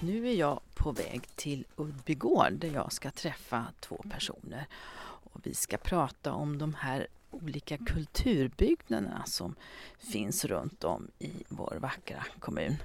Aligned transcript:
Nu 0.00 0.28
är 0.28 0.34
jag 0.34 0.60
på 0.74 0.92
väg 0.92 1.22
till 1.36 1.64
Uddbygård 1.76 2.52
där 2.52 2.68
jag 2.68 2.92
ska 2.92 3.10
träffa 3.10 3.66
två 3.80 4.04
personer. 4.10 4.66
Och 5.32 5.40
vi 5.42 5.54
ska 5.54 5.76
prata 5.76 6.32
om 6.32 6.58
de 6.58 6.74
här 6.74 7.06
olika 7.32 7.78
kulturbyggnaderna 7.78 9.22
som 9.26 9.54
finns 9.98 10.44
runt 10.44 10.84
om 10.84 11.08
i 11.18 11.32
vår 11.48 11.76
vackra 11.80 12.24
kommun. 12.40 12.76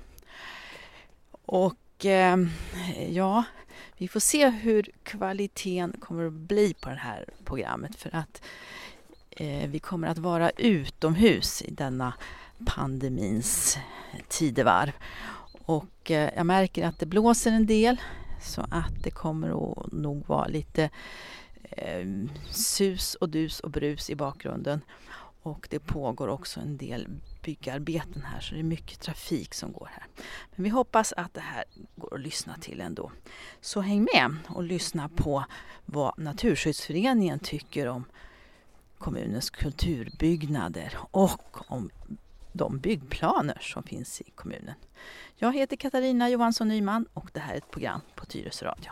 Och 1.46 2.06
eh, 2.06 2.38
ja, 3.10 3.44
vi 3.98 4.08
får 4.08 4.20
se 4.20 4.50
hur 4.50 4.92
kvaliteten 5.04 5.96
kommer 6.00 6.28
att 6.28 6.34
bli 6.34 6.74
på 6.74 6.90
det 6.90 6.96
här 6.96 7.26
programmet 7.46 7.96
för 7.96 8.16
att 8.16 8.42
eh, 9.30 9.70
vi 9.70 9.80
kommer 9.80 10.08
att 10.08 10.18
vara 10.18 10.50
utomhus 10.50 11.62
i 11.62 11.72
denna 11.72 12.14
pandemins 12.66 13.78
tidevarv. 14.28 14.92
Och 15.66 16.12
eh, 16.12 16.30
jag 16.36 16.46
märker 16.46 16.86
att 16.86 17.00
det 17.00 17.06
blåser 17.06 17.52
en 17.52 17.66
del 17.66 18.02
så 18.42 18.62
att 18.72 19.04
det 19.04 19.12
kommer 19.12 19.72
att 19.72 19.92
nog 19.92 20.28
vara 20.28 20.48
lite 20.48 20.90
eh, 21.70 22.06
sus 22.52 23.16
och 23.16 23.30
dus 23.30 23.60
och 23.60 23.72
brus 23.72 24.10
i 24.10 24.16
bakgrunden. 24.16 24.82
Och 25.42 25.68
det 25.72 25.80
pågår 25.80 26.28
också 26.28 26.60
en 26.60 26.78
del 26.78 27.08
byggarbeten 27.42 28.22
här 28.22 28.40
så 28.40 28.54
det 28.54 28.60
är 28.60 28.64
mycket 28.64 29.00
trafik 29.00 29.54
som 29.54 29.72
går 29.72 29.90
här. 29.94 30.06
Men 30.56 30.64
vi 30.64 30.70
hoppas 30.70 31.14
att 31.18 31.34
det 31.34 31.42
här 31.42 31.64
går 31.96 32.16
att 32.16 32.22
lyssna 32.22 32.58
till 32.62 32.82
ändå. 32.82 33.12
Så 33.62 33.82
häng 33.82 34.08
med 34.14 34.38
och 34.48 34.64
lyssna 34.64 35.10
på 35.10 35.46
vad 35.86 36.20
Naturskyddsföreningen 36.20 37.40
tycker 37.40 37.88
om 37.88 38.06
kommunens 38.98 39.50
kulturbyggnader 39.50 40.98
och 41.12 41.72
om 41.72 41.90
de 42.52 42.80
byggplaner 42.80 43.58
som 43.62 43.84
finns 43.84 44.22
i 44.22 44.32
kommunen. 44.32 44.76
Jag 45.36 45.54
heter 45.54 45.76
Katarina 45.76 46.30
Johansson 46.30 46.68
Nyman 46.68 47.06
och 47.14 47.30
det 47.34 47.40
här 47.40 47.54
är 47.54 47.58
ett 47.58 47.72
program 47.72 48.02
på 48.16 48.26
Tyresö 48.26 48.66
Radio. 48.66 48.92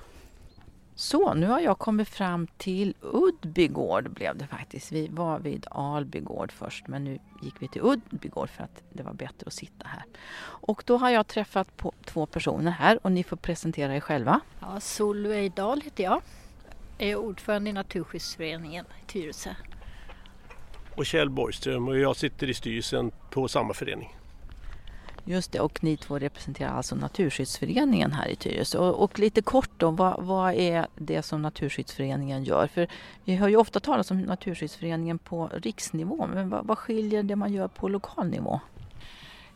Så, 0.97 1.33
nu 1.33 1.47
har 1.47 1.59
jag 1.59 1.79
kommit 1.79 2.09
fram 2.09 2.47
till 2.57 2.95
Uddbygård 3.01 4.09
blev 4.09 4.37
det 4.37 4.47
faktiskt. 4.47 4.91
Vi 4.91 5.07
var 5.07 5.39
vid 5.39 5.67
Albygård 5.71 6.51
först 6.51 6.87
men 6.87 7.03
nu 7.03 7.19
gick 7.41 7.53
vi 7.59 7.67
till 7.67 7.81
Uddbygård 7.81 8.49
för 8.49 8.63
att 8.63 8.83
det 8.93 9.03
var 9.03 9.13
bättre 9.13 9.47
att 9.47 9.53
sitta 9.53 9.87
här. 9.87 10.03
Och 10.41 10.83
då 10.85 10.97
har 10.97 11.09
jag 11.09 11.27
träffat 11.27 11.77
på 11.77 11.93
två 12.05 12.25
personer 12.25 12.71
här 12.71 12.99
och 13.01 13.11
ni 13.11 13.23
får 13.23 13.37
presentera 13.37 13.95
er 13.95 13.99
själva. 13.99 14.39
Ja, 14.59 14.79
Solveig 14.79 15.53
Dahl 15.53 15.81
heter 15.81 16.03
jag. 16.03 16.21
Jag 16.97 17.09
är 17.09 17.15
ordförande 17.15 17.69
i 17.69 17.73
Naturskyddsföreningen 17.73 18.85
i 19.03 19.11
Tyresö. 19.11 19.49
och 20.95 21.05
Kjell 21.05 21.29
Borgström 21.29 21.87
och 21.87 21.97
jag 21.99 22.15
sitter 22.15 22.49
i 22.49 22.53
styrelsen 22.53 23.11
på 23.29 23.47
samma 23.47 23.73
förening. 23.73 24.15
Just 25.27 25.51
det, 25.51 25.59
och 25.59 25.83
ni 25.83 25.97
två 25.97 26.19
representerar 26.19 26.69
alltså 26.69 26.95
Naturskyddsföreningen 26.95 28.11
här 28.11 28.27
i 28.27 28.35
Tyresö. 28.35 28.77
Och, 28.77 29.03
och 29.03 29.19
lite 29.19 29.41
kort 29.41 29.69
då, 29.77 29.91
vad, 29.91 30.23
vad 30.23 30.53
är 30.53 30.87
det 30.95 31.21
som 31.21 31.41
Naturskyddsföreningen 31.41 32.43
gör? 32.43 32.67
För 32.67 32.87
vi 33.23 33.35
hör 33.35 33.47
ju 33.47 33.57
ofta 33.57 33.79
talas 33.79 34.11
om 34.11 34.21
Naturskyddsföreningen 34.21 35.17
på 35.17 35.49
riksnivå, 35.53 36.27
men 36.33 36.49
vad, 36.49 36.65
vad 36.65 36.77
skiljer 36.77 37.23
det 37.23 37.35
man 37.35 37.53
gör 37.53 37.67
på 37.67 37.87
lokal 37.87 38.27
nivå? 38.27 38.59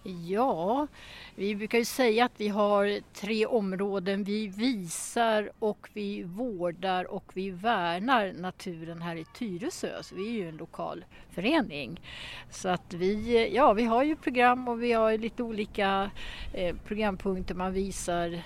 Ja, 0.04 0.88
vi 1.36 1.56
brukar 1.56 1.78
ju 1.78 1.86
säga 1.86 2.26
att 2.26 2.32
vi 2.38 2.48
har 2.48 3.00
tre 3.14 3.46
områden. 3.46 4.24
Vi 4.24 4.48
visar 4.48 5.52
och 5.60 5.90
vi 5.94 6.24
vårdar 6.24 7.12
och 7.12 7.32
vi 7.34 7.50
värnar 7.50 8.34
naturen 8.34 9.02
här 9.02 9.16
i 9.16 9.26
Tyresö. 9.26 10.04
Så 10.04 10.16
vi 10.16 10.28
är 10.28 10.32
ju 10.32 10.50
en 10.50 10.58
lokal 10.58 11.06
förening. 11.30 12.02
Så 12.50 12.70
att 12.70 12.94
vi, 12.94 13.50
ja, 13.56 13.74
vi 13.74 13.84
har 13.84 14.04
ju 14.04 14.16
program 14.16 14.68
och 14.68 14.84
vi 14.84 14.92
har 14.92 15.18
lite 15.18 15.44
olika 15.44 16.12
eh, 16.54 16.76
programpunkter. 16.86 17.56
Man 17.56 17.74
visar 17.74 18.44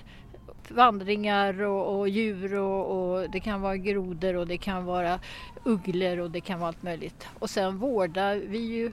vandringar 0.70 1.62
och, 1.62 2.00
och 2.00 2.10
djur 2.10 2.56
och, 2.56 3.12
och 3.14 3.30
det 3.30 3.40
kan 3.40 3.62
vara 3.62 3.78
grodor 3.78 4.36
och 4.36 4.48
det 4.48 4.58
kan 4.58 4.86
vara 4.86 5.20
ugglor 5.64 6.20
och 6.20 6.32
det 6.32 6.42
kan 6.42 6.60
vara 6.60 6.68
allt 6.68 6.84
möjligt. 6.84 7.28
Och 7.40 7.50
sen 7.50 7.78
vårdar 7.78 8.36
vi 8.36 8.60
ju 8.60 8.92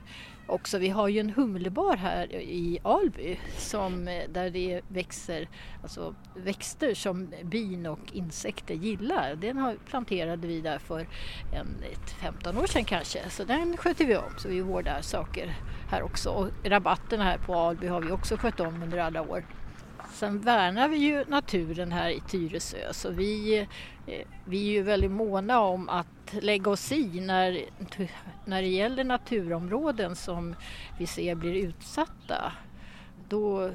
också. 0.50 0.78
Vi 0.78 0.88
har 0.88 1.08
ju 1.08 1.20
en 1.20 1.30
humlebar 1.30 1.96
här 1.96 2.34
i 2.34 2.78
Alby 2.82 3.38
som, 3.56 4.08
eh, 4.08 4.28
där 4.28 4.50
det 4.50 4.80
växer 4.88 5.48
alltså 5.82 6.14
växter 6.34 6.94
som 6.94 7.34
bin 7.42 7.86
och 7.86 8.12
insekter 8.12 8.74
gillar. 8.74 9.34
Den 9.34 9.58
har, 9.58 9.74
planterade 9.74 10.46
vi 10.46 10.60
där 10.60 10.78
för 10.78 11.00
en, 11.52 11.82
ett 11.92 12.10
15 12.10 12.56
år 12.56 12.66
sedan 12.66 12.84
kanske. 12.84 13.30
Så 13.30 13.44
den 13.44 13.76
sköter 13.76 14.04
vi 14.04 14.16
om 14.16 14.38
så 14.38 14.48
vi 14.48 14.60
vårdar 14.60 15.00
saker 15.00 15.56
här 15.90 16.02
också. 16.02 16.30
Och 16.30 16.48
rabatterna 16.64 17.24
här 17.24 17.38
på 17.38 17.54
Alby 17.54 17.86
har 17.86 18.00
vi 18.00 18.10
också 18.10 18.36
skött 18.36 18.60
om 18.60 18.82
under 18.82 18.98
alla 18.98 19.22
år. 19.22 19.44
Sen 20.12 20.40
värnar 20.40 20.88
vi 20.88 20.96
ju 20.96 21.24
naturen 21.24 21.92
här 21.92 22.10
i 22.10 22.20
Tyresö 22.20 22.92
så 22.92 23.10
vi, 23.10 23.58
eh, 24.06 24.26
vi 24.44 24.68
är 24.68 24.72
ju 24.72 24.82
väldigt 24.82 25.10
måna 25.10 25.60
om 25.60 25.88
att 25.88 26.34
lägga 26.40 26.70
oss 26.70 26.92
i 26.92 27.20
när, 27.20 27.64
när 28.44 28.62
det 28.62 28.68
gäller 28.68 29.04
naturområden 29.04 30.16
som 30.16 30.54
vi 30.98 31.06
ser 31.06 31.34
blir 31.34 31.54
utsatta. 31.54 32.52
Då, 33.28 33.70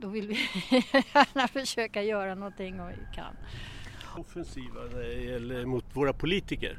då 0.00 0.08
vill 0.08 0.26
vi 0.26 0.34
gärna 1.14 1.48
försöka 1.48 2.02
göra 2.02 2.34
någonting 2.34 2.80
om 2.80 2.88
vi 2.88 3.16
kan. 3.16 3.36
Offensiva 4.16 4.84
eh, 4.84 4.90
när 4.92 5.02
det 5.02 5.22
gäller 5.22 5.66
mot 5.66 5.84
våra 5.96 6.12
politiker. 6.12 6.78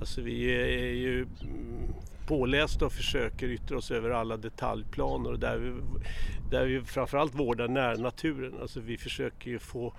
Alltså 0.00 0.20
vi 0.20 0.44
är 0.44 0.94
ju 0.94 1.22
mm, 1.22 1.94
pålästa 2.28 2.86
och 2.86 2.92
försöker 2.92 3.48
yttra 3.48 3.78
oss 3.78 3.90
över 3.90 4.10
alla 4.10 4.36
detaljplaner 4.36 5.32
och 5.32 5.38
där 5.38 5.58
vi, 5.58 5.72
där 6.50 6.66
vi 6.66 6.80
framförallt 6.80 7.34
vårdar 7.34 7.68
närnaturen. 7.68 8.54
Alltså 8.60 8.80
vi 8.80 8.98
försöker 8.98 9.50
ju 9.50 9.58
få 9.58 9.94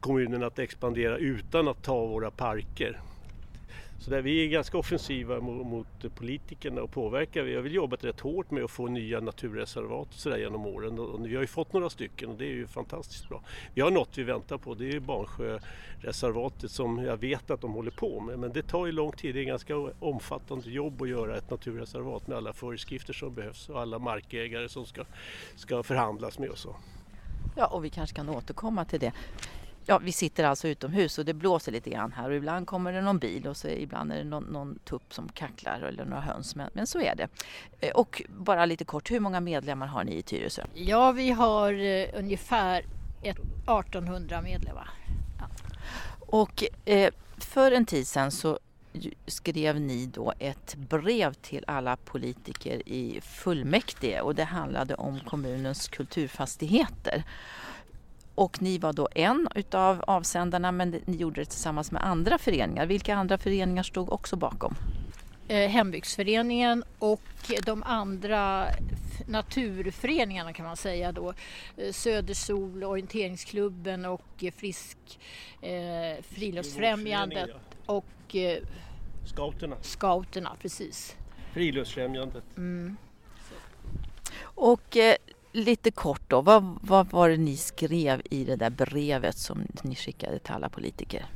kommunen 0.00 0.42
att 0.42 0.58
expandera 0.58 1.18
utan 1.18 1.68
att 1.68 1.82
ta 1.82 2.06
våra 2.06 2.30
parker. 2.30 3.00
Så 3.98 4.10
där 4.10 4.22
vi 4.22 4.44
är 4.44 4.48
ganska 4.48 4.78
offensiva 4.78 5.40
mot, 5.40 5.66
mot 5.66 6.14
politikerna 6.14 6.82
och 6.82 6.90
påverkar. 6.90 7.42
Vi 7.42 7.54
har 7.54 7.62
väl 7.62 7.74
jobbat 7.74 8.04
rätt 8.04 8.20
hårt 8.20 8.50
med 8.50 8.64
att 8.64 8.70
få 8.70 8.86
nya 8.86 9.20
naturreservat 9.20 10.08
och 10.08 10.14
så 10.14 10.28
där 10.28 10.36
genom 10.36 10.66
åren 10.66 10.98
och 10.98 11.26
vi 11.26 11.34
har 11.34 11.42
ju 11.42 11.46
fått 11.46 11.72
några 11.72 11.90
stycken 11.90 12.30
och 12.30 12.36
det 12.36 12.44
är 12.44 12.54
ju 12.54 12.66
fantastiskt 12.66 13.28
bra. 13.28 13.42
Vi 13.74 13.80
har 13.80 13.90
något 13.90 14.18
vi 14.18 14.22
väntar 14.22 14.58
på, 14.58 14.74
det 14.74 14.84
är 14.84 14.92
ju 14.92 15.00
Barnsjöreservatet 15.00 16.70
som 16.70 16.98
jag 16.98 17.16
vet 17.16 17.50
att 17.50 17.60
de 17.60 17.72
håller 17.72 17.90
på 17.90 18.20
med 18.20 18.38
men 18.38 18.52
det 18.52 18.62
tar 18.62 18.86
ju 18.86 18.92
lång 18.92 19.12
tid, 19.12 19.34
det 19.34 19.40
är 19.40 19.44
ganska 19.44 19.76
omfattande 19.98 20.70
jobb 20.70 21.02
att 21.02 21.08
göra 21.08 21.36
ett 21.36 21.50
naturreservat 21.50 22.26
med 22.26 22.36
alla 22.36 22.52
föreskrifter 22.52 23.12
som 23.12 23.34
behövs 23.34 23.68
och 23.68 23.80
alla 23.80 23.98
markägare 23.98 24.68
som 24.68 24.86
ska, 24.86 25.04
ska 25.54 25.82
förhandlas 25.82 26.38
med 26.38 26.48
och 26.48 26.58
så. 26.58 26.76
Ja, 27.56 27.66
och 27.66 27.84
vi 27.84 27.90
kanske 27.90 28.16
kan 28.16 28.28
återkomma 28.28 28.84
till 28.84 29.00
det. 29.00 29.12
Ja, 29.86 29.98
vi 29.98 30.12
sitter 30.12 30.44
alltså 30.44 30.68
utomhus 30.68 31.18
och 31.18 31.24
det 31.24 31.34
blåser 31.34 31.72
lite 31.72 31.90
grann 31.90 32.12
här 32.12 32.28
och 32.30 32.36
ibland 32.36 32.66
kommer 32.66 32.92
det 32.92 33.00
någon 33.02 33.18
bil 33.18 33.46
och 33.46 33.56
så 33.56 33.68
ibland 33.68 34.12
är 34.12 34.16
det 34.16 34.24
någon, 34.24 34.44
någon 34.44 34.78
tupp 34.78 35.14
som 35.14 35.28
kacklar 35.28 35.80
eller 35.80 36.04
några 36.04 36.20
höns. 36.22 36.56
Men, 36.56 36.70
men 36.72 36.86
så 36.86 37.00
är 37.00 37.14
det. 37.14 37.28
Eh, 37.80 37.90
Och 37.92 38.22
bara 38.28 38.66
lite 38.66 38.84
kort, 38.84 39.10
hur 39.10 39.20
många 39.20 39.40
medlemmar 39.40 39.86
har 39.86 40.04
ni 40.04 40.16
i 40.16 40.22
Tyresö? 40.22 40.62
Ja, 40.74 41.12
vi 41.12 41.30
har 41.30 41.72
eh, 41.72 42.08
ungefär 42.14 42.84
ett 43.22 43.38
1800 43.38 44.42
medlemmar. 44.42 44.90
Och 46.20 46.64
eh, 46.84 47.10
för 47.38 47.72
en 47.72 47.86
tid 47.86 48.06
sedan 48.06 48.30
så 48.30 48.58
skrev 49.26 49.80
ni 49.80 50.06
då 50.06 50.32
ett 50.38 50.74
brev 50.74 51.32
till 51.34 51.64
alla 51.66 51.96
politiker 51.96 52.88
i 52.88 53.20
fullmäktige 53.22 54.20
och 54.20 54.34
det 54.34 54.44
handlade 54.44 54.94
om 54.94 55.20
kommunens 55.20 55.88
kulturfastigheter. 55.88 57.22
Och 58.34 58.62
ni 58.62 58.78
var 58.78 58.92
då 58.92 59.08
en 59.14 59.48
utav 59.54 60.04
avsändarna 60.06 60.72
men 60.72 60.90
ni 61.04 61.16
gjorde 61.16 61.40
det 61.40 61.44
tillsammans 61.44 61.92
med 61.92 62.04
andra 62.04 62.38
föreningar. 62.38 62.86
Vilka 62.86 63.14
andra 63.14 63.38
föreningar 63.38 63.82
stod 63.82 64.12
också 64.12 64.36
bakom? 64.36 64.74
Eh, 65.48 65.68
Hembygdsföreningen 65.70 66.84
och 66.98 67.20
de 67.66 67.82
andra 67.82 68.66
naturföreningarna 69.26 70.52
kan 70.52 70.66
man 70.66 70.76
säga 70.76 71.12
då. 71.12 71.34
Eh, 71.76 71.92
Södersol, 71.92 72.84
Orienteringsklubben 72.84 74.04
och 74.04 74.44
Frisk 74.56 74.98
eh, 75.60 76.22
Friluftsfrämjandet 76.22 77.50
och 77.86 78.36
eh, 78.36 78.62
Scouterna, 79.24 79.76
Scouterna, 79.82 80.56
precis. 80.60 81.16
Friluftsfrämjandet. 81.52 82.44
Mm. 82.56 82.96
Och 84.42 84.96
eh, 84.96 85.16
lite 85.54 85.90
kort 85.90 86.22
då, 86.28 86.40
vad, 86.40 86.78
vad 86.82 87.10
var 87.10 87.28
det 87.28 87.36
ni 87.36 87.56
skrev 87.56 88.22
i 88.30 88.44
det 88.44 88.56
där 88.56 88.70
brevet 88.70 89.38
som 89.38 89.66
ni 89.82 89.94
skickade 89.94 90.38
till 90.38 90.52
alla 90.52 90.68
politiker? 90.68 91.26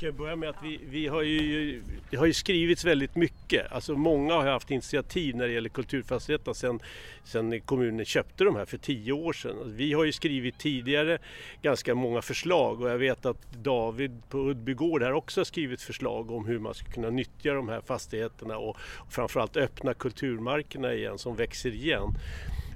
Kan 0.00 0.06
vi 0.06 0.12
kan 0.12 0.16
börja 0.16 0.36
med 0.36 0.48
att 0.48 0.62
vi, 0.62 0.80
vi 0.90 1.06
har 1.06 1.22
ju, 1.22 1.82
det 2.10 2.16
har 2.16 2.26
ju 2.26 2.32
skrivits 2.32 2.84
väldigt 2.84 3.16
mycket. 3.16 3.72
Alltså 3.72 3.94
många 3.94 4.34
har 4.34 4.46
haft 4.46 4.70
initiativ 4.70 5.36
när 5.36 5.46
det 5.46 5.52
gäller 5.52 5.68
kulturfastigheterna 5.68 6.54
sedan, 6.54 6.80
sedan 7.24 7.60
kommunen 7.60 8.04
köpte 8.04 8.44
de 8.44 8.56
här 8.56 8.64
för 8.64 8.78
tio 8.78 9.12
år 9.12 9.32
sedan. 9.32 9.50
Alltså, 9.50 9.74
vi 9.74 9.92
har 9.92 10.04
ju 10.04 10.12
skrivit 10.12 10.58
tidigare 10.58 11.18
ganska 11.62 11.94
många 11.94 12.22
förslag 12.22 12.80
och 12.80 12.90
jag 12.90 12.98
vet 12.98 13.26
att 13.26 13.52
David 13.52 14.22
på 14.28 14.38
Uddbygård 14.38 15.02
här 15.02 15.12
också 15.12 15.40
har 15.40 15.44
skrivit 15.44 15.82
förslag 15.82 16.30
om 16.30 16.46
hur 16.46 16.58
man 16.58 16.74
ska 16.74 16.92
kunna 16.92 17.10
nyttja 17.10 17.54
de 17.54 17.68
här 17.68 17.80
fastigheterna 17.80 18.58
och, 18.58 18.76
och 18.96 19.12
framförallt 19.12 19.56
öppna 19.56 19.94
kulturmarkerna 19.94 20.94
igen 20.94 21.18
som 21.18 21.36
växer 21.36 21.70
igen. 21.70 22.14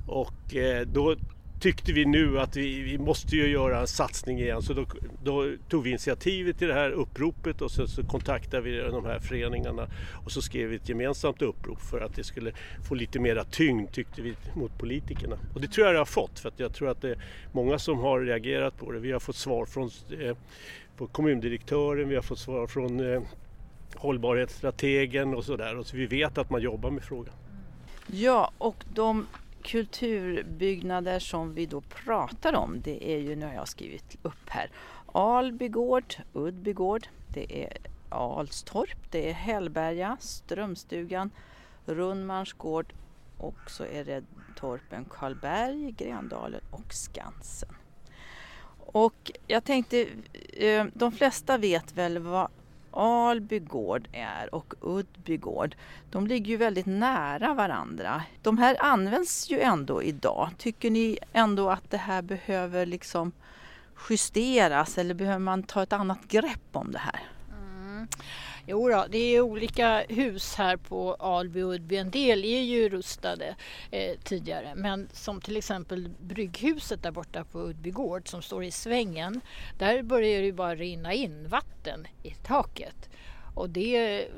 Och 0.09 0.57
eh, 0.57 0.87
då 0.87 1.17
tyckte 1.65 1.93
vi 1.93 2.05
nu 2.05 2.41
att 2.41 2.57
vi, 2.57 2.83
vi 2.83 2.99
måste 2.99 3.37
ju 3.37 3.47
göra 3.47 3.81
en 3.81 3.87
satsning 3.87 4.41
igen 4.41 4.63
så 4.63 4.73
då, 4.73 4.87
då 5.23 5.53
tog 5.69 5.83
vi 5.83 5.91
initiativet 5.91 6.59
till 6.59 6.69
det 6.69 6.75
här 6.75 6.91
uppropet 6.91 7.63
och 7.63 7.71
sen 7.71 7.89
så 7.89 8.03
kontaktade 8.03 8.63
vi 8.63 8.79
de 8.79 9.05
här 9.05 9.19
föreningarna 9.19 9.89
och 10.25 10.33
så 10.33 10.43
skrev 10.43 10.69
vi 10.69 10.77
ett 10.77 10.89
gemensamt 10.89 11.43
upprop 11.43 11.81
för 11.81 12.01
att 12.01 12.17
det 12.17 12.25
skulle 12.25 12.53
få 12.89 12.95
lite 12.95 13.19
mera 13.19 13.45
tyngd 13.45 13.93
tyckte 13.93 14.23
vi 14.23 14.35
mot 14.55 14.79
politikerna. 14.79 15.39
Och 15.55 15.61
det 15.61 15.69
tror 15.69 15.87
jag 15.87 15.95
det 15.95 15.99
har 15.99 16.05
fått 16.05 16.39
för 16.39 16.49
att 16.49 16.61
jag 16.61 16.75
tror 16.75 16.89
att 16.89 17.01
det 17.01 17.11
är 17.11 17.19
många 17.53 17.79
som 17.79 17.99
har 17.99 18.21
reagerat 18.21 18.77
på 18.77 18.93
det. 18.93 18.99
Vi 18.99 19.13
har 19.13 19.21
fått 19.21 19.37
svar 19.37 19.67
från 19.67 19.91
eh, 20.21 20.37
på 20.97 21.07
kommundirektören, 21.07 22.09
vi 22.09 22.15
har 22.15 22.23
fått 22.23 22.39
svar 22.39 22.67
från 22.67 23.13
eh, 23.13 23.23
hållbarhetsstrategen 23.95 25.35
och 25.35 25.45
sådär. 25.45 25.79
Och 25.79 25.87
så 25.87 25.97
vi 25.97 26.07
vet 26.07 26.39
att 26.39 26.51
man 26.51 26.63
jobbar 26.63 26.91
med 26.91 27.03
frågan. 27.03 27.35
Ja, 28.07 28.51
och 28.59 28.85
de 28.95 29.27
kulturbyggnader 29.65 31.19
som 31.19 31.55
vi 31.55 31.67
då 31.67 31.81
pratar 31.81 32.55
om 32.55 32.81
det 32.81 33.11
är 33.15 33.19
ju, 33.19 33.37
nu 33.37 33.47
har 33.47 33.55
jag 33.55 33.69
skrivit 33.69 34.17
upp 34.23 34.49
här, 34.49 34.71
Alby 35.13 35.69
gård, 35.69 36.15
Uddby 36.33 36.73
gård, 36.73 37.07
det 37.29 37.65
är 37.65 37.77
Alstorp, 38.09 39.11
det 39.11 39.31
är 39.31 39.33
Hällberga, 39.33 40.17
Strömstugan, 40.21 41.31
Rundmans 41.87 42.53
gård 42.53 42.93
och 43.39 43.71
så 43.71 43.85
är 43.85 44.05
det 44.05 44.25
torpen 44.57 45.05
Karlberg, 45.11 45.91
Grendalen 45.91 46.61
och 46.71 46.95
Skansen. 46.95 47.77
Och 48.79 49.33
jag 49.47 49.65
tänkte, 49.65 50.09
eh, 50.53 50.87
de 50.95 51.13
flesta 51.13 51.59
vet 51.59 51.93
väl 51.93 52.19
vad 52.19 52.49
Alby 52.97 53.59
gård 53.59 54.09
är 54.13 54.55
och 54.55 54.75
Uddby 54.81 55.37
gård, 55.37 55.77
de 56.11 56.27
ligger 56.27 56.51
ju 56.51 56.57
väldigt 56.57 56.87
nära 56.87 57.55
varandra. 57.55 58.23
De 58.43 58.59
här 58.59 58.77
används 58.81 59.51
ju 59.51 59.61
ändå 59.61 60.03
idag. 60.03 60.51
Tycker 60.59 60.91
ni 60.91 61.19
ändå 61.33 61.71
att 61.71 61.91
det 61.91 61.97
här 61.97 62.23
behöver 62.23 62.87
liksom 62.87 63.33
justeras 64.09 64.99
eller 64.99 65.15
behöver 65.15 65.39
man 65.39 65.63
ta 65.63 65.83
ett 65.83 65.93
annat 65.93 66.29
grepp 66.29 66.69
om 66.73 66.93
det 66.93 66.99
här? 66.99 67.21
Mm. 67.49 68.09
Jo 68.67 68.89
då, 68.89 69.07
det 69.11 69.19
är 69.19 69.41
olika 69.41 70.05
hus 70.09 70.55
här 70.55 70.77
på 70.77 71.15
Alby 71.15 71.63
och 71.63 71.73
Uddby. 71.73 71.97
En 71.97 72.11
del 72.11 72.45
är 72.45 72.63
ju 72.63 72.89
rustade 72.89 73.57
eh, 73.91 74.19
tidigare 74.25 74.73
men 74.75 75.09
som 75.13 75.41
till 75.41 75.57
exempel 75.57 76.11
Brygghuset 76.21 77.03
där 77.03 77.11
borta 77.11 77.45
på 77.45 77.59
Uddby 77.59 77.91
gård 77.91 78.29
som 78.29 78.43
står 78.43 78.65
i 78.65 78.71
svängen. 78.71 79.41
Där 79.79 80.03
börjar 80.03 80.41
det 80.41 80.47
ju 80.47 80.53
bara 80.53 80.75
rinna 80.75 81.13
in 81.13 81.49
vatten 81.49 82.07
i 82.23 82.31
taket. 82.31 83.11
Och 83.55 83.71
det 83.71 84.29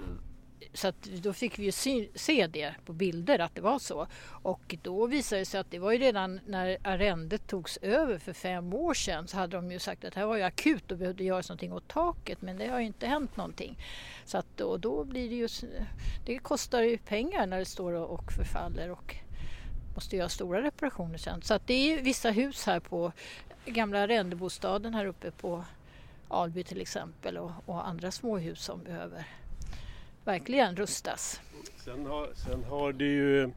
så 0.76 0.88
att 0.88 1.02
då 1.02 1.32
fick 1.32 1.58
vi 1.58 1.64
ju 1.64 1.73
se, 1.73 2.08
se 2.14 2.46
det 2.46 2.75
på 2.84 2.93
bilder 2.93 3.38
att 3.38 3.55
det 3.55 3.61
var 3.61 3.78
så. 3.78 4.06
Och 4.28 4.76
då 4.82 5.06
visade 5.06 5.40
det 5.40 5.46
sig 5.46 5.61
att 5.61 5.70
det 5.70 5.78
var 5.78 5.93
ju 5.93 5.99
redan 5.99 6.40
när 6.46 6.78
arrendet 6.82 7.46
togs 7.46 7.76
över 7.76 8.19
för 8.19 8.32
fem 8.32 8.75
år 8.75 8.94
sedan 8.94 9.28
så 9.28 9.37
hade 9.37 9.56
de 9.56 9.73
ju 9.73 9.78
sagt 9.78 10.05
att 10.05 10.14
det 10.14 10.20
här 10.20 10.26
var 10.26 10.37
ju 10.37 10.43
akut 10.43 10.90
och 10.90 10.99
behövde 10.99 11.25
göra 11.25 11.43
någonting 11.49 11.73
åt 11.73 11.88
taket 11.88 12.43
men 12.43 12.58
det 12.58 12.67
har 12.67 12.81
ju 12.81 12.87
inte 12.87 13.06
hänt 13.06 13.37
någonting. 13.37 13.78
Så 14.25 14.38
att 14.38 14.46
då, 14.56 14.76
då 14.76 15.05
blir 15.05 15.28
det 15.28 15.34
ju, 15.34 15.49
det 16.26 16.38
kostar 16.38 16.82
ju 16.82 16.99
pengar 16.99 17.46
när 17.46 17.58
det 17.58 17.64
står 17.64 17.93
och 17.93 18.32
förfaller 18.32 18.90
och 18.90 19.17
måste 19.94 20.17
göra 20.17 20.28
stora 20.28 20.62
reparationer 20.62 21.19
sen. 21.19 21.43
Så 21.43 21.55
att 21.55 21.67
det 21.67 21.75
är 21.75 22.02
vissa 22.02 22.31
hus 22.31 22.67
här 22.67 22.81
på 22.81 23.12
gamla 23.67 24.00
arrendebostaden 24.00 24.94
här 24.94 25.06
uppe 25.06 25.31
på 25.31 25.64
Alby 26.28 26.64
till 26.64 26.81
exempel 26.81 27.38
och, 27.38 27.50
och 27.67 27.88
andra 27.88 28.11
småhus 28.11 28.64
som 28.64 28.82
behöver 28.82 29.26
verkligen 30.26 30.76
rustas. 30.76 31.40
Sen 31.84 32.06
har, 32.06 32.28
sen 32.34 32.64
har 32.64 32.93
det 32.93 33.05
ju 33.05 33.50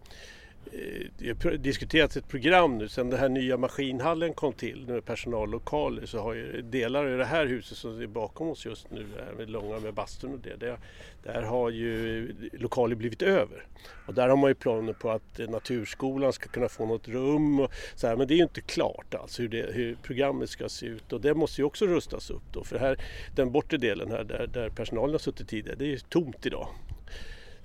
Eh, 0.66 1.08
det 1.18 1.44
har 1.44 1.52
diskuterats 1.52 2.18
ett 2.18 2.28
program 2.28 2.78
nu 2.78 2.88
sen 2.88 3.10
den 3.10 3.20
här 3.20 3.30
nya 3.30 3.58
maskinhallen 3.58 4.34
kom 4.34 4.54
till 4.54 4.88
med 4.88 5.06
personallokaler 5.06 6.06
så 6.06 6.20
har 6.20 6.34
ju 6.34 6.62
delar 6.62 7.06
av 7.06 7.18
det 7.18 7.26
här 7.26 7.46
huset 7.46 7.78
som 7.78 8.02
är 8.02 8.08
bakom 8.08 8.50
oss 8.50 8.66
just 8.66 8.92
nu, 8.92 9.06
där 9.18 9.34
med 9.38 9.50
långa 9.50 9.80
med 9.80 9.94
bastun 9.94 10.34
och 10.34 10.40
det, 10.40 10.56
där, 10.56 10.78
där 11.24 11.42
har 11.42 11.70
ju 11.70 12.28
lokaler 12.54 12.96
blivit 12.96 13.22
över. 13.22 13.66
Och 14.06 14.14
där 14.14 14.30
har 14.30 14.38
man 14.38 14.50
ju 14.50 14.56
planer 14.56 14.94
på 14.94 15.12
att 15.12 15.40
Naturskolan 15.50 16.34
ska 16.34 16.50
kunna 16.50 16.70
få 16.70 16.86
något 16.86 17.08
rum 17.08 17.60
och 17.60 17.72
så 17.96 18.08
här, 18.08 18.16
men 18.16 18.28
det 18.28 18.34
är 18.34 18.38
ju 18.38 18.44
inte 18.44 18.62
klart 18.62 19.16
alltså 19.16 19.42
hur, 19.42 19.50
det, 19.50 19.74
hur 19.74 19.98
programmet 20.04 20.50
ska 20.50 20.70
se 20.70 20.86
ut 20.86 21.14
och 21.14 21.22
det 21.22 21.34
måste 21.34 21.62
ju 21.62 21.66
också 21.66 21.86
rustas 21.86 22.30
upp 22.30 22.44
då 22.52 22.64
för 22.64 22.80
här, 22.80 23.00
den 23.36 23.52
bortre 23.52 23.78
delen 23.78 24.12
här 24.12 24.24
där, 24.24 24.48
där 24.48 24.70
personalen 24.70 25.12
har 25.12 25.20
suttit 25.20 25.48
tidigare, 25.50 25.76
det 25.76 25.86
är 25.86 25.90
ju 25.90 26.00
tomt 26.00 26.46
idag. 26.46 26.68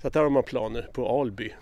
Så 0.01 0.07
att 0.07 0.13
där 0.13 0.23
har 0.23 0.29
man 0.29 0.43
planer 0.43 0.81
på 0.93 1.21
Alby. 1.21 1.53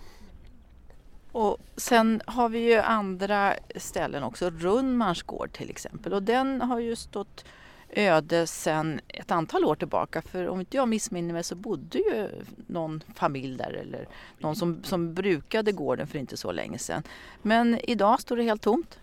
Och 1.34 1.58
sen 1.76 2.22
har 2.26 2.48
vi 2.48 2.58
ju 2.58 2.78
andra 2.78 3.54
ställen 3.76 4.22
också, 4.22 4.50
Rundmans 4.50 5.22
gård 5.22 5.52
till 5.52 5.70
exempel 5.70 6.12
och 6.12 6.22
den 6.22 6.60
har 6.60 6.78
ju 6.78 6.96
stått 6.96 7.44
öde 7.90 8.46
sedan 8.46 9.00
ett 9.08 9.30
antal 9.30 9.64
år 9.64 9.74
tillbaka. 9.74 10.22
För 10.22 10.48
om 10.48 10.60
inte 10.60 10.76
jag 10.76 10.88
missminner 10.88 11.32
mig 11.32 11.44
så 11.44 11.54
bodde 11.54 11.98
ju 11.98 12.28
någon 12.66 13.02
familj 13.14 13.56
där 13.56 13.72
eller 13.72 14.08
någon 14.38 14.56
som, 14.56 14.84
som 14.84 15.14
brukade 15.14 15.72
gården 15.72 16.06
för 16.06 16.18
inte 16.18 16.36
så 16.36 16.52
länge 16.52 16.78
sedan. 16.78 17.02
Men 17.42 17.80
idag 17.82 18.20
står 18.20 18.36
det 18.36 18.42
helt 18.42 18.62
tomt. 18.62 18.98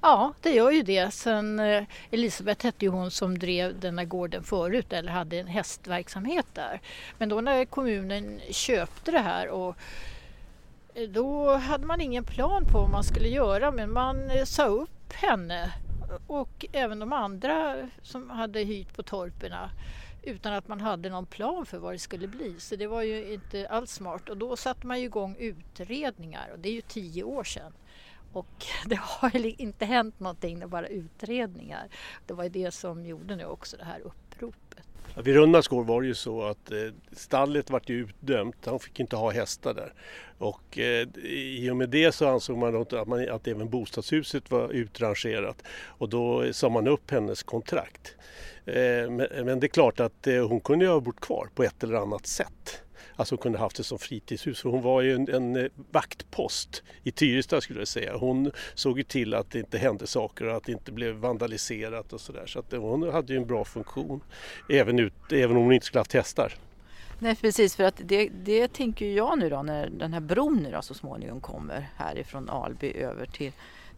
Ja, 0.00 0.34
det 0.40 0.50
gör 0.50 0.70
ju 0.70 0.82
det. 0.82 1.14
Sen 1.14 1.60
eh, 1.60 1.84
Elisabeth 2.10 2.64
hette 2.64 2.84
ju 2.84 2.90
hon 2.90 3.10
som 3.10 3.38
drev 3.38 3.80
denna 3.80 4.04
gården 4.04 4.42
förut 4.42 4.92
eller 4.92 5.12
hade 5.12 5.38
en 5.38 5.46
hästverksamhet 5.46 6.46
där. 6.52 6.80
Men 7.18 7.28
då 7.28 7.40
när 7.40 7.64
kommunen 7.64 8.40
köpte 8.50 9.10
det 9.10 9.18
här 9.18 9.48
och 9.48 9.76
då 11.08 11.56
hade 11.56 11.86
man 11.86 12.00
ingen 12.00 12.24
plan 12.24 12.64
på 12.64 12.80
vad 12.80 12.90
man 12.90 13.04
skulle 13.04 13.28
göra 13.28 13.70
men 13.70 13.92
man 13.92 14.30
eh, 14.30 14.44
sa 14.44 14.66
upp 14.66 15.12
henne 15.12 15.72
och 16.26 16.66
även 16.72 16.98
de 16.98 17.12
andra 17.12 17.88
som 18.02 18.30
hade 18.30 18.60
hyrt 18.60 18.96
på 18.96 19.02
torperna 19.02 19.70
utan 20.22 20.52
att 20.52 20.68
man 20.68 20.80
hade 20.80 21.10
någon 21.10 21.26
plan 21.26 21.66
för 21.66 21.78
vad 21.78 21.94
det 21.94 21.98
skulle 21.98 22.28
bli. 22.28 22.60
Så 22.60 22.76
det 22.76 22.86
var 22.86 23.02
ju 23.02 23.32
inte 23.32 23.68
alls 23.68 23.90
smart. 23.90 24.28
Och 24.28 24.36
då 24.36 24.56
satte 24.56 24.86
man 24.86 25.00
ju 25.00 25.04
igång 25.04 25.36
utredningar 25.38 26.50
och 26.52 26.58
det 26.58 26.68
är 26.68 26.72
ju 26.72 26.80
tio 26.80 27.22
år 27.22 27.44
sedan. 27.44 27.72
Och 28.32 28.66
det 28.86 28.98
har 29.02 29.60
inte 29.60 29.84
hänt 29.84 30.20
någonting, 30.20 30.58
det 30.58 30.64
är 30.64 30.68
bara 30.68 30.86
utredningar. 30.86 31.88
Det 32.26 32.34
var 32.34 32.44
ju 32.44 32.50
det 32.50 32.70
som 32.70 33.06
gjorde 33.06 33.36
nu 33.36 33.44
också 33.44 33.76
det 33.76 33.84
här 33.84 34.00
upp 34.00 34.23
Ja, 35.16 35.22
vid 35.22 35.34
Runnars 35.34 35.68
gård 35.68 35.86
var 35.86 36.02
det 36.02 36.08
ju 36.08 36.14
så 36.14 36.42
att 36.42 36.70
eh, 36.70 36.78
stallet 37.12 37.70
vart 37.70 37.88
ju 37.88 38.00
utdömt, 38.00 38.66
han 38.66 38.78
fick 38.78 39.00
inte 39.00 39.16
ha 39.16 39.30
hästar 39.30 39.74
där. 39.74 39.92
Och 40.38 40.78
eh, 40.78 41.08
i 41.24 41.70
och 41.70 41.76
med 41.76 41.88
det 41.88 42.12
så 42.12 42.28
ansåg 42.28 42.58
man 42.58 42.76
att, 42.76 43.08
man 43.08 43.28
att 43.28 43.48
även 43.48 43.70
bostadshuset 43.70 44.50
var 44.50 44.68
utrangerat 44.68 45.62
och 45.72 46.08
då 46.08 46.52
sa 46.52 46.68
man 46.68 46.88
upp 46.88 47.10
hennes 47.10 47.42
kontrakt. 47.42 48.16
Eh, 48.66 49.10
men, 49.10 49.26
men, 49.44 49.60
det 49.60 49.66
är 49.66 49.68
klart 49.68 50.00
att 50.00 50.26
eh, 50.26 50.48
hon 50.48 50.60
kunde 50.60 50.84
ju 50.84 50.90
ha 50.90 51.00
bott 51.00 51.20
kvar 51.20 51.48
på 51.54 51.62
ett 51.62 51.82
eller 51.82 51.94
annat 51.94 52.26
sätt. 52.26 52.82
Alltså 53.16 53.34
hon 53.34 53.42
kunde 53.42 53.58
haft 53.58 53.76
det 53.76 53.84
som 53.84 53.98
fritidshus. 53.98 54.60
För 54.60 54.68
hon 54.68 54.82
var 54.82 55.00
ju 55.00 55.14
en, 55.14 55.28
en 55.28 55.56
eh, 55.56 55.70
vaktpost 55.90 56.82
i 57.02 57.10
Tyresta 57.10 57.60
skulle 57.60 57.80
jag 57.80 57.88
säga. 57.88 58.16
Hon 58.16 58.50
såg 58.74 58.98
ju 58.98 59.04
till 59.04 59.34
att 59.34 59.50
det 59.50 59.58
inte 59.58 59.78
hände 59.78 60.06
saker 60.06 60.44
och 60.44 60.56
att 60.56 60.64
det 60.64 60.72
inte 60.72 60.92
blev 60.92 61.14
vandaliserat 61.14 62.12
och 62.12 62.20
sådär. 62.20 62.46
Så 62.46 62.58
att 62.58 62.72
hon 62.72 63.12
hade 63.12 63.32
ju 63.32 63.38
en 63.38 63.46
bra 63.46 63.64
funktion. 63.64 64.20
Även, 64.68 64.98
ut, 64.98 65.12
även 65.32 65.56
om 65.56 65.62
hon 65.62 65.72
inte 65.72 65.86
skulle 65.86 66.00
haft 66.00 66.12
hästar. 66.12 66.54
Nej 67.18 67.36
precis 67.36 67.76
för 67.76 67.84
att 67.84 68.00
det, 68.04 68.28
det 68.28 68.72
tänker 68.72 69.06
jag 69.06 69.38
nu 69.38 69.50
då 69.50 69.62
när 69.62 69.90
den 69.90 70.12
här 70.12 70.20
bron 70.20 70.56
nu 70.56 70.70
då 70.70 70.82
så 70.82 70.94
småningom 70.94 71.40
kommer 71.40 71.88
härifrån 71.96 72.50
Alby 72.50 72.92
över 72.92 73.26
till 73.26 73.52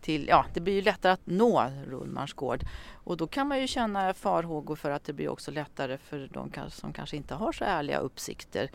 till, 0.07 0.29
ja, 0.29 0.47
det 0.55 0.61
blir 0.61 0.75
ju 0.75 0.83
lättare 0.83 1.13
att 1.13 1.27
nå 1.27 1.71
Rullmans 1.87 2.33
gård. 2.33 2.65
Och 3.05 3.17
då 3.17 3.27
kan 3.27 3.49
man 3.49 3.61
ju 3.61 3.67
känna 3.67 4.15
farhågor 4.15 4.77
för 4.77 4.91
att 4.91 5.05
det 5.05 5.13
blir 5.13 5.29
också 5.29 5.51
lättare 5.51 5.99
för 5.99 6.29
de 6.33 6.51
som 6.71 6.93
kanske 6.93 7.17
inte 7.17 7.35
har 7.35 7.53
så 7.53 7.65
ärliga 7.65 7.99
uppsikter. 7.99 8.71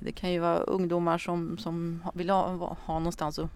Det 0.00 0.12
kan 0.12 0.32
ju 0.32 0.38
vara 0.38 0.56
ungdomar 0.56 1.18
som, 1.18 1.58
som 1.58 2.04
vill 2.14 2.30
ha, 2.30 2.76
ha 2.84 2.98
någonstans 2.98 3.38
att 3.38 3.50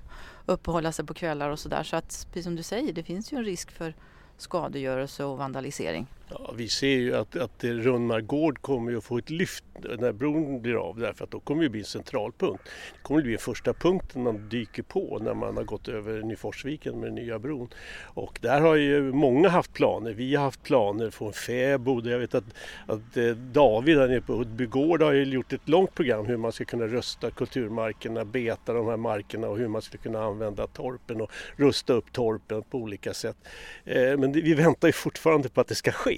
uppehålla 0.47 0.93
sig 0.93 1.07
på 1.07 1.15
kvällar 1.15 1.51
och 1.51 1.59
sådär. 1.59 1.83
Så 1.83 1.97
att 1.97 2.27
precis 2.29 2.45
som 2.45 2.57
du 2.57 2.63
säger, 2.63 2.93
det 2.93 3.03
finns 3.03 3.33
ju 3.33 3.37
en 3.37 3.45
risk 3.45 3.71
för 3.71 3.95
skadegörelse 4.37 5.25
och 5.25 5.39
vandalisering. 5.39 6.07
Ja, 6.31 6.55
vi 6.57 6.69
ser 6.69 6.87
ju 6.87 7.17
att, 7.17 7.37
att 7.37 7.65
Rönnmar 7.65 8.21
gård 8.21 8.63
kommer 8.63 8.97
att 8.97 9.05
få 9.05 9.19
ett 9.19 9.31
lyft 9.31 9.65
när 9.99 10.13
bron 10.13 10.63
blir 10.63 10.75
av 10.75 10.99
därför 10.99 11.25
att 11.25 11.31
då 11.31 11.41
kommer 11.41 11.63
det 11.63 11.69
bli 11.69 11.81
en 11.81 11.87
centralpunkt. 11.87 12.65
Det 12.65 13.03
kommer 13.03 13.21
att 13.21 13.25
bli 13.25 13.39
första 13.39 13.73
punkten 13.73 14.23
man 14.23 14.49
dyker 14.49 14.83
på 14.83 15.19
när 15.23 15.35
man 15.35 15.57
har 15.57 15.65
gått 15.65 15.89
över 15.89 16.23
Nyforsviken 16.23 17.01
med 17.01 17.09
den 17.09 17.15
nya 17.15 17.39
bron. 17.39 17.69
Och 18.03 18.39
där 18.43 18.61
har 18.61 18.75
ju 18.75 19.13
många 19.13 19.49
haft 19.49 19.73
planer. 19.73 20.13
Vi 20.13 20.35
har 20.35 20.45
haft 20.45 20.63
planer 20.63 21.11
från 21.11 21.33
fäbod. 21.33 22.07
Jag 22.07 22.19
vet 22.19 22.35
att, 22.35 22.45
att 22.87 23.17
eh, 23.17 23.31
David 23.31 23.97
där 23.97 24.09
nere 24.09 24.21
på 24.21 24.33
Huddby 24.33 24.67
gård 24.67 25.03
har 25.03 25.13
ju 25.13 25.25
gjort 25.25 25.53
ett 25.53 25.69
långt 25.69 25.95
program 25.95 26.27
hur 26.27 26.37
man 26.37 26.53
ska 26.53 26.65
kunna 26.65 26.87
rösta 26.87 27.31
kulturmarkerna, 27.31 28.25
beta 28.25 28.73
de 28.73 28.87
här 28.87 28.97
markerna 28.97 29.49
och 29.49 29.59
hur 29.59 29.69
man 29.69 29.83
ska 29.83 29.99
kunna 29.99 30.25
använda 30.25 30.67
torpen 30.67 31.21
och 31.21 31.31
rusta 31.57 31.93
upp 31.93 32.13
torpen 32.13 32.63
på 32.63 32.79
olika 32.79 33.15
sätt. 33.15 33.37
Eh, 33.85 34.17
men 34.19 34.33
vi 34.33 34.55
väntar 34.55 34.89
ju 34.89 34.93
fortfarande 34.93 35.49
på 35.49 35.61
att 35.61 35.69
det 35.69 35.75
ska 35.75 35.93
ske. 35.93 36.18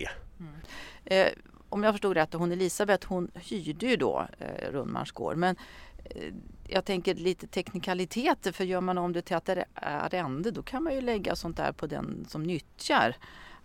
Eh, 1.11 1.29
om 1.69 1.83
jag 1.83 1.95
förstod 1.95 2.17
rätt, 2.17 2.35
hon 2.35 2.53
Elisabeth 2.53 3.09
hon 3.09 3.31
hyrde 3.35 3.87
ju 3.87 3.97
då 3.97 4.27
eh, 4.39 4.73
Rundmars 4.73 5.13
gård. 5.13 5.37
Men 5.37 5.57
eh, 6.05 6.35
jag 6.69 6.85
tänker 6.85 7.15
lite 7.15 7.47
teknikaliteter 7.47 8.53
för 8.53 8.65
gör 8.65 8.81
man 8.81 8.99
om 8.99 9.13
det 9.13 9.23
till 9.23 9.37
att 9.37 9.45
det 9.45 9.53
är 9.53 9.67
arrende 9.75 10.51
då 10.51 10.63
kan 10.63 10.83
man 10.83 10.95
ju 10.95 11.01
lägga 11.01 11.37
sånt 11.37 11.57
där 11.57 11.73
på 11.73 11.87
den 11.87 12.27
som 12.29 12.43
nyttjar. 12.43 13.17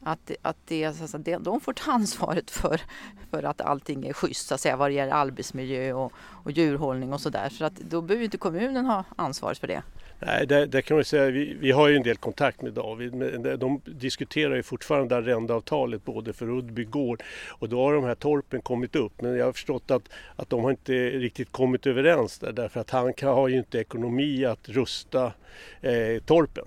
Att, 0.04 0.32
att 0.42 0.58
det, 0.66 0.86
alltså, 0.86 1.18
det, 1.18 1.38
de 1.38 1.62
får 1.62 1.74
ta 1.74 1.92
ansvaret 1.92 2.52
för, 2.52 2.82
för 3.30 3.44
att 3.44 3.62
allting 3.62 4.08
är 4.08 4.14
schysst 4.14 4.48
så 4.48 4.54
att 4.54 4.62
säga, 4.62 4.78
vad 4.78 4.90
det 4.90 4.94
gäller 4.94 5.14
arbetsmiljö 5.14 5.94
och, 5.94 6.12
och 6.18 6.52
djurhållning 6.52 7.14
och 7.14 7.22
sådär. 7.22 7.50
Så 7.50 7.66
att 7.66 7.76
då 7.76 8.02
behöver 8.02 8.26
inte 8.26 8.38
kommunen 8.38 8.86
ha 8.86 9.04
ansvaret 9.16 9.58
för 9.58 9.68
det. 9.68 9.84
Nej, 10.20 10.48
det, 10.48 10.66
det 10.66 10.82
kan 10.82 10.98
man 10.98 11.06
säga. 11.06 11.32
Vi, 11.32 11.54
vi, 11.60 11.72
har 11.72 11.88
ju 11.88 11.96
en 11.96 12.04
del 12.04 12.18
kontakt 12.18 12.62
med 12.62 12.74
David. 12.74 13.14
Men 13.14 13.60
de 13.60 13.82
diskuterar 13.86 14.56
ju 14.56 14.64
fortfarande 14.64 15.16
arrendeavtalet 15.16 16.06
både 16.06 16.34
för 16.34 16.50
Uddby 16.50 16.84
gård 16.84 17.24
och 17.50 17.70
då 17.70 17.84
har 17.84 17.94
de 17.94 18.04
här 18.04 18.16
torpen 18.16 18.62
kommit 18.62 18.96
upp. 18.96 19.22
Men 19.22 19.38
jag 19.38 19.46
har 19.46 19.54
förstått 19.54 19.92
att, 19.92 20.10
att 20.36 20.50
de 20.50 20.64
har 20.64 20.72
inte 20.72 21.10
riktigt 21.10 21.52
kommit 21.52 21.88
överens 21.88 22.40
där 22.40 22.52
därför 22.52 22.80
att 22.80 22.90
han 22.90 23.14
kan, 23.14 23.30
har 23.30 23.48
ju 23.48 23.58
inte 23.58 23.80
ekonomi 23.80 24.46
att 24.46 24.70
rusta 24.70 25.34
eh, 25.82 26.24
torpen 26.26 26.66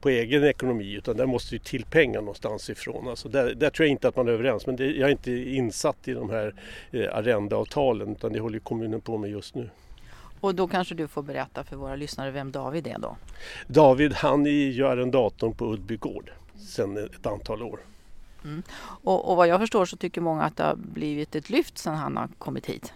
på 0.00 0.08
egen 0.08 0.44
ekonomi 0.44 0.92
utan 0.92 1.16
där 1.16 1.26
måste 1.26 1.54
ju 1.54 1.58
till 1.58 1.84
pengar 1.84 2.20
någonstans 2.20 2.70
ifrån. 2.70 3.08
Alltså 3.08 3.28
där, 3.28 3.54
där 3.54 3.70
tror 3.70 3.86
jag 3.86 3.90
inte 3.90 4.08
att 4.08 4.16
man 4.16 4.28
är 4.28 4.32
överens 4.32 4.66
men 4.66 4.76
det, 4.76 4.86
jag 4.86 5.08
är 5.08 5.12
inte 5.12 5.32
insatt 5.32 6.08
i 6.08 6.12
de 6.12 6.30
här 6.30 6.54
eh, 6.90 7.16
arrendeavtalen 7.16 8.12
utan 8.12 8.32
det 8.32 8.40
håller 8.40 8.58
kommunen 8.58 9.00
på 9.00 9.18
med 9.18 9.30
just 9.30 9.54
nu. 9.54 9.70
Och 10.42 10.54
då 10.54 10.68
kanske 10.68 10.94
du 10.94 11.08
får 11.08 11.22
berätta 11.22 11.64
för 11.64 11.76
våra 11.76 11.96
lyssnare 11.96 12.30
vem 12.30 12.52
David 12.52 12.86
är 12.86 12.98
då? 12.98 13.16
David 13.66 14.12
han 14.12 14.46
är 14.46 14.50
ju 14.50 14.86
arrendatorn 14.86 15.54
på 15.54 15.72
Uddby 15.72 15.96
gård 15.96 16.30
sedan 16.68 16.96
ett 16.96 17.26
antal 17.26 17.62
år. 17.62 17.80
Mm. 18.44 18.62
Och, 18.80 19.30
och 19.30 19.36
vad 19.36 19.48
jag 19.48 19.60
förstår 19.60 19.84
så 19.84 19.96
tycker 19.96 20.20
många 20.20 20.42
att 20.42 20.56
det 20.56 20.62
har 20.62 20.76
blivit 20.76 21.34
ett 21.34 21.50
lyft 21.50 21.78
sedan 21.78 21.94
han 21.94 22.16
har 22.16 22.28
kommit 22.38 22.66
hit. 22.66 22.92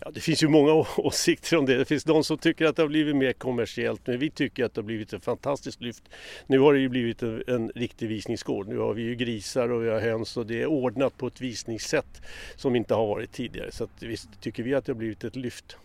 Ja, 0.00 0.10
det 0.10 0.20
finns 0.20 0.42
ju 0.42 0.48
många 0.48 0.72
åsikter 0.96 1.56
om 1.56 1.66
det. 1.66 1.76
Det 1.76 1.84
finns 1.84 2.04
de 2.04 2.24
som 2.24 2.38
tycker 2.38 2.66
att 2.66 2.76
det 2.76 2.82
har 2.82 2.88
blivit 2.88 3.16
mer 3.16 3.32
kommersiellt 3.32 4.06
men 4.06 4.18
vi 4.18 4.30
tycker 4.30 4.64
att 4.64 4.74
det 4.74 4.80
har 4.80 4.86
blivit 4.86 5.12
ett 5.12 5.24
fantastiskt 5.24 5.80
lyft. 5.80 6.02
Nu 6.46 6.58
har 6.58 6.72
det 6.74 6.80
ju 6.80 6.88
blivit 6.88 7.22
en, 7.22 7.42
en 7.46 7.68
riktig 7.74 8.08
visningsgård. 8.08 8.68
Nu 8.68 8.78
har 8.78 8.94
vi 8.94 9.02
ju 9.02 9.14
grisar 9.14 9.68
och 9.68 9.84
vi 9.84 9.88
har 9.88 10.00
höns 10.00 10.36
och 10.36 10.46
det 10.46 10.62
är 10.62 10.66
ordnat 10.66 11.18
på 11.18 11.26
ett 11.26 11.40
visningssätt 11.40 12.22
som 12.56 12.76
inte 12.76 12.94
har 12.94 13.06
varit 13.06 13.32
tidigare. 13.32 13.72
Så 13.72 13.84
att 13.84 14.02
visst 14.02 14.28
tycker 14.40 14.62
vi 14.62 14.74
att 14.74 14.84
det 14.84 14.92
har 14.92 14.98
blivit 14.98 15.24
ett 15.24 15.36
lyft. 15.36 15.76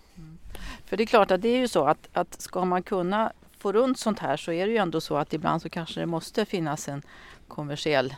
För 0.86 0.98
det 0.98 1.04
är 1.04 1.06
klart 1.06 1.32
att 1.32 1.42
det 1.42 1.50
är 1.50 1.58
ju 1.58 1.68
så 1.68 1.88
att, 1.88 2.10
att 2.14 2.42
ska 2.42 2.66
man 2.66 2.84
kunna 2.84 3.32
få 3.58 3.72
runt 3.72 4.00
sånt 4.00 4.20
här 4.20 4.38
så 4.38 4.52
är 4.52 4.66
det 4.66 4.72
ju 4.72 4.78
ändå 4.78 5.02
så 5.02 5.18
att 5.18 5.34
ibland 5.34 5.62
så 5.62 5.70
kanske 5.70 6.00
det 6.00 6.06
måste 6.06 6.46
finnas 6.46 6.88
en 6.88 7.02
kommersiell 7.48 8.16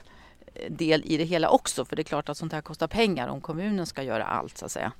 eh, 0.53 0.72
del 0.72 1.03
i 1.06 1.17
det 1.17 1.24
hela 1.24 1.50
också. 1.50 1.86
För 1.86 1.96
det 1.96 2.01
är 2.01 2.03
klart 2.03 2.29
att 2.29 2.38
sånt 2.38 2.53
här 2.53 2.62
kostar 2.62 2.88
pengar 2.88 3.27
om 3.27 3.41
kommunen 3.41 3.86
ska 3.86 4.03
göra 4.03 4.24
allt 4.24 4.58
så 4.58 4.65
att 4.65 4.72
säga. 4.72 4.91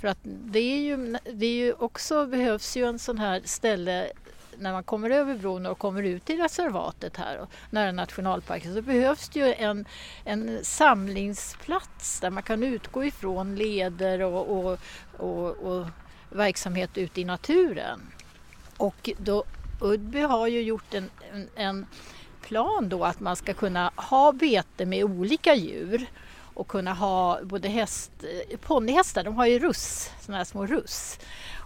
För 0.01 0.09
att 0.09 0.19
det 0.25 0.59
är 0.59 0.81
ju, 0.81 1.17
det 1.33 1.47
är 1.47 1.55
ju 1.55 1.73
också, 1.73 2.27
behövs 2.27 2.77
ju 2.77 2.87
en 2.87 2.99
sån 2.99 3.19
här 3.19 3.43
ställe 3.45 4.13
när 4.59 4.73
man 4.73 4.85
kommer 4.85 5.11
över 5.11 5.35
bron 5.35 5.67
och 5.67 5.79
kommer 5.79 6.03
ut 6.03 6.31
i 6.31 6.37
reservatet 6.37 7.17
här 7.17 7.39
och 7.39 7.51
nära 7.71 7.93
nationalparken 7.93 8.75
så 8.75 8.83
behövs 8.83 9.29
det 9.29 9.41
ju 9.41 9.55
en, 9.55 9.85
en 10.25 10.65
samlingsplats 10.65 12.21
där 12.21 12.31
man 12.31 12.43
kan 12.43 12.63
utgå 12.63 13.05
ifrån 13.05 13.57
leder 13.57 14.21
och, 14.21 14.59
och, 14.59 14.79
och, 15.17 15.51
och 15.51 15.87
verksamhet 16.31 16.99
ute 16.99 17.21
i 17.21 17.25
naturen. 17.25 18.01
Och 18.77 19.11
då, 19.19 19.45
Udby 19.81 20.21
har 20.21 20.47
ju 20.47 20.63
gjort 20.63 20.95
en, 20.95 21.11
en, 21.33 21.49
en 21.55 21.87
plan 22.43 22.89
då 22.89 23.05
att 23.05 23.21
man 23.21 23.37
ska 23.37 23.55
kunna 23.55 23.93
ha 23.97 24.33
bete 24.33 24.87
med 24.87 25.05
olika 25.05 25.55
djur 25.55 26.07
och 26.55 26.69
kunna 26.69 26.93
ha 26.93 27.41
både 27.43 27.69
häst, 27.69 28.13
eh, 28.51 28.59
ponnyhästar, 28.59 29.25
de 29.25 29.35
har 29.35 29.47
ju 29.47 29.59
russ, 29.59 30.11
sådana 30.21 30.39
här 30.39 30.45
små 30.45 30.67
russ 30.67 31.19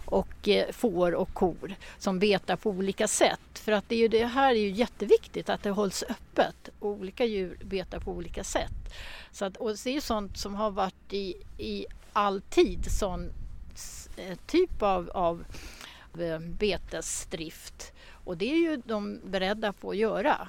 och 0.05 0.47
eh, 0.47 0.71
får 0.71 1.15
och 1.15 1.33
kor 1.33 1.75
som 1.97 2.19
betar 2.19 2.55
på 2.55 2.69
olika 2.69 3.07
sätt. 3.07 3.39
För 3.53 3.71
att 3.71 3.89
det, 3.89 3.95
är 3.95 3.99
ju, 3.99 4.07
det 4.07 4.25
här 4.25 4.49
är 4.49 4.59
ju 4.59 4.69
jätteviktigt 4.69 5.49
att 5.49 5.63
det 5.63 5.69
hålls 5.69 6.03
öppet 6.09 6.69
och 6.79 6.89
olika 6.89 7.25
djur 7.25 7.57
betar 7.63 7.99
på 7.99 8.11
olika 8.11 8.43
sätt. 8.43 8.93
Så 9.31 9.45
att, 9.45 9.57
och 9.57 9.69
det 9.69 9.89
är 9.89 9.93
ju 9.93 10.01
sånt 10.01 10.37
som 10.37 10.55
har 10.55 10.71
varit 10.71 11.13
i, 11.13 11.35
i 11.57 11.85
all 12.13 12.41
tid, 12.41 12.91
sån 12.91 13.31
eh, 14.17 14.37
typ 14.47 14.81
av, 14.81 15.09
av 15.13 15.43
Eh, 15.43 15.78
Eh, 16.17 16.39
betesdrift. 16.39 17.93
Och 18.23 18.37
det 18.37 18.51
är 18.51 18.55
ju 18.55 18.81
de 18.85 19.19
beredda 19.23 19.73
på 19.73 19.89
att 19.89 19.97
göra. 19.97 20.47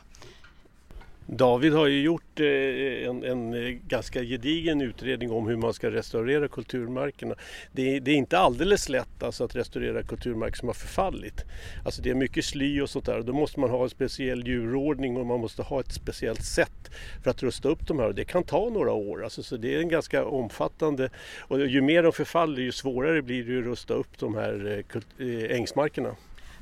David 1.26 1.72
har 1.72 1.86
ju 1.86 2.02
gjort 2.02 2.40
eh, 2.40 3.08
en, 3.08 3.24
en, 3.24 3.54
eh, 3.54 3.70
ganska 3.70 4.22
gedigen 4.22 4.80
utredning 4.80 5.30
om 5.30 5.48
hur 5.48 5.56
man 5.56 5.74
ska 5.74 5.90
restaurera 5.90 6.48
kulturmarkerna. 6.48 7.34
Det 7.72 7.96
är, 7.96 8.00
det 8.00 8.10
är 8.10 8.16
inte 8.16 8.38
alldeles 8.38 8.88
lätt 8.88 9.22
alltså 9.22 9.44
att 9.44 9.56
restaurera 9.56 10.02
kulturmark 10.02 10.56
som 10.56 10.68
har 10.68 10.74
förfallit. 10.74 11.44
Alltså 11.84 12.02
det 12.02 12.10
är 12.10 12.14
mycket 12.14 12.44
sly 12.44 12.80
och 12.80 12.90
sånt 12.90 13.06
där 13.06 13.18
och 13.18 13.24
då 13.24 13.32
måste 13.32 13.60
man 13.60 13.70
ha 13.70 13.82
en 13.82 13.90
speciell 13.90 14.46
djurordning 14.46 15.16
och 15.16 15.26
man 15.26 15.40
måste 15.40 15.62
ha 15.62 15.80
ett 15.80 15.92
speciellt 15.92 16.44
sätt 16.44 16.90
för 17.22 17.30
att 17.30 17.42
rusta 17.42 17.68
upp 17.68 17.86
de 17.86 17.98
här 17.98 18.06
och 18.06 18.14
det 18.14 18.24
kan 18.24 18.44
ta 18.44 18.70
några 18.70 18.92
år. 18.92 19.24
Alltså, 19.24 19.42
så 19.42 19.56
det 19.56 19.74
är 19.74 19.80
en 19.80 19.88
ganska 19.88 20.24
omfattande 20.24 21.10
och 21.40 21.66
ju 21.66 21.80
mer 21.80 22.02
de 22.02 22.12
förfaller 22.12 22.62
ju 22.62 22.72
svårare 22.72 23.22
blir 23.22 23.44
det 23.44 23.58
att 23.58 23.64
rusta 23.64 23.94
upp 23.94 24.18
de 24.18 24.34
här 24.34 24.84
eh, 25.18 25.56
ängsmarkerna. 25.56 26.16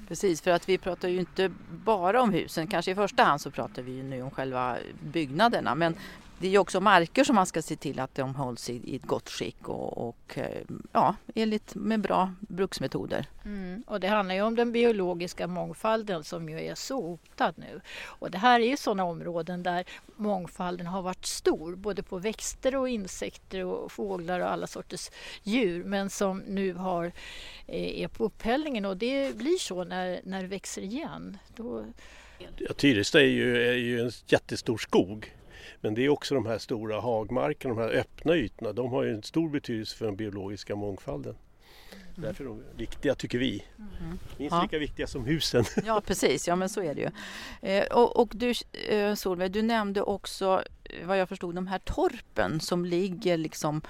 Precis, 0.09 0.41
för 0.41 0.51
att 0.51 0.69
vi 0.69 0.79
pratar 0.79 1.09
ju 1.09 1.19
inte 1.19 1.51
bara 1.85 2.23
om 2.23 2.33
husen. 2.33 2.67
Kanske 2.67 2.91
i 2.91 2.95
första 2.95 3.23
hand 3.23 3.41
så 3.41 3.51
pratar 3.51 3.83
vi 3.83 4.03
nu 4.03 4.23
om 4.23 4.31
själva 4.31 4.77
byggnaderna. 5.01 5.75
Men 5.75 5.95
det 6.41 6.47
är 6.47 6.51
ju 6.51 6.59
också 6.59 6.81
marker 6.81 7.25
som 7.25 7.37
man 7.37 7.47
ska 7.47 7.63
se 7.63 7.77
till 7.77 8.01
att 8.01 8.15
de 8.15 8.35
hålls 8.35 8.71
i, 8.71 8.97
ett 8.97 9.03
gott 9.03 9.31
skick 9.31 9.69
och, 9.69 10.09
och 10.09 10.39
eh, 10.39 10.63
ja, 10.93 11.15
enligt 11.35 11.75
med 11.75 12.01
bra 12.01 12.33
bruksmetoder. 12.41 13.27
Mm, 13.45 13.83
och 13.87 14.01
det 14.01 14.09
handlar 14.09 14.35
ju 14.35 14.43
om 14.43 14.55
den 14.57 14.73
biologiska 14.73 15.47
mångfalden 15.47 16.25
som 16.25 16.49
ju 16.49 16.61
är 16.61 16.75
så 16.75 17.01
hotad 17.01 17.55
nu. 17.57 17.81
Och 18.05 18.31
det 18.31 18.39
här 18.39 18.61
är 18.61 18.65
ju 18.65 18.77
sådana 18.77 19.05
områden 19.05 19.63
där 19.63 19.85
mångfalden 20.17 20.87
har 20.87 21.03
varit 21.03 21.27
stor, 21.27 21.77
både 21.77 22.03
på 22.03 22.19
växter 22.19 22.77
och 22.77 22.89
insekter 22.89 23.65
och 23.65 23.93
fåglar 23.93 24.41
och 24.41 24.53
alla 24.53 24.67
sorters 24.67 25.11
djur, 25.43 25.85
men 25.85 26.11
som 26.11 26.39
nu 26.39 26.73
har, 26.73 27.05
eh, 27.67 28.03
är 28.03 28.09
på 28.09 28.25
upphällningen 28.25 28.85
och 28.85 28.97
det 28.97 29.37
blir 29.37 29.59
så 29.59 29.85
när, 29.85 30.21
när 30.25 30.43
det 30.43 30.49
växer 30.49 30.83
igen. 30.83 31.39
Då... 31.57 31.85
Ja, 32.59 32.73
Tyresta 32.73 33.21
är 33.21 33.25
ju, 33.25 33.69
är 33.69 33.75
ju 33.75 34.01
en 34.01 34.11
jättestor 34.27 34.79
skog 34.79 35.33
men 35.81 35.95
det 35.95 36.05
är 36.05 36.09
också 36.09 36.35
de 36.35 36.47
här 36.47 36.59
stora 36.59 37.01
hagmarkerna, 37.01 37.75
de 37.75 37.81
här 37.81 37.91
öppna 37.91 38.37
ytorna, 38.37 38.73
de 38.73 38.91
har 38.91 39.03
ju 39.03 39.15
en 39.15 39.23
stor 39.23 39.49
betydelse 39.49 39.97
för 39.97 40.05
den 40.05 40.17
biologiska 40.17 40.77
mångfalden. 40.77 41.35
Mm. 42.19 42.29
Därför 42.29 42.45
är 42.45 42.49
de 42.49 42.63
viktiga 42.77 43.15
tycker 43.15 43.39
vi. 43.39 43.65
Mm. 43.79 44.19
Minst 44.37 44.55
ja. 44.57 44.63
lika 44.63 44.79
viktiga 44.79 45.07
som 45.07 45.25
husen. 45.25 45.65
Ja 45.85 46.01
precis, 46.01 46.49
ja 46.49 46.57
men 46.57 46.69
så 46.69 46.83
är 46.83 46.95
det 46.95 47.01
ju. 47.01 47.11
Eh, 47.71 47.87
och, 47.87 48.17
och, 48.17 48.33
du 48.35 48.53
eh, 48.89 49.15
Solveig, 49.15 49.53
du 49.53 49.63
nämnde 49.63 50.03
också 50.03 50.63
eh, 50.85 51.07
vad 51.07 51.19
jag 51.19 51.29
förstod 51.29 51.55
de 51.55 51.67
här 51.67 51.79
torpen 51.79 52.61
som 52.61 52.85
ligger 52.85 53.37
liksom 53.37 53.83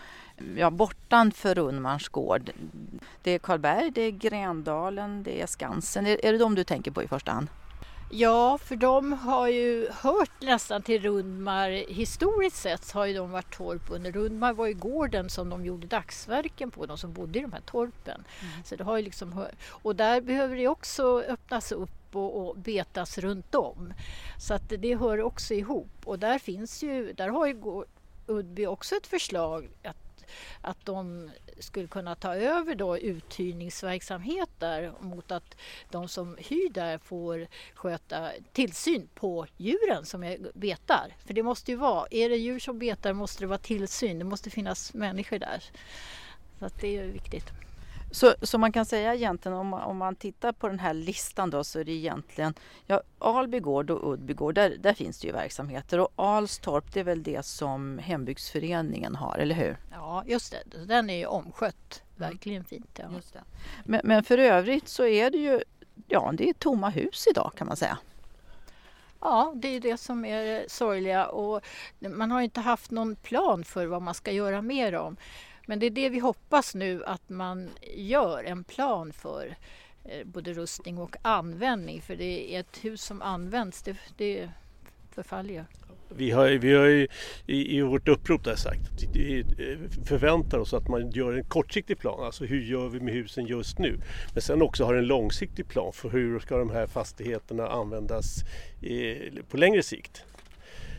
ja, 0.57 0.71
bortanför 0.71 1.55
Rundmans 1.55 2.09
gård. 2.09 2.51
Det 3.23 3.31
är 3.31 3.39
Karlberg, 3.39 3.91
det 3.91 4.03
är 4.03 4.11
Grändalen, 4.11 5.23
det 5.23 5.41
är 5.41 5.47
Skansen. 5.47 6.07
Är, 6.07 6.25
är 6.25 6.33
det 6.33 6.39
de 6.39 6.55
du 6.55 6.65
tänker 6.65 6.91
på 6.91 7.03
i 7.03 7.09
första 7.09 7.33
hand? 7.33 7.49
Ja, 8.11 8.59
för 8.59 8.77
de 8.77 9.13
har 9.13 9.49
ju 9.49 9.89
hört 9.91 10.41
nästan 10.41 10.83
till 10.83 11.03
Rundmar. 11.03 11.71
Historiskt 11.71 12.57
sett 12.57 12.93
har 12.93 13.07
ju 13.07 13.15
de 13.15 13.31
varit 13.31 13.57
torp 13.57 13.83
under 13.91 14.13
Rundmar 14.13 14.53
var 14.53 14.67
ju 14.67 14.75
gården 14.75 15.31
som 15.31 15.51
de 15.51 15.65
gjorde 15.65 15.87
dagsverken 15.87 16.71
på, 16.71 16.87
de 16.87 16.99
som 16.99 17.13
bodde 17.13 17.39
i 17.39 17.43
de 17.43 17.53
här 17.53 17.61
torpen. 17.61 18.25
Mm. 18.41 18.65
Så 18.65 18.77
det 18.77 18.85
har 18.85 18.97
ju 18.97 19.03
liksom. 19.03 19.47
Och 19.69 19.97
där 19.97 20.21
behöver 20.21 20.57
det 20.57 20.69
också 20.69 21.23
öppnas 21.29 21.73
upp 21.73 22.17
och, 22.17 22.49
och, 22.49 22.57
betas 22.57 23.19
runt 23.19 23.55
om. 23.55 23.93
Så 24.39 24.55
att 24.55 24.73
det 24.79 24.97
hör 24.97 25.23
också 25.23 25.55
ihop. 25.55 25.91
Och 26.05 26.19
där 26.19 26.39
finns 26.39 26.83
ju, 26.83 27.13
där 27.13 27.29
har 27.29 27.47
ju 27.47 27.85
Udby 28.27 28.67
också 28.67 28.95
ett 28.97 29.07
förslag 29.07 29.69
att 29.83 30.09
att 30.61 30.87
de 30.87 31.31
skulle 31.61 31.89
kunna 31.89 32.15
ta 32.15 32.35
över 32.35 32.75
då 32.75 32.99
uthyrningsverksamhet 32.99 34.49
där 34.59 34.93
mot 35.01 35.31
att 35.31 35.57
de 35.91 36.09
som 36.09 36.37
hyr 36.39 36.71
där 36.71 36.99
får 36.99 37.47
sköta 37.75 38.31
tillsyn 38.53 39.09
på 39.15 39.47
djuren 39.57 40.05
som 40.05 40.25
är 40.25 40.39
betar. 40.55 41.17
För 41.27 41.35
det 41.35 41.43
måste 41.43 41.71
ju 41.71 41.77
vara, 41.77 42.07
är 42.11 42.29
det 42.29 42.37
djur 42.37 42.59
som 42.59 42.79
betar 42.79 43.13
måste 43.13 43.43
det 43.43 43.47
vara 43.47 43.59
tillsyn, 43.59 44.19
det 44.19 44.25
måste 44.25 44.51
finnas 44.51 44.95
människor 44.95 45.39
där. 45.39 45.65
Så 46.59 46.65
att 46.65 46.81
det 46.81 46.97
är 46.97 47.05
viktigt. 47.05 47.68
Så, 48.11 48.35
så 48.43 48.59
man 48.59 48.73
kan 48.73 48.87
säga 48.87 49.15
egentligen 49.15 49.59
om 49.59 49.67
man, 49.67 49.83
om 49.83 49.97
man 49.97 50.17
tittar 50.17 50.53
på 50.53 50.69
den 50.69 50.79
här 50.79 50.95
listan 50.95 51.51
då 51.51 51.65
så 51.65 51.79
är 51.79 51.85
det 51.85 51.93
egentligen 51.93 52.55
ja, 52.87 53.03
Alby 53.19 53.61
gård 53.61 53.91
och 53.91 54.13
Uddby 54.13 54.35
gård, 54.35 54.55
där, 54.55 54.77
där 54.79 54.95
finns 54.95 55.21
det 55.21 55.27
ju 55.27 55.33
verksamheter 55.33 56.01
och 56.01 56.09
Alstorp 56.17 56.93
det 56.93 57.01
är 57.01 57.05
väl 57.05 57.23
det 57.23 57.47
som 57.47 57.99
hembygdsföreningen 57.99 59.17
har, 59.17 59.39
eller 59.39 59.55
hur? 59.55 59.77
Ja, 59.93 60.25
just 60.27 60.53
det. 60.53 60.85
Den 60.87 61.11
är 61.11 61.17
ju 61.17 61.27
omskött. 61.27 62.03
Mm. 62.17 62.31
Verkligen 62.31 62.65
fint. 62.65 62.99
Ja. 62.99 63.05
Just 63.17 63.33
det. 63.33 63.43
Men, 63.85 64.01
men 64.05 64.25
för 64.25 64.39
övrigt 64.39 64.89
så 64.89 65.07
är 65.07 65.31
det 65.31 65.39
ju 65.39 65.61
ja, 66.09 66.33
det 66.35 66.49
är 66.49 66.53
tomma 66.53 66.89
hus 66.89 67.27
idag 67.31 67.53
kan 67.57 67.67
man 67.67 67.77
säga. 67.77 67.99
Ja, 69.21 69.53
det 69.57 69.69
är 69.69 69.81
det 69.81 69.97
som 69.97 70.25
är 70.25 70.65
sorgliga 70.69 71.27
och 71.27 71.65
man 71.99 72.31
har 72.31 72.41
inte 72.41 72.61
haft 72.61 72.91
någon 72.91 73.17
plan 73.17 73.65
för 73.65 73.87
vad 73.87 74.03
man 74.03 74.15
ska 74.15 74.33
göra 74.33 74.63
med 74.63 74.93
dem. 74.93 75.17
Men 75.69 75.79
det 75.79 75.87
är 75.87 75.91
det 75.91 76.09
vi 76.09 76.19
hoppas 76.19 76.75
nu 76.75 77.05
att 77.05 77.29
man 77.29 77.71
gör 77.97 78.45
en 78.45 78.65
plan 78.65 79.13
för 79.13 79.57
eh, 80.05 80.25
både 80.25 80.53
rustning 80.53 80.99
och 80.99 81.17
användning 81.23 82.03
för 82.03 82.17
det 82.17 82.55
är 82.55 82.61
ett 82.61 82.85
hus 82.85 83.03
som 83.03 83.23
används, 83.23 83.83
det, 83.83 83.97
det 84.17 84.51
förfaller 85.15 85.55
ju. 85.55 85.65
Vi 86.17 86.31
har, 86.31 86.49
vi 86.49 86.75
har 86.75 86.85
ju 86.85 87.09
i, 87.47 87.79
i 87.79 87.83
vårt 87.83 88.09
upprop 88.09 88.45
där 88.45 88.57
sagt 88.57 88.81
att 88.93 89.17
vi 89.17 89.41
eh, 89.41 90.05
förväntar 90.05 90.59
oss 90.59 90.75
att 90.75 90.89
man 90.89 91.11
gör 91.11 91.33
en 91.33 91.45
kortsiktig 91.45 91.99
plan, 91.99 92.25
alltså 92.25 92.45
hur 92.45 92.61
gör 92.61 92.89
vi 92.89 93.01
med 93.01 93.15
husen 93.15 93.47
just 93.47 93.79
nu? 93.79 94.01
Men 94.33 94.43
sen 94.43 94.63
också 94.63 94.85
har 94.85 94.95
en 94.95 95.07
långsiktig 95.07 95.69
plan 95.69 95.93
för 95.93 96.11
hur 96.11 96.39
ska 96.39 96.57
de 96.57 96.71
här 96.71 96.87
fastigheterna 96.87 97.69
användas 97.69 98.45
i, 98.81 99.15
på 99.51 99.57
längre 99.57 99.83
sikt. 99.83 100.25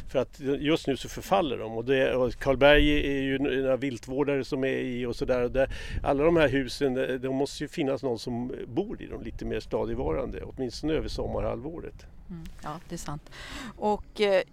För 0.09 0.19
att 0.19 0.39
just 0.39 0.87
nu 0.87 0.97
så 0.97 1.09
förfaller 1.09 1.57
de 1.57 1.71
och, 1.71 1.85
det, 1.85 2.15
och 2.15 2.33
Karlberg 2.39 2.89
är 3.07 3.21
ju 3.21 3.39
några 3.39 3.77
viltvårdare 3.77 4.43
som 4.43 4.63
är 4.63 4.77
i 4.77 5.05
och 5.05 5.15
sådär. 5.15 5.69
Alla 6.03 6.23
de 6.23 6.35
här 6.35 6.49
husen, 6.49 6.93
det 6.93 7.29
måste 7.29 7.63
ju 7.63 7.67
finnas 7.67 8.03
någon 8.03 8.19
som 8.19 8.51
bor 8.67 9.01
i 9.01 9.05
dem 9.05 9.23
lite 9.23 9.45
mer 9.45 9.59
stadigvarande, 9.59 10.43
åtminstone 10.43 10.93
över 10.93 11.07
sommarhalvåret. 11.07 12.05
Mm, 12.29 12.43
ja, 12.63 12.79
det 12.89 12.95
är 12.95 12.97
sant. 12.97 13.29
Och 13.77 14.21
eh, 14.21 14.43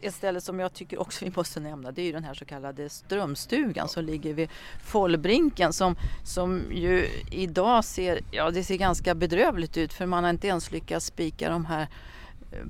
ett, 0.00 0.14
ställe 0.14 0.40
som 0.40 0.60
jag 0.60 0.72
tycker 0.72 1.00
också 1.00 1.24
vi 1.24 1.32
måste 1.36 1.60
nämna 1.60 1.92
det 1.92 2.02
är 2.02 2.06
ju 2.06 2.12
den 2.12 2.24
här 2.24 2.34
så 2.34 2.44
kallade 2.44 2.88
Strömstugan 2.88 3.88
som 3.88 4.04
ligger 4.04 4.34
vid 4.34 4.48
Follbrinken 4.84 5.72
som, 5.72 5.96
som 6.24 6.62
ju 6.72 7.06
idag 7.30 7.84
ser, 7.84 8.20
ja, 8.30 8.50
det 8.50 8.64
ser 8.64 8.76
ganska 8.76 9.14
bedrövligt 9.14 9.76
ut 9.76 9.92
för 9.92 10.06
man 10.06 10.24
har 10.24 10.30
inte 10.30 10.46
ens 10.46 10.72
lyckats 10.72 11.06
spika 11.06 11.50
de 11.50 11.64
här 11.64 11.88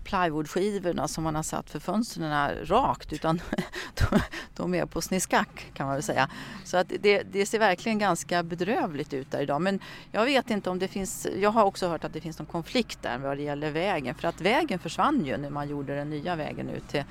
plywoodskivorna 0.05 1.09
som 1.09 1.25
man 1.25 1.35
har 1.35 1.43
satt 1.43 1.71
för 1.71 1.79
fönstren 1.79 2.51
rakt 2.65 3.13
utan 3.13 3.41
de, 3.95 4.21
de 4.57 4.75
är 4.75 4.87
på 4.87 5.01
sniskack 5.01 5.67
kan 5.75 5.87
man 5.87 5.95
väl 5.95 6.03
säga. 6.03 6.31
Så 6.65 6.77
att 6.77 6.93
det, 7.01 7.23
det, 7.23 7.47
ser 7.47 7.59
verkligen 7.59 7.99
ganska 7.99 8.43
bedrövligt 8.43 9.15
ut 9.15 9.31
där 9.31 9.41
idag. 9.41 9.63
Men 9.63 9.81
jag 10.13 10.25
vet 10.25 10.51
inte 10.51 10.71
om 10.71 10.79
det 10.79 10.89
finns, 10.89 11.27
jag 11.37 11.51
har 11.51 11.65
också 11.65 11.89
hört 11.89 12.05
att 12.05 12.13
det 12.13 12.21
finns 12.21 12.39
någon 12.39 12.47
konflikt 12.47 13.03
där 13.03 13.19
vad 13.19 13.37
det 13.37 13.43
gäller 13.43 13.71
vägen 13.71 14.15
för 14.15 14.29
att 14.29 14.41
vägen 14.41 14.79
försvann 14.79 15.25
ju 15.25 15.37
när 15.37 15.51
man 15.51 15.69
gjorde 15.69 15.97
den 15.97 16.11
nya 16.11 16.37
vägen 16.37 16.69
ut 16.69 16.89
till 16.89 17.05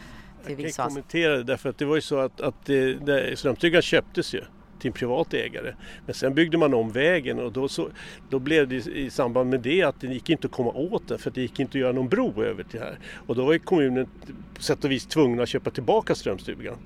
till 0.45 0.63
Jag 0.63 0.73
kan 0.73 0.87
kommentera 0.87 1.37
det 1.37 1.43
därför 1.43 1.69
att 1.69 1.77
det 1.77 1.85
var 1.85 1.95
ju 1.95 2.01
så 2.01 2.19
att, 2.19 2.41
att 2.41 2.65
det, 2.65 2.93
det, 2.93 3.39
Strömstugan 3.39 3.81
köptes 3.81 4.33
ju 4.33 4.41
till 4.85 4.89
en 4.89 4.93
privat 4.93 5.33
ägare. 5.33 5.73
Men 6.05 6.15
sen 6.15 6.33
byggde 6.33 6.57
man 6.57 6.73
om 6.73 6.91
vägen 6.91 7.39
och 7.39 7.51
då, 7.51 7.67
så, 7.67 7.89
då 8.29 8.39
blev 8.39 8.67
det 8.67 8.75
i 8.75 9.09
samband 9.09 9.49
med 9.49 9.59
det 9.59 9.83
att 9.83 10.01
det 10.01 10.07
gick 10.07 10.29
inte 10.29 10.47
att 10.47 10.53
komma 10.53 10.71
åt 10.71 11.07
den 11.07 11.19
för 11.19 11.31
det 11.31 11.41
gick 11.41 11.59
inte 11.59 11.77
att 11.77 11.81
göra 11.81 11.91
någon 11.91 12.09
bro 12.09 12.43
över 12.43 12.63
till 12.63 12.79
här. 12.79 12.99
Och 13.27 13.35
då 13.35 13.45
var 13.45 13.57
kommunen 13.57 14.07
på 14.55 14.61
sätt 14.61 14.83
och 14.83 14.91
vis 14.91 15.05
tvungna 15.05 15.43
att 15.43 15.49
köpa 15.49 15.69
tillbaka 15.69 16.15
Strömstugan. 16.15 16.77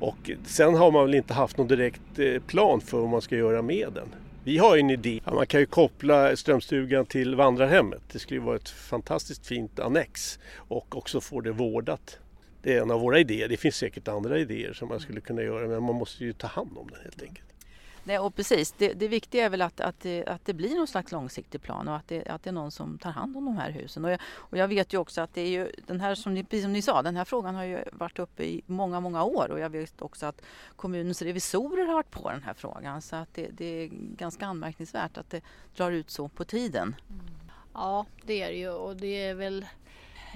Och 0.00 0.30
sen 0.46 0.74
har 0.74 0.90
man 0.90 1.06
väl 1.06 1.14
inte 1.14 1.34
haft 1.34 1.58
någon 1.58 1.68
direkt 1.68 2.18
eh, 2.18 2.42
plan 2.42 2.80
för 2.80 2.98
vad 2.98 3.08
man 3.08 3.20
ska 3.20 3.36
göra 3.36 3.62
med 3.62 3.88
den. 3.94 4.08
Vi 4.44 4.58
har 4.58 4.76
en 4.76 4.90
idé. 4.90 5.20
Man 5.24 5.46
kan 5.46 5.60
ju 5.60 5.66
koppla 5.66 6.36
Strömstugan 6.36 7.06
till 7.06 7.34
vandrarhemmet. 7.34 8.02
Det 8.12 8.18
skulle 8.18 8.40
vara 8.40 8.56
ett 8.56 8.68
fantastiskt 8.68 9.46
fint 9.46 9.80
annex 9.80 10.38
och 10.56 10.96
också 10.96 11.20
få 11.20 11.40
det 11.40 11.52
vårdat. 11.52 12.18
Det 12.62 12.74
är 12.74 12.82
en 12.82 12.90
av 12.90 13.00
våra 13.00 13.18
idéer. 13.18 13.48
Det 13.48 13.56
finns 13.56 13.76
säkert 13.76 14.08
andra 14.08 14.38
idéer 14.38 14.72
som 14.72 14.88
man 14.88 15.00
skulle 15.00 15.20
kunna 15.20 15.42
göra 15.42 15.68
men 15.68 15.82
man 15.82 15.94
måste 15.94 16.24
ju 16.24 16.32
ta 16.32 16.46
hand 16.46 16.78
om 16.78 16.88
den 16.90 17.02
helt 17.02 17.22
enkelt. 17.22 17.47
Nej, 18.08 18.18
och 18.18 18.34
precis. 18.34 18.72
Det, 18.72 18.92
det 18.92 19.08
viktiga 19.08 19.44
är 19.44 19.50
väl 19.50 19.62
att, 19.62 19.80
att, 19.80 20.00
det, 20.00 20.26
att 20.26 20.44
det 20.44 20.54
blir 20.54 20.76
någon 20.76 20.86
slags 20.86 21.12
långsiktig 21.12 21.62
plan 21.62 21.88
och 21.88 21.96
att 21.96 22.08
det, 22.08 22.28
att 22.28 22.42
det 22.42 22.50
är 22.50 22.52
någon 22.52 22.70
som 22.70 22.98
tar 22.98 23.10
hand 23.10 23.36
om 23.36 23.44
de 23.44 23.56
här 23.56 23.70
husen. 23.70 24.04
Och 24.04 24.10
jag, 24.10 24.20
och 24.34 24.58
jag 24.58 24.68
vet 24.68 24.92
ju 24.94 24.98
också 24.98 25.20
att 25.20 25.34
det 25.34 25.40
är 25.40 25.48
ju 25.48 25.72
den 25.86 26.00
här, 26.00 26.14
som 26.14 26.34
ni, 26.34 26.44
precis 26.44 26.62
som 26.62 26.72
ni 26.72 26.82
sa, 26.82 27.02
den 27.02 27.16
här 27.16 27.24
frågan 27.24 27.54
har 27.54 27.64
ju 27.64 27.78
varit 27.92 28.18
uppe 28.18 28.44
i 28.44 28.62
många, 28.66 29.00
många 29.00 29.24
år 29.24 29.50
och 29.50 29.60
jag 29.60 29.70
vet 29.70 30.02
också 30.02 30.26
att 30.26 30.42
kommunens 30.76 31.22
revisorer 31.22 31.86
har 31.86 31.94
varit 31.94 32.10
på 32.10 32.30
den 32.30 32.42
här 32.42 32.54
frågan. 32.54 33.02
Så 33.02 33.16
att 33.16 33.34
det, 33.34 33.48
det 33.50 33.64
är 33.64 33.88
ganska 34.16 34.46
anmärkningsvärt 34.46 35.18
att 35.18 35.30
det 35.30 35.40
drar 35.76 35.90
ut 35.90 36.10
så 36.10 36.28
på 36.28 36.44
tiden. 36.44 36.96
Mm. 37.10 37.24
Ja, 37.74 38.06
det 38.22 38.42
är 38.42 38.48
det 38.48 38.58
ju 38.58 38.70
och 38.70 38.96
det 38.96 39.26
är 39.26 39.34
väl 39.34 39.66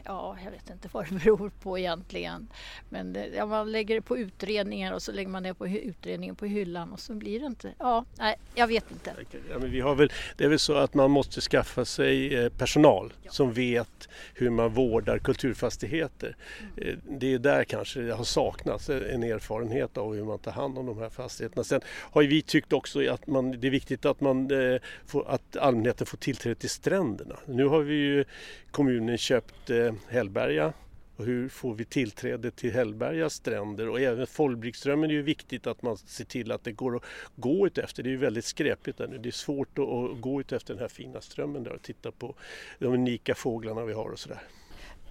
ja, 0.05 0.37
jag 0.45 0.51
vet 0.51 0.71
inte 0.71 0.89
vad 0.93 1.09
det 1.09 1.15
beror 1.25 1.51
på 1.63 1.79
egentligen. 1.79 2.49
Men 2.89 3.13
det, 3.13 3.27
ja, 3.27 3.47
man 3.47 3.73
lägger 3.73 3.95
det 3.95 4.03
på 4.03 4.19
utredningar 4.19 4.93
och 4.93 5.03
så 5.03 5.13
lägger 5.13 5.31
man 5.31 5.43
det 5.43 5.55
på 5.55 5.69
utredningen 5.69 6.37
på 6.37 6.47
hyllan 6.47 6.93
och 6.93 7.01
så 7.01 7.15
blir 7.15 7.41
det 7.41 7.47
inte, 7.47 7.73
ja, 7.79 8.05
nej, 8.19 8.37
jag 8.55 8.67
vet 8.67 8.91
inte. 8.91 9.15
Ja, 9.51 9.59
men 9.59 9.71
vi 9.71 9.81
har 9.81 9.95
väl, 9.95 10.13
det 10.37 10.45
är 10.45 10.49
väl 10.49 10.59
så 10.59 10.75
att 10.75 10.95
man 10.95 11.11
måste 11.11 11.41
skaffa 11.41 11.85
sig 11.85 12.35
eh, 12.35 12.49
personal 12.49 13.13
ja. 13.23 13.31
som 13.31 13.53
vet 13.53 14.09
hur 14.35 14.51
man 14.51 14.71
vårdar 14.71 15.19
kulturfastigheter. 15.19 16.37
Mm. 16.77 17.01
Det 17.05 17.35
är 17.35 17.39
där 17.39 17.65
kanske 17.65 18.01
det 18.01 18.15
har 18.15 18.25
saknats 18.25 18.89
en 18.91 19.23
erfarenhet 19.23 19.99
av 19.99 20.15
hur 20.15 20.25
man 20.25 20.39
tar 20.39 20.53
hand 20.53 20.79
om 20.79 20.87
de 20.87 20.99
här 20.99 21.09
fastigheterna. 21.09 21.65
Sen 21.65 21.81
har 21.87 22.23
vi 22.23 22.43
tyckt 22.43 22.73
också 22.73 23.11
att 23.11 23.27
man, 23.27 23.61
det 23.61 23.67
är 23.67 23.71
viktigt 23.71 24.05
att, 24.05 24.21
man, 24.21 24.51
eh, 24.51 24.81
får, 25.07 25.31
att 25.31 25.57
allmänheten 25.57 26.07
får 26.07 26.19
tillträde 26.19 26.55
till 26.55 26.71
stränderna. 26.71 27.37
Nu 27.47 27.65
har 27.65 27.81
vi 27.81 27.95
ju 27.95 28.25
kommunen 28.71 29.19
köpt 29.19 29.71
Hällberga 30.09 30.73
och 31.17 31.25
hur 31.25 31.49
får 31.49 31.75
vi 31.75 31.85
tillträde 31.85 32.51
till 32.51 32.73
Hällbergas 32.73 33.35
stränder 33.35 33.89
och 33.89 34.01
även 34.01 34.27
Follbrickströmmen 34.27 35.11
är 35.11 35.15
ju 35.15 35.23
viktigt 35.23 35.67
att 35.67 35.83
man 35.83 35.97
ser 35.97 36.25
till 36.25 36.53
att 36.53 36.65
det 36.65 36.73
går 36.73 36.97
att 36.97 37.03
gå 37.37 37.67
ut 37.67 37.79
efter. 37.79 38.03
Det 38.03 38.09
är 38.09 38.11
ju 38.11 38.17
väldigt 38.17 38.45
skräpigt 38.45 38.99
där 38.99 39.09
nu. 39.09 39.19
Det 39.19 39.29
är 39.29 39.31
svårt 39.31 39.79
att 39.79 40.21
gå 40.21 40.41
ut 40.41 40.53
efter 40.53 40.75
den 40.75 40.81
här 40.81 40.89
fina 40.89 41.21
strömmen 41.21 41.65
där 41.65 41.73
och 41.73 41.83
titta 41.83 42.13
på 42.13 42.35
de 42.79 42.87
unika 42.87 43.35
fåglarna 43.35 43.85
vi 43.85 43.93
har 43.93 44.09
och 44.11 44.19
sådär. 44.19 44.43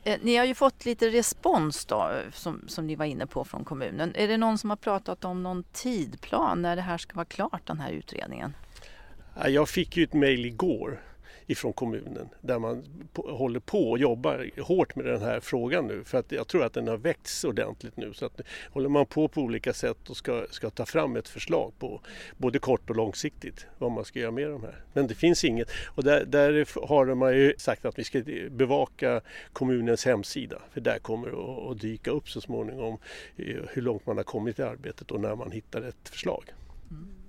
Eh, 0.04 0.20
ni 0.22 0.36
har 0.36 0.46
ju 0.46 0.56
fått 0.56 0.86
lite 0.86 1.10
respons 1.10 1.86
då, 1.86 2.12
som, 2.34 2.66
som 2.68 2.88
ni 2.88 2.96
var 2.96 3.06
inne 3.06 3.28
på 3.28 3.44
från 3.44 3.64
kommunen. 3.64 4.16
Är 4.16 4.28
det 4.28 4.38
någon 4.38 4.58
som 4.58 4.70
har 4.70 4.78
pratat 4.78 5.26
om 5.26 5.44
någon 5.44 5.64
tidplan 5.64 6.62
när 6.62 6.76
det 6.76 6.82
här 6.82 6.98
ska 6.98 7.16
vara 7.16 7.26
klart, 7.26 7.68
den 7.68 7.80
här 7.80 7.92
utredningen? 7.92 8.54
Jag 9.48 9.70
fick 9.70 9.98
ju 9.98 10.04
ett 10.04 10.14
mejl 10.14 10.46
igår 10.46 11.02
ifrån 11.48 11.74
kommunen 11.74 12.30
där 12.42 12.60
man 12.60 12.84
håller 13.16 13.60
på 13.60 13.92
och 13.92 14.00
jobbar 14.00 14.62
hårt 14.62 14.96
med 14.96 15.06
den 15.06 15.22
här 15.22 15.40
frågan 15.40 15.88
nu 15.88 16.04
för 16.04 16.18
att 16.18 16.32
jag 16.32 16.48
tror 16.48 16.64
att 16.64 16.74
den 16.74 16.88
har 16.88 16.98
växt 16.98 17.46
ordentligt 17.46 17.98
nu 17.98 18.14
så 18.14 18.26
att 18.26 18.42
håller 18.72 18.90
man 18.90 19.06
på 19.06 19.28
på 19.28 19.42
olika 19.42 19.74
sätt 19.74 20.10
och 20.10 20.18
ska, 20.18 20.46
ska 20.50 20.70
ta 20.70 20.86
fram 20.86 21.16
ett 21.16 21.28
förslag 21.28 21.72
på 21.80 22.02
både 22.38 22.60
kort 22.60 22.90
och 22.90 22.96
långsiktigt 22.96 23.66
vad 23.78 23.92
man 23.92 24.06
ska 24.06 24.20
göra 24.20 24.32
med 24.32 24.50
de 24.50 24.62
här. 24.64 24.84
Men 24.94 25.08
det 25.08 25.16
finns 25.16 25.44
inget 25.44 25.72
och 25.96 26.04
där, 26.04 26.26
där 26.26 26.88
har 26.88 27.16
man 27.16 27.34
ju 27.38 27.54
sagt 27.58 27.86
att 27.86 28.00
vi 28.00 28.04
ska 28.04 28.22
bevaka 28.50 29.22
kommunens 29.54 30.06
hemsida 30.06 30.62
för 30.74 30.82
där 30.82 31.00
kommer 31.00 31.28
det 31.28 31.72
att 31.72 31.82
dyka 31.82 32.12
upp 32.12 32.30
så 32.30 32.42
småningom 32.42 32.98
eh, 33.38 33.46
hur 33.70 33.82
långt 33.82 34.06
man 34.06 34.18
har 34.18 34.24
kommit 34.24 34.60
i 34.60 34.64
arbetet 34.64 35.12
och 35.12 35.20
när 35.20 35.36
man 35.36 35.52
hittar 35.52 35.82
ett 35.82 36.10
förslag. 36.10 36.44
Mm. 36.92 37.21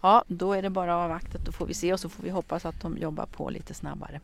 Ja, 0.00 0.24
då 0.26 0.52
är 0.52 0.62
det 0.62 0.70
bara 0.70 0.94
att 0.94 1.04
avvakta. 1.04 1.38
Då 1.44 1.52
får 1.52 1.66
vi 1.66 1.74
se 1.74 1.92
och 1.92 2.00
så 2.00 2.08
får 2.08 2.22
vi 2.22 2.30
hoppas 2.30 2.66
att 2.66 2.80
de 2.80 2.98
jobbar 2.98 3.26
på 3.26 3.50
lite 3.50 3.74
snabbare. 3.74 4.20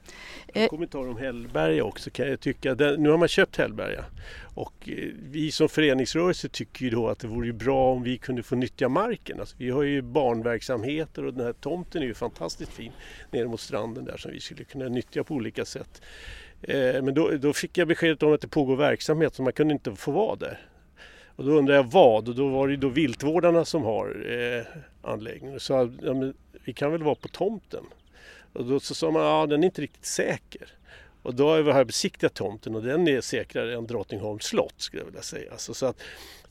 En 0.47 0.63
eh, 0.63 0.69
kommentar 0.69 1.09
om 1.09 1.17
Hällberga 1.17 1.85
också 1.85 2.11
kan 2.11 2.29
jag 2.29 2.41
tycka. 2.41 2.75
Nu 2.75 3.11
har 3.11 3.19
man 3.19 3.29
köpt 3.29 3.57
Hällberga 3.57 4.05
och 4.55 4.89
eh, 4.89 5.09
vi 5.31 5.53
som 5.53 5.69
föreningsrörelse 5.69 6.49
tycker 6.49 6.85
ju 6.85 6.91
då 6.91 7.09
att 7.09 7.19
det 7.19 7.27
vore 7.27 7.53
bra 7.53 7.93
om 7.93 8.03
vi 8.03 8.19
kunde 8.19 8.43
få 8.43 8.57
nyttja 8.57 8.89
marken. 8.89 9.41
Alltså 9.41 9.57
vi 9.59 9.71
har 9.71 9.83
ju 9.83 10.03
barnverksamheter 10.03 11.25
och 11.25 11.35
den 11.35 11.47
här 11.47 11.53
tomten 11.53 12.03
är 12.03 12.07
ju 12.07 12.15
fantastiskt 12.15 12.73
fin 12.73 12.93
nere 13.31 13.49
mot 13.49 13.61
stranden 13.61 14.05
där 14.05 14.17
som 14.17 14.31
vi 14.31 14.41
skulle 14.41 14.65
kunna 14.65 14.89
nyttja 14.89 15.25
på 15.25 15.35
olika 15.35 15.65
sätt. 15.65 16.03
Eh, 16.63 17.03
men 17.03 17.15
då, 17.15 17.31
då 17.31 17.53
fick 17.53 17.79
jag 17.79 17.89
beskedet 17.89 18.23
om 18.23 18.35
att 18.35 18.41
det 18.41 18.49
pågår 18.49 18.77
verksamhet 18.77 19.35
så 19.35 19.43
man 19.43 19.53
kunde 19.53 19.75
inte 19.75 19.95
få 19.95 20.11
vara 20.11 20.37
där. 20.37 20.61
Och 21.37 21.45
då 21.45 21.51
undrade 21.51 21.79
jag 21.79 21.91
vad 21.91 22.29
och 22.29 22.35
då 22.35 22.49
var 22.49 22.69
det 22.69 22.77
då 22.77 22.89
viltvårdarna 22.89 23.65
som 23.65 23.83
har 23.83 24.27
eh, 24.31 24.67
anläggningen. 25.03 25.61
Så 25.61 25.91
ja, 26.03 26.15
men 26.15 26.35
vi 26.65 26.73
kan 26.73 26.93
väl 26.93 27.03
vara 27.03 27.15
på 27.15 27.29
tomten. 27.29 27.85
Och 28.53 28.65
då 28.65 28.81
så 28.81 28.95
sa 28.95 29.11
man 29.11 29.23
att 29.23 29.29
ja, 29.29 29.47
den 29.47 29.63
är 29.63 29.67
inte 29.67 29.83
riktigt 29.83 30.07
säker. 30.07 30.69
Och 31.23 31.35
då 31.35 31.49
har 31.49 31.59
jag 31.79 31.87
besiktigat 31.87 32.35
tomten 32.35 32.75
och 32.75 32.83
den 32.83 33.09
är 33.09 33.21
säkrare 33.21 33.75
än 33.75 33.87
Drottningholms 33.87 34.45
slott 34.45 34.75
skulle 34.77 35.01
jag 35.01 35.07
vilja 35.07 35.23
säga. 35.23 35.53
Alltså, 35.53 35.75
så 35.75 35.87
att, 35.87 36.03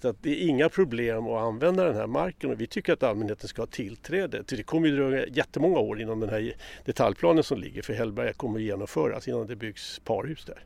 så 0.02 0.08
att 0.08 0.16
det 0.22 0.30
är 0.30 0.48
inga 0.48 0.70
problem 0.70 1.28
att 1.28 1.42
använda 1.42 1.84
den 1.84 1.96
här 1.96 2.08
marken 2.08 2.52
och 2.52 2.62
vi 2.62 2.68
tycker 2.68 2.94
att 2.94 3.04
allmänheten 3.04 3.48
ska 3.48 3.62
ha 3.62 3.68
tillträde. 3.68 4.44
Det 4.48 4.64
kommer 4.64 4.88
ju 4.88 4.96
dröja 4.96 5.28
jättemånga 5.28 5.80
år 5.80 6.02
innan 6.02 6.20
den 6.20 6.30
här 6.30 6.54
detaljplanen 6.86 7.44
som 7.44 7.60
ligger 7.60 7.82
för 7.82 7.94
Hällberga 7.94 8.34
kommer 8.34 8.60
att 8.60 8.66
genomföras 8.66 9.28
innan 9.28 9.48
det 9.48 9.56
byggs 9.56 10.00
parhus 10.00 10.46
där. 10.46 10.64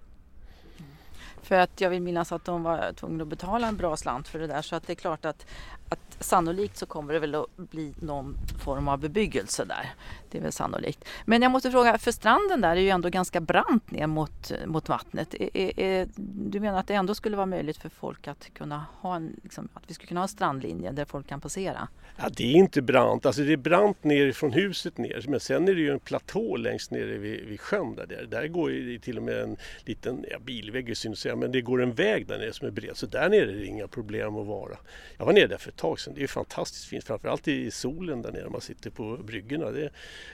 För 1.41 1.56
att 1.56 1.82
jag 1.82 1.89
vill 1.89 2.02
minnas 2.02 2.32
att 2.32 2.45
de 2.45 2.63
var 2.63 2.93
tvungna 2.93 3.23
att 3.23 3.28
betala 3.28 3.67
en 3.67 3.78
bra 3.78 3.97
slant 3.97 4.28
för 4.28 4.39
det 4.39 4.47
där. 4.47 4.62
Så 4.62 4.76
att 4.76 4.88
det 4.88 4.93
är 4.93 4.95
klart 4.95 5.26
att, 5.26 5.45
att 5.89 6.17
sannolikt 6.19 6.78
så 6.78 6.86
kommer 6.86 7.13
det 7.13 7.19
väl 7.19 7.36
att 7.36 7.58
bli 7.58 7.93
någon 8.00 8.38
form 8.63 8.88
av 8.88 9.00
bebyggelse 9.00 9.65
där. 9.65 9.93
Det 10.32 10.38
är 10.38 10.41
väl 10.41 10.52
sannolikt. 10.52 11.06
Men 11.26 11.41
jag 11.41 11.52
måste 11.52 11.71
fråga, 11.71 11.97
för 11.97 12.12
stranden 12.12 12.62
där 12.62 12.76
är 12.76 12.82
ju 12.82 12.89
ändå 12.89 13.10
ganska 13.10 13.41
brant 13.41 13.91
ner 13.91 14.08
mot, 14.08 14.52
mot 14.65 14.89
vattnet. 14.89 15.34
Är, 15.34 15.80
är, 15.80 16.08
du 16.52 16.60
menar 16.60 16.80
att 16.80 16.88
det 16.88 16.93
ändå 16.93 17.15
skulle 17.15 17.36
vara 17.36 17.45
möjligt 17.45 17.78
för 17.78 17.89
folk 17.89 18.28
att 18.28 18.54
kunna 18.54 18.86
ha 19.02 19.15
en, 19.15 19.36
liksom, 19.43 19.69
att 19.73 19.84
vi 19.88 19.93
skulle 19.93 20.08
kunna 20.08 20.19
ha 20.19 20.26
en 20.26 20.30
strandlinje 20.30 20.91
där 20.91 21.06
folk 21.06 21.28
kan 21.28 21.41
passera? 21.41 21.88
Ja, 22.17 22.30
det 22.32 22.43
är 22.43 22.56
inte 22.56 22.82
brant, 22.82 23.26
alltså 23.26 23.41
det 23.41 23.54
är 23.54 23.58
brant 23.58 24.04
ner 24.04 24.32
från 24.32 24.52
huset 24.52 24.97
ner 24.97 25.26
men 25.28 25.39
sen 25.39 25.67
är 25.67 25.76
det 25.76 25.82
ju 25.82 25.91
en 25.91 26.00
platå 26.00 26.58
längst 26.58 26.91
nere 26.91 27.17
vid, 27.17 27.45
vid 27.45 27.62
sjön 27.62 27.95
där. 27.95 28.06
Där, 28.06 28.28
där 28.32 28.47
går 28.47 28.71
ju 28.71 29.00
till 29.00 29.17
och 29.17 29.23
med 29.23 29.41
en 29.41 29.58
liten 29.86 30.26
ja, 30.32 30.39
bilväg 30.39 30.97
syns 30.97 31.26
men 31.26 31.52
det 31.52 31.62
går 31.62 31.82
en 31.82 31.93
väg 31.93 32.28
där 32.28 32.38
nere 32.38 32.54
som 32.54 32.67
är 32.67 32.71
bred 32.71 32.97
så 32.97 33.06
där 33.06 33.30
nere 33.30 33.52
är 33.52 33.56
det 33.56 33.65
inga 33.65 33.88
problem 33.88 34.38
att 34.38 34.47
vara. 34.47 34.78
Jag 35.17 35.26
var 35.26 35.34
nere 35.34 35.47
där 35.47 35.58
för 35.58 35.71
ett 35.77 35.81
tag 35.81 35.99
sedan, 35.99 36.13
det 36.15 36.23
är 36.23 36.27
fantastiskt 36.27 36.85
fint 36.85 37.03
framförallt 37.03 37.47
i 37.47 37.71
solen 37.71 38.21
där 38.21 38.31
nere 38.31 38.49
man 38.49 38.61
sitter 38.61 38.89
på 38.89 39.17
bryggorna. 39.17 39.71
Det, 39.71 39.89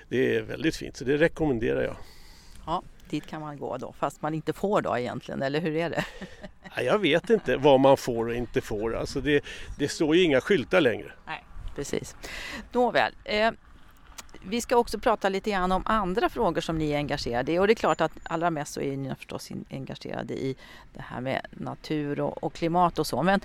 det 0.10 0.36
är 0.36 0.42
väldigt 0.42 0.76
fint 0.76 0.98
så 0.98 1.04
det 1.04 1.18
rekommenderar 1.18 1.82
jag. 1.82 1.96
Ja, 2.66 2.84
dit 3.10 3.28
kan 3.28 3.42
man 3.42 3.58
gå 3.58 3.78
då 3.78 3.94
fast 4.00 4.22
man 4.22 4.34
inte 4.34 4.54
får 4.54 4.82
då 4.82 4.98
egentligen 4.98 5.42
eller 5.42 5.62
hur 5.62 5.76
är 5.76 5.90
det? 5.90 6.06
Ja, 6.76 6.82
jag 6.82 7.00
vet 7.00 7.30
inte 7.30 7.58
vad 7.58 7.80
man 7.80 7.98
får 7.98 8.28
och 8.28 8.36
inte 8.36 8.62
får. 8.62 8.96
Alltså 8.96 9.22
det, 9.22 9.44
det 9.78 9.88
står 9.88 10.16
ju 10.16 10.24
inga 10.24 10.42
skyltar 10.42 10.82
längre. 10.82 11.12
Nej, 11.28 11.44
precis. 11.76 12.16
Nåväl. 12.72 13.14
Eh, 13.24 13.52
vi 14.46 14.62
ska 14.62 14.78
också 14.78 15.00
prata 15.00 15.30
lite 15.30 15.52
grann 15.52 15.72
om 15.72 15.84
andra 15.86 16.30
frågor 16.30 16.62
som 16.62 16.78
ni 16.78 16.92
är 16.92 16.98
engagerade 16.98 17.52
i 17.52 17.60
och 17.60 17.68
det 17.68 17.74
är 17.74 17.76
klart 17.76 18.02
att 18.02 18.12
allra 18.24 18.50
mest 18.50 18.74
så 18.74 18.82
är 18.82 18.98
ni 18.98 19.16
förstås 19.16 19.52
engagerade 19.70 20.34
i 20.34 20.56
det 20.94 21.02
här 21.02 21.22
med 21.22 21.46
natur 21.52 22.20
och, 22.20 22.44
och 22.44 22.54
klimat 22.54 23.00
och 23.00 23.08
så. 23.08 23.24
Men 23.24 23.42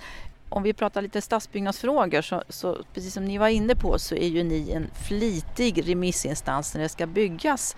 om 0.49 0.63
vi 0.63 0.73
pratar 0.73 1.01
lite 1.01 1.21
stadsbyggnadsfrågor 1.21 2.21
så, 2.21 2.43
så, 2.49 2.83
precis 2.93 3.13
som 3.13 3.25
ni 3.25 3.37
var 3.37 3.47
inne 3.47 3.75
på 3.75 3.99
så 3.99 4.15
är 4.15 4.27
ju 4.27 4.43
ni 4.43 4.71
en 4.71 4.87
flitig 5.07 5.89
remissinstans 5.89 6.73
när 6.73 6.81
det 6.81 6.89
ska 6.89 7.07
byggas 7.07 7.75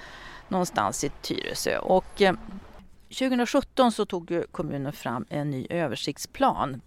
någonstans 0.47 1.03
i 1.03 1.09
Tyresö. 1.09 1.77
Och 1.77 2.21
eh, 2.21 2.33
2017 3.09 3.91
så 3.91 4.05
tog 4.05 4.43
kommunen 4.51 4.93
fram 4.93 5.25
en 5.29 5.51
ny 5.51 5.67
översiktsplan 5.69 6.81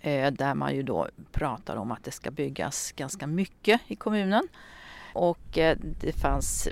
eh, 0.00 0.32
där 0.32 0.54
man 0.54 0.74
ju 0.74 0.82
då 0.82 1.08
pratar 1.32 1.76
om 1.76 1.92
att 1.92 2.04
det 2.04 2.10
ska 2.10 2.30
byggas 2.30 2.92
ganska 2.92 3.26
mycket 3.26 3.80
i 3.86 3.96
kommunen. 3.96 4.48
Och 5.12 5.58
eh, 5.58 5.76
det 6.00 6.12
fanns 6.12 6.68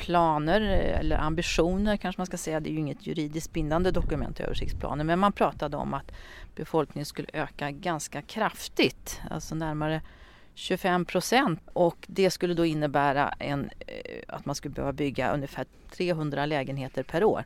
planer 0.00 0.60
eller 0.60 1.16
ambitioner 1.16 1.96
kanske 1.96 2.20
man 2.20 2.26
ska 2.26 2.36
säga. 2.36 2.60
Det 2.60 2.68
är 2.68 2.72
ju 2.72 2.78
inget 2.78 3.06
juridiskt 3.06 3.52
bindande 3.52 3.90
dokument, 3.90 4.40
översiktsplanen, 4.40 5.06
men 5.06 5.18
man 5.18 5.32
pratade 5.32 5.76
om 5.76 5.94
att 5.94 6.12
befolkningen 6.54 7.06
skulle 7.06 7.28
öka 7.32 7.70
ganska 7.70 8.22
kraftigt, 8.22 9.20
alltså 9.30 9.54
närmare 9.54 10.02
25 10.54 11.04
procent 11.04 11.60
och 11.72 11.96
det 12.06 12.30
skulle 12.30 12.54
då 12.54 12.66
innebära 12.66 13.28
en, 13.38 13.70
eh, 13.86 14.22
att 14.28 14.44
man 14.46 14.54
skulle 14.54 14.74
behöva 14.74 14.92
bygga 14.92 15.32
ungefär 15.32 15.66
300 15.90 16.46
lägenheter 16.46 17.02
per 17.02 17.24
år. 17.24 17.44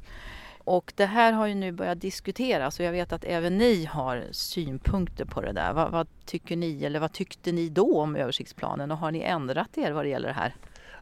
Och 0.65 0.93
det 0.97 1.07
här 1.07 1.33
har 1.33 1.47
ju 1.47 1.55
nu 1.55 1.73
börjat 1.73 2.01
diskuteras 2.01 2.81
och 2.81 2.87
jag 2.87 2.93
vet 2.93 3.13
att 3.13 3.25
även 3.25 3.59
ni 3.59 3.85
har 3.85 4.25
synpunkter 4.31 5.25
på 5.25 5.41
det 5.41 5.53
där. 5.53 5.73
Vad, 5.73 5.91
vad 5.91 6.07
tycker 6.25 6.57
ni 6.57 6.85
eller 6.85 7.01
vad 7.01 7.13
tyckte 7.13 7.53
ni 7.53 7.69
då 7.69 8.01
om 8.01 8.17
översiktsplanen 8.17 8.91
och 8.91 8.99
har 8.99 9.11
ni 9.11 9.21
ändrat 9.21 9.79
er 9.79 9.93
vad 9.93 10.05
det 10.05 10.09
gäller 10.09 10.29
det 10.29 10.35
här? 10.35 10.55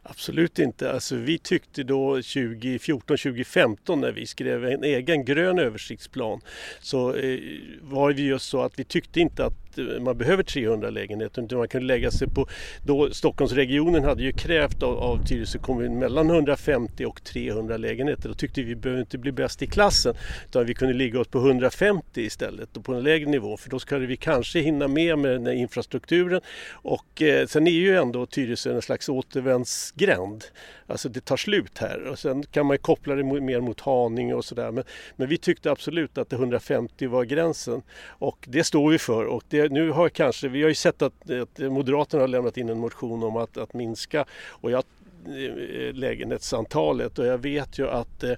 Absolut 0.03 0.59
inte. 0.59 0.91
Alltså, 0.91 1.15
vi 1.15 1.37
tyckte 1.37 1.83
då 1.83 2.17
2014-2015 2.17 3.95
när 3.95 4.11
vi 4.11 4.25
skrev 4.25 4.65
en 4.65 4.83
egen 4.83 5.25
grön 5.25 5.59
översiktsplan 5.59 6.41
så 6.81 7.15
eh, 7.15 7.39
var 7.81 8.13
det 8.13 8.21
just 8.21 8.49
så 8.49 8.61
att 8.61 8.79
vi 8.79 8.83
tyckte 8.83 9.19
inte 9.19 9.45
att 9.45 9.62
Eh, 9.77 10.01
man 10.01 10.17
behöver 10.17 10.43
300 10.43 10.89
lägenheter 10.89 11.41
utan 11.41 11.57
man 11.57 11.67
kunde 11.67 11.87
lägga 11.87 12.11
sig 12.11 12.29
på, 12.29 12.47
då 12.85 13.09
Stockholmsregionen 13.09 14.03
hade 14.03 14.23
ju 14.23 14.31
krävt 14.31 14.83
av, 14.83 14.97
av 14.97 15.25
Tyresö 15.25 15.59
kommun 15.59 15.99
mellan 15.99 16.29
150 16.29 17.05
och 17.05 17.23
300 17.23 17.77
lägenheter. 17.77 18.29
Då 18.29 18.35
tyckte 18.35 18.61
vi 18.61 18.65
att 18.65 18.77
vi 18.77 18.81
behöver 18.81 19.01
inte 19.01 19.17
bli 19.17 19.31
bäst 19.31 19.61
i 19.61 19.67
klassen 19.67 20.15
utan 20.45 20.65
vi 20.65 20.73
kunde 20.73 20.93
ligga 20.93 21.19
oss 21.19 21.27
på 21.27 21.37
150 21.39 22.21
istället 22.21 22.77
och 22.77 22.85
på 22.85 22.93
en 22.93 23.03
lägre 23.03 23.29
nivå. 23.29 23.57
För 23.57 23.69
då 23.69 23.79
skulle 23.79 24.05
vi 24.05 24.17
kanske 24.17 24.59
hinna 24.59 24.87
med 24.87 25.19
med 25.19 25.31
den 25.31 25.45
här 25.45 25.53
infrastrukturen. 25.53 26.41
Och 26.71 27.21
eh, 27.21 27.47
sen 27.47 27.67
är 27.67 27.71
ju 27.71 27.97
ändå 27.97 28.25
Tyresö 28.25 28.73
en 28.75 28.81
slags 28.81 29.09
återvändsgränd. 29.09 30.43
Alltså 30.87 31.09
det 31.09 31.25
tar 31.25 31.37
slut 31.37 31.77
här. 31.77 32.03
Och 32.03 32.19
sen 32.19 32.43
kan 32.43 32.65
man 32.65 32.77
koppla 32.77 33.15
det 33.15 33.23
mer 33.23 33.59
mot 33.59 33.81
Haninge 33.81 34.33
och 34.33 34.45
sådär. 34.45 34.71
Men, 34.71 34.83
men 35.15 35.29
vi 35.29 35.37
tyckte 35.37 35.71
absolut 35.71 36.17
att 36.17 36.33
150 36.33 37.07
var 37.07 37.23
gränsen. 37.23 37.81
Och 38.07 38.45
det 38.47 38.63
står 38.63 38.91
vi 38.91 38.97
för. 38.97 39.25
Och 39.25 39.43
det 39.49 39.62
nu 39.69 39.91
har 39.91 40.09
kanske, 40.09 40.47
vi 40.47 40.61
har 40.61 40.69
ju 40.69 40.75
sett 40.75 41.01
att, 41.01 41.29
att 41.29 41.59
Moderaterna 41.59 42.23
har 42.23 42.27
lämnat 42.27 42.57
in 42.57 42.69
en 42.69 42.79
motion 42.79 43.23
om 43.23 43.37
att, 43.37 43.57
att 43.57 43.73
minska 43.73 44.25
och 44.47 44.71
jag 44.71 44.83
eh, 45.27 45.93
lägenhetsantalet 45.93 47.19
och 47.19 47.25
jag 47.25 47.37
vet 47.37 47.79
ju 47.79 47.89
att 47.89 48.23
eh, 48.23 48.33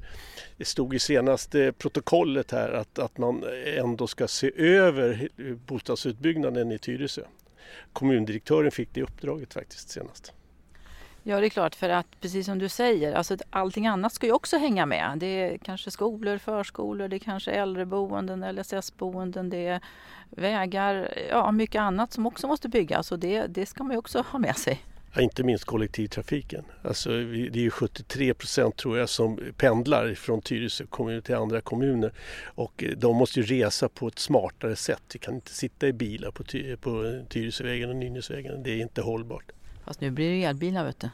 det 0.58 0.66
stod 0.66 0.96
i 0.96 1.00
senaste 1.00 1.72
protokollet 1.72 2.52
här 2.52 2.72
att, 2.72 3.00
att 3.00 3.18
man 3.18 3.44
ändå 3.66 4.08
ska 4.08 4.28
se 4.28 4.52
över 4.56 5.30
bostadsutbyggnaden 5.66 6.72
i 6.72 6.78
Tyresö. 6.78 7.22
Kommundirektören 7.94 8.72
fick 8.72 8.90
det 8.94 9.02
uppdraget 9.02 9.54
faktiskt 9.54 9.90
senast. 9.90 10.34
Ja, 11.28 11.40
det 11.40 11.48
är 11.48 11.50
klart 11.50 11.76
för 11.76 11.90
att 11.90 12.22
precis 12.22 12.46
som 12.46 12.60
du 12.60 12.70
säger, 12.70 13.14
alltså 13.14 13.38
allting 13.50 13.88
annat 13.88 14.14
ska 14.14 14.26
ju 14.26 14.34
också 14.34 14.58
hänga 14.58 14.86
med. 14.86 15.18
Det 15.18 15.26
är 15.26 15.58
kanske 15.58 15.92
skolor, 15.92 16.38
förskolor, 16.38 17.08
det 17.08 17.16
är 17.16 17.20
kanske 17.20 17.52
äldreboenden, 17.52 18.44
LSS-boenden, 18.44 19.50
det 19.50 19.68
är 19.68 19.82
vägar, 20.30 21.14
ja 21.30 21.52
mycket 21.52 21.80
annat 21.80 22.14
som 22.14 22.26
också 22.26 22.48
måste 22.48 22.70
byggas 22.70 23.12
och 23.12 23.20
det, 23.20 23.48
det 23.48 23.66
ska 23.66 23.84
man 23.84 23.92
ju 23.92 23.98
också 23.98 24.24
ha 24.32 24.40
med 24.40 24.58
sig. 24.58 24.82
Ja, 25.14 25.22
inte 25.22 25.44
minst 25.44 25.66
kollektivtrafiken. 25.66 26.64
Alltså, 26.84 27.10
det 27.10 27.60
är 27.60 27.64
ju 27.64 27.72
73 27.72 28.34
procent 28.34 28.78
tror 28.78 28.98
jag 28.98 29.10
som 29.10 29.40
pendlar 29.58 30.14
från 30.14 30.42
Tyresö 30.42 30.86
kommun 30.86 31.22
till 31.22 31.36
andra 31.36 31.62
kommuner 31.62 32.12
och 32.46 32.84
eh, 32.84 32.92
de 32.98 33.16
måste 33.16 33.40
ju 33.40 33.46
resa 33.46 33.90
på 33.90 34.08
ett 34.08 34.20
smartare 34.20 34.76
sätt. 34.76 35.04
Vi 35.14 35.20
kan 35.20 35.36
inte 35.36 35.54
sitta 35.54 35.88
i 35.88 35.94
bilar 35.94 36.32
på, 36.32 36.44
Ty 36.44 36.76
på 36.76 37.24
Tyresövägen 37.30 37.90
och 37.90 37.96
Nynäsvägen. 37.96 38.64
Det 38.64 38.72
är 38.72 38.82
inte 38.82 39.02
hållbart. 39.02 39.55
Fast 39.86 40.02
nu 40.02 40.12
blir 40.12 40.32
det 40.32 40.44
elbilar 40.44 40.86
vet 40.86 41.00
du. 41.00 41.10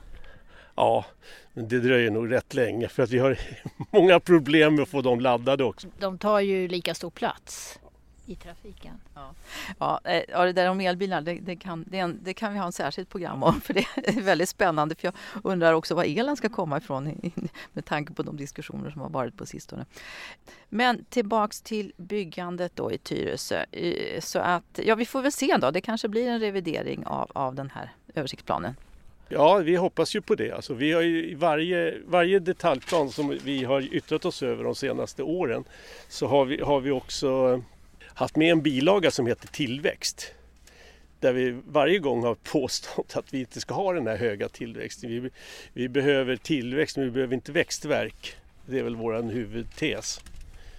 Ja, 0.75 1.05
men 1.53 1.67
det 1.67 1.79
dröjer 1.79 2.11
nog 2.11 2.31
rätt 2.31 2.53
länge 2.53 2.87
för 2.87 3.03
att 3.03 3.09
vi 3.09 3.19
har 3.19 3.37
många 3.91 4.19
problem 4.19 4.75
med 4.75 4.83
att 4.83 4.89
få 4.89 5.01
dem 5.01 5.19
laddade 5.19 5.63
också. 5.63 5.87
De 5.99 6.17
tar 6.17 6.39
ju 6.39 6.67
lika 6.67 6.95
stor 6.95 7.09
plats 7.09 7.79
i 8.25 8.35
trafiken. 8.35 9.01
Ja, 9.13 9.33
ja, 9.79 9.99
eh, 10.03 10.23
ja 10.29 10.45
det 10.45 10.53
där 10.53 10.69
om 10.69 10.81
elbilar 10.81 11.21
det, 11.21 11.33
det 11.33 11.55
kan, 11.55 11.85
det, 11.87 11.99
en, 11.99 12.19
det, 12.23 12.33
kan 12.33 12.53
vi 12.53 12.59
ha 12.59 12.65
en 12.65 12.71
särskilt 12.71 13.09
program 13.09 13.43
om 13.43 13.61
för 13.65 13.73
det 13.73 13.85
är 13.95 14.21
väldigt 14.21 14.49
spännande 14.49 14.95
för 14.95 15.07
jag 15.07 15.13
undrar 15.43 15.73
också 15.73 15.95
var 15.95 16.03
elen 16.03 16.37
ska 16.37 16.49
komma 16.49 16.77
ifrån 16.77 17.31
med 17.73 17.85
tanke 17.85 18.13
på 18.13 18.23
de 18.23 18.37
diskussioner 18.37 18.91
som 18.91 19.01
har 19.01 19.09
varit 19.09 19.37
på 19.37 19.45
sistone. 19.45 19.85
Men 20.69 21.05
tillbaks 21.05 21.61
till 21.61 21.93
byggandet 21.97 22.75
då 22.75 22.91
i 22.91 22.97
Tyresö. 22.97 23.65
Så 24.19 24.39
att, 24.39 24.79
ja 24.83 24.95
vi 24.95 25.05
får 25.05 25.21
väl 25.21 25.31
se 25.31 25.57
då, 25.57 25.71
det 25.71 25.81
kanske 25.81 26.07
blir 26.07 26.27
en 26.27 26.39
revidering 26.39 27.05
av, 27.05 27.31
av 27.33 27.55
den 27.55 27.69
här 27.69 27.91
översiktsplanen. 28.13 28.75
Ja, 29.33 29.57
vi 29.57 29.75
hoppas 29.75 30.15
ju 30.15 30.21
på 30.21 30.35
det. 30.35 30.51
Alltså, 30.51 30.73
vi 30.73 30.91
har 30.91 31.01
ju 31.01 31.35
varje, 31.35 31.97
varje 32.05 32.39
detaljplan 32.39 33.09
som 33.09 33.37
vi 33.43 33.63
har 33.63 33.95
yttrat 33.95 34.25
oss 34.25 34.43
över 34.43 34.63
de 34.63 34.75
senaste 34.75 35.23
åren 35.23 35.63
så 36.07 36.27
har 36.27 36.45
vi, 36.45 36.61
har 36.61 36.79
vi 36.79 36.91
också 36.91 37.61
haft 38.13 38.35
med 38.35 38.51
en 38.51 38.61
bilaga 38.61 39.11
som 39.11 39.27
heter 39.27 39.47
tillväxt. 39.47 40.33
Där 41.19 41.33
vi 41.33 41.61
varje 41.67 41.99
gång 41.99 42.23
har 42.23 42.35
påstått 42.43 43.17
att 43.17 43.33
vi 43.33 43.39
inte 43.39 43.61
ska 43.61 43.73
ha 43.73 43.93
den 43.93 44.07
här 44.07 44.17
höga 44.17 44.49
tillväxten. 44.49 45.09
Vi, 45.09 45.29
vi 45.73 45.89
behöver 45.89 46.35
tillväxt 46.35 46.97
men 46.97 47.05
vi 47.05 47.11
behöver 47.11 47.33
inte 47.33 47.51
växtverk. 47.51 48.35
Det 48.65 48.79
är 48.79 48.83
väl 48.83 48.95
vår 48.95 49.31
huvudtes. 49.31 50.21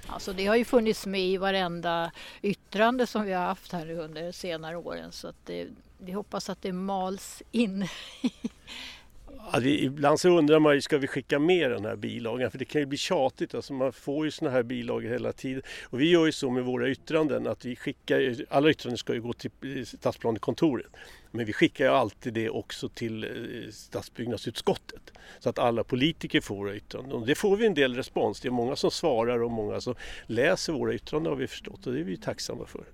Alltså 0.06 0.32
det 0.32 0.46
har 0.46 0.56
ju 0.56 0.64
funnits 0.64 1.06
med 1.06 1.20
i 1.20 1.36
varenda 1.36 2.12
yttrande 2.42 3.06
som 3.06 3.22
vi 3.24 3.32
har 3.32 3.44
haft 3.44 3.72
här 3.72 3.90
under 3.90 4.32
senare 4.32 4.76
åren 4.76 5.12
så 5.12 5.28
att 5.28 5.46
det, 5.46 5.66
vi 5.98 6.12
hoppas 6.12 6.50
att 6.50 6.62
det 6.62 6.72
mals 6.72 7.42
in 7.50 7.88
Alltså, 9.50 9.68
ibland 9.68 10.20
så 10.20 10.28
undrar 10.38 10.58
man 10.58 10.74
ju, 10.74 10.80
ska 10.80 10.98
vi 10.98 11.06
skicka 11.06 11.38
med 11.38 11.70
den 11.70 11.84
här 11.84 11.96
bilagan? 11.96 12.50
För 12.50 12.58
det 12.58 12.64
kan 12.64 12.80
ju 12.80 12.86
bli 12.86 12.98
tjatigt, 12.98 13.54
alltså 13.54 13.72
man 13.72 13.92
får 13.92 14.24
ju 14.24 14.30
sådana 14.30 14.56
här 14.56 14.62
bilagor 14.62 15.08
hela 15.08 15.32
tiden. 15.32 15.62
Och 15.84 16.00
vi 16.00 16.10
gör 16.10 16.26
ju 16.26 16.32
så 16.32 16.50
med 16.50 16.64
våra 16.64 16.88
yttranden 16.88 17.46
att 17.46 17.64
vi 17.64 17.76
skickar, 17.76 18.36
alla 18.50 18.70
yttranden 18.70 18.98
ska 18.98 19.14
ju 19.14 19.20
gå 19.20 19.32
till 19.32 19.50
eh, 19.62 19.84
stadsplanekontoret. 19.84 20.86
Men 21.30 21.46
vi 21.46 21.52
skickar 21.52 21.84
ju 21.84 21.90
alltid 21.90 22.34
det 22.34 22.50
också 22.50 22.88
till 22.88 23.24
eh, 23.24 23.70
stadsbyggnadsutskottet. 23.70 25.12
Så 25.38 25.48
att 25.48 25.58
alla 25.58 25.84
politiker 25.84 26.40
får 26.40 26.56
våra 26.56 26.76
yttranden. 26.76 27.12
Och 27.12 27.26
det 27.26 27.34
får 27.34 27.56
vi 27.56 27.66
en 27.66 27.74
del 27.74 27.96
respons. 27.96 28.40
Det 28.40 28.48
är 28.48 28.52
många 28.52 28.76
som 28.76 28.90
svarar 28.90 29.42
och 29.42 29.50
många 29.50 29.80
som 29.80 29.94
läser 30.26 30.72
våra 30.72 30.94
yttranden 30.94 31.32
har 31.32 31.38
vi 31.38 31.46
förstått 31.46 31.86
och 31.86 31.92
det 31.92 32.00
är 32.00 32.04
vi 32.04 32.16
tacksamma 32.16 32.66
för. 32.66 32.84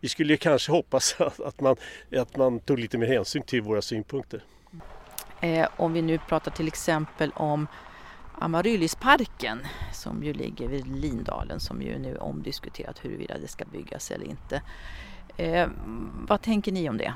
Vi 0.00 0.08
skulle 0.08 0.32
ju 0.32 0.36
kanske 0.36 0.72
hoppas 0.72 1.16
att 1.38 1.60
man, 1.60 1.76
att 2.16 2.36
man 2.36 2.60
tog 2.60 2.78
lite 2.78 2.98
mer 2.98 3.06
hänsyn 3.06 3.42
till 3.42 3.62
våra 3.62 3.82
synpunkter. 3.82 4.42
Eh, 5.40 5.68
om 5.76 5.92
vi 5.92 6.02
nu 6.02 6.18
pratar 6.18 6.50
till 6.50 6.68
exempel 6.68 7.32
om 7.34 7.66
Amaryllisparken 8.38 9.66
som 9.92 10.22
ju 10.22 10.32
ligger 10.32 10.68
vid 10.68 10.86
Lindalen 10.86 11.60
som 11.60 11.82
ju 11.82 11.98
nu 11.98 12.14
är 12.14 12.22
omdiskuterat 12.22 13.04
huruvida 13.04 13.38
det 13.38 13.48
ska 13.48 13.64
byggas 13.64 14.10
eller 14.10 14.26
inte. 14.26 14.62
Eh, 15.36 15.68
vad 16.28 16.42
tänker 16.42 16.72
ni 16.72 16.88
om 16.88 16.96
det? 16.96 17.14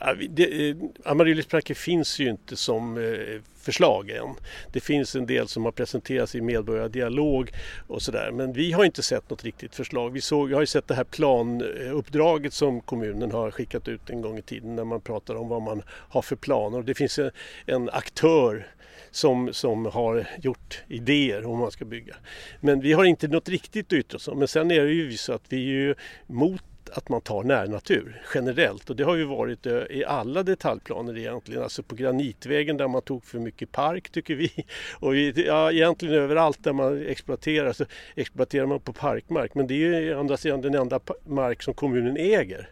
Eh, 0.00 0.06
Amaryllis 0.06 0.76
Amaryllisparken 1.04 1.76
finns 1.76 2.18
ju 2.18 2.30
inte 2.30 2.56
som 2.56 2.98
eh, 2.98 3.40
förslag 3.56 4.10
än. 4.10 4.34
Det 4.72 4.80
finns 4.80 5.16
en 5.16 5.26
del 5.26 5.48
som 5.48 5.64
har 5.64 5.72
presenterats 5.72 6.34
i 6.34 6.40
medborgardialog 6.40 7.50
och 7.86 8.02
sådär 8.02 8.30
men 8.30 8.52
vi 8.52 8.72
har 8.72 8.84
inte 8.84 9.02
sett 9.02 9.30
något 9.30 9.44
riktigt 9.44 9.74
förslag. 9.74 10.10
Vi, 10.10 10.20
såg, 10.20 10.48
vi 10.48 10.54
har 10.54 10.60
ju 10.60 10.66
sett 10.66 10.88
det 10.88 10.94
här 10.94 11.04
planuppdraget 11.04 12.52
som 12.52 12.80
kommunen 12.80 13.32
har 13.32 13.50
skickat 13.50 13.88
ut 13.88 14.10
en 14.10 14.20
gång 14.20 14.38
i 14.38 14.42
tiden 14.42 14.76
när 14.76 14.84
man 14.84 15.00
pratar 15.00 15.34
om 15.34 15.48
vad 15.48 15.62
man 15.62 15.82
har 15.88 16.22
för 16.22 16.36
planer. 16.36 16.82
Det 16.82 16.94
finns 16.94 17.18
en, 17.18 17.30
en 17.66 17.90
aktör 17.90 18.66
som, 19.10 19.52
som 19.52 19.86
har 19.86 20.26
gjort 20.42 20.82
idéer 20.88 21.46
om 21.46 21.58
man 21.58 21.70
ska 21.70 21.84
bygga. 21.84 22.14
Men 22.60 22.80
vi 22.80 22.92
har 22.92 23.04
inte 23.04 23.28
något 23.28 23.48
riktigt 23.48 23.86
att 23.86 23.92
yttra 23.92 24.16
oss 24.16 24.28
om. 24.28 24.38
Men 24.38 24.48
sen 24.48 24.70
är 24.70 24.84
det 24.84 24.92
ju 24.92 25.16
så 25.16 25.32
att 25.32 25.44
vi 25.48 25.56
är 25.56 25.72
ju 25.72 25.94
mot 26.26 26.62
att 26.92 27.08
man 27.08 27.20
tar 27.20 27.42
närnatur 27.42 28.22
generellt 28.34 28.90
och 28.90 28.96
det 28.96 29.04
har 29.04 29.16
ju 29.16 29.24
varit 29.24 29.66
eh, 29.66 29.82
i 29.90 30.04
alla 30.04 30.42
detaljplaner 30.42 31.18
egentligen. 31.18 31.62
Alltså 31.62 31.82
på 31.82 31.94
Granitvägen 31.94 32.76
där 32.76 32.88
man 32.88 33.02
tog 33.02 33.24
för 33.24 33.38
mycket 33.38 33.72
park 33.72 34.10
tycker 34.10 34.34
vi. 34.34 34.52
Och 35.00 35.16
ja, 35.16 35.72
egentligen 35.72 36.14
överallt 36.14 36.64
där 36.64 36.72
man 36.72 37.06
exploaterar 37.06 37.72
så 37.72 37.84
exploaterar 38.14 38.66
man 38.66 38.80
på 38.80 38.92
parkmark 38.92 39.54
men 39.54 39.66
det 39.66 39.74
är 39.74 40.00
ju 40.00 40.14
andra 40.14 40.36
sidan 40.36 40.60
den 40.60 40.74
enda 40.74 41.00
mark 41.26 41.62
som 41.62 41.74
kommunen 41.74 42.16
äger. 42.16 42.68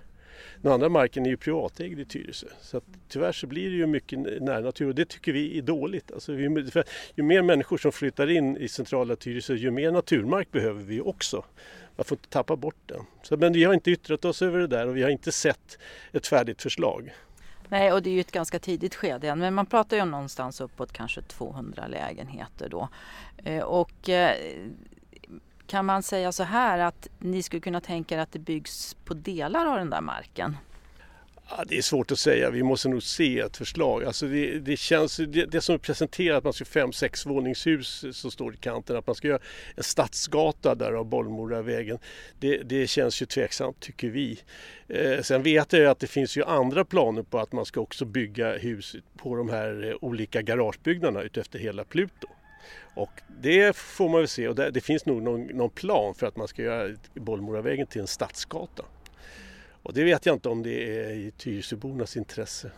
Den 0.62 0.72
andra 0.72 0.88
marken 0.88 1.26
är 1.26 1.30
ju 1.30 1.36
privatägd 1.36 2.00
i 2.00 2.04
Tyresö. 2.04 2.46
Så 2.60 2.76
att, 2.76 2.84
tyvärr 3.08 3.32
så 3.32 3.46
blir 3.46 3.70
det 3.70 3.76
ju 3.76 3.86
mycket 3.86 4.18
närnatur 4.18 4.88
och 4.88 4.94
det 4.94 5.04
tycker 5.04 5.32
vi 5.32 5.58
är 5.58 5.62
dåligt. 5.62 6.12
Alltså, 6.12 6.32
vi, 6.32 6.70
ju 7.14 7.22
mer 7.22 7.42
människor 7.42 7.78
som 7.78 7.92
flyttar 7.92 8.30
in 8.30 8.56
i 8.56 8.68
centrala 8.68 9.16
Tyresö 9.16 9.54
ju 9.54 9.70
mer 9.70 9.90
naturmark 9.90 10.50
behöver 10.50 10.82
vi 10.82 11.00
också. 11.00 11.44
Man 11.98 12.04
får 12.04 12.18
inte 12.18 12.28
tappa 12.28 12.56
bort 12.56 12.76
den. 12.86 13.06
Så, 13.22 13.36
men 13.36 13.52
vi 13.52 13.64
har 13.64 13.74
inte 13.74 13.90
yttrat 13.90 14.24
oss 14.24 14.42
över 14.42 14.58
det 14.58 14.66
där 14.66 14.86
och 14.86 14.96
vi 14.96 15.02
har 15.02 15.10
inte 15.10 15.32
sett 15.32 15.78
ett 16.12 16.26
färdigt 16.26 16.62
förslag. 16.62 17.14
Nej, 17.68 17.92
och 17.92 18.02
det 18.02 18.10
är 18.10 18.14
ju 18.14 18.20
ett 18.20 18.32
ganska 18.32 18.58
tidigt 18.58 18.94
skede 18.94 19.28
än, 19.28 19.38
men 19.38 19.54
man 19.54 19.66
pratar 19.66 19.96
ju 19.96 20.02
om 20.02 20.10
någonstans 20.10 20.60
uppåt 20.60 20.92
kanske 20.92 21.22
200 21.22 21.86
lägenheter 21.86 22.68
då. 22.68 22.88
Eh, 23.44 23.62
och 23.62 24.08
eh, 24.08 24.36
kan 25.66 25.86
man 25.86 26.02
säga 26.02 26.32
så 26.32 26.42
här 26.42 26.78
att 26.78 27.08
ni 27.18 27.42
skulle 27.42 27.60
kunna 27.60 27.80
tänka 27.80 28.14
er 28.14 28.18
att 28.18 28.32
det 28.32 28.38
byggs 28.38 28.96
på 29.04 29.14
delar 29.14 29.66
av 29.66 29.76
den 29.76 29.90
där 29.90 30.00
marken? 30.00 30.56
Ja, 31.50 31.64
det 31.66 31.78
är 31.78 31.82
svårt 31.82 32.12
att 32.12 32.18
säga, 32.18 32.50
vi 32.50 32.62
måste 32.62 32.88
nog 32.88 33.02
se 33.02 33.38
ett 33.38 33.56
förslag. 33.56 34.04
Alltså 34.04 34.26
det, 34.26 34.58
det 34.58 34.76
känns, 34.76 35.16
det, 35.16 35.46
det, 35.46 35.60
som 35.60 35.74
är 35.74 35.78
presenterat, 35.78 36.38
att 36.38 36.44
man 36.44 36.52
ska 36.52 36.64
fem, 36.64 36.92
sex 36.92 37.26
våningshus 37.26 38.04
som 38.12 38.30
står 38.30 38.54
i 38.54 38.56
kanten, 38.56 38.96
att 38.96 39.06
man 39.06 39.16
ska 39.16 39.28
göra 39.28 39.40
en 39.76 39.82
stadsgata 39.82 40.74
där 40.74 40.92
av 40.92 41.04
Bollmoravägen. 41.04 41.98
Det, 42.38 42.56
det 42.56 42.86
känns 42.86 43.22
ju 43.22 43.26
tveksamt 43.26 43.80
tycker 43.80 44.08
vi. 44.08 44.38
Eh, 44.88 45.22
sen 45.22 45.42
vet 45.42 45.72
jag 45.72 45.82
ju 45.82 45.88
att 45.88 45.98
det 45.98 46.06
finns 46.06 46.36
ju 46.36 46.44
andra 46.44 46.84
planer 46.84 47.22
på 47.22 47.38
att 47.38 47.52
man 47.52 47.64
ska 47.64 47.80
också 47.80 48.04
bygga 48.04 48.58
hus 48.58 48.96
på 49.16 49.36
de 49.36 49.48
här 49.48 49.88
eh, 49.88 49.96
olika 50.00 50.42
garagebyggnaderna 50.42 51.22
utefter 51.22 51.58
hela 51.58 51.84
Pluto. 51.84 52.28
Och 52.94 53.20
det 53.40 53.76
får 53.76 54.08
man 54.08 54.20
väl 54.20 54.28
se 54.28 54.48
och 54.48 54.54
det, 54.54 54.70
det 54.70 54.80
finns 54.80 55.06
nog 55.06 55.22
någon, 55.22 55.46
någon, 55.46 55.70
plan 55.70 56.14
för 56.14 56.26
att 56.26 56.36
man 56.36 56.48
ska 56.48 56.62
göra 56.62 56.96
Bollmoravägen 57.14 57.86
till 57.86 58.00
en 58.00 58.06
stadsgata. 58.06 58.84
Och 59.88 59.94
det 59.94 60.04
vet 60.04 60.26
jag 60.26 60.36
inte 60.36 60.48
om 60.48 60.62
det 60.62 61.00
är 61.00 61.10
i 61.10 61.30
Tyresöbornas 61.30 62.16
intresse. 62.16 62.70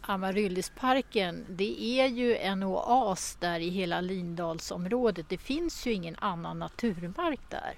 Amaryllisparken, 0.00 1.44
det 1.48 1.82
är 1.82 2.06
ju 2.06 2.36
en 2.36 2.62
oas 2.62 3.36
där 3.40 3.60
i 3.60 3.68
hela 3.68 4.00
Lindalsområdet. 4.00 5.28
Det 5.28 5.38
finns 5.38 5.86
ju 5.86 5.92
ingen 5.92 6.16
annan 6.18 6.58
naturmark 6.58 7.40
där. 7.50 7.74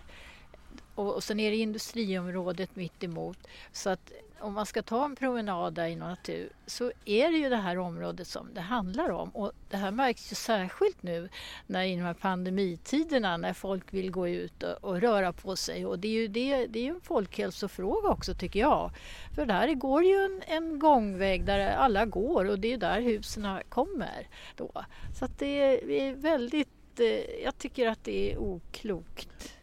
Och, 0.95 1.15
och 1.15 1.25
sen 1.25 1.41
är 1.41 1.51
det 1.51 1.57
industriområdet 1.57 2.77
mitt 2.77 3.05
emot. 3.05 3.39
Så 3.73 3.91
att 3.91 4.13
om 4.41 4.55
man 4.55 4.67
ska 4.67 4.83
ta 4.83 5.05
en 5.05 5.17
promenad 5.17 5.75
där 5.75 5.87
i 5.87 5.97
natur 5.97 6.49
så 6.67 6.93
är 7.05 7.31
det 7.31 7.39
ju 7.39 7.49
det 7.49 7.57
här 7.57 7.79
området 7.79 8.29
som 8.29 8.55
det 8.55 8.61
handlar 8.61 9.11
om. 9.11 9.29
Och 9.29 9.53
det 9.71 9.77
här 9.77 9.91
märks 9.91 10.33
ju 10.33 10.37
särskilt 10.37 11.03
nu 11.03 11.29
när 11.67 11.85
i 11.85 11.97
de 11.97 12.03
här 12.03 12.15
pandemitiderna 12.15 13.37
när 13.37 13.53
folk 13.53 13.95
vill 13.95 14.11
gå 14.11 14.29
ut 14.29 14.63
och, 14.63 14.85
och 14.85 15.01
röra 15.01 15.33
på 15.33 15.57
sig. 15.57 15.87
Och 15.87 15.99
det 15.99 16.09
är 16.09 16.13
ju 16.13 16.29
det, 16.29 16.67
det 16.67 16.87
är 16.87 16.91
en 16.91 17.01
folkhälsofråga 17.01 18.09
också 18.09 18.35
tycker 18.35 18.61
jag. 18.61 18.91
För 19.35 19.47
där 19.47 19.75
går 19.75 20.05
ju 20.05 20.15
en, 20.15 20.43
en 20.47 20.79
gångväg 20.79 21.45
där 21.45 21.71
alla 21.71 22.07
går 22.07 22.45
och 22.45 22.59
det 22.59 22.73
är 22.73 22.79
där 22.79 23.01
husen 23.01 23.61
kommer. 23.69 24.29
Då. 24.57 24.85
Så 25.19 25.25
att 25.25 25.39
det 25.39 25.61
är 26.01 26.15
väldigt, 26.15 27.01
eh, 27.01 27.45
jag 27.45 27.59
tycker 27.59 27.89
att 27.89 28.05
det 28.05 28.33
är 28.33 28.39
oklokt. 28.39 29.58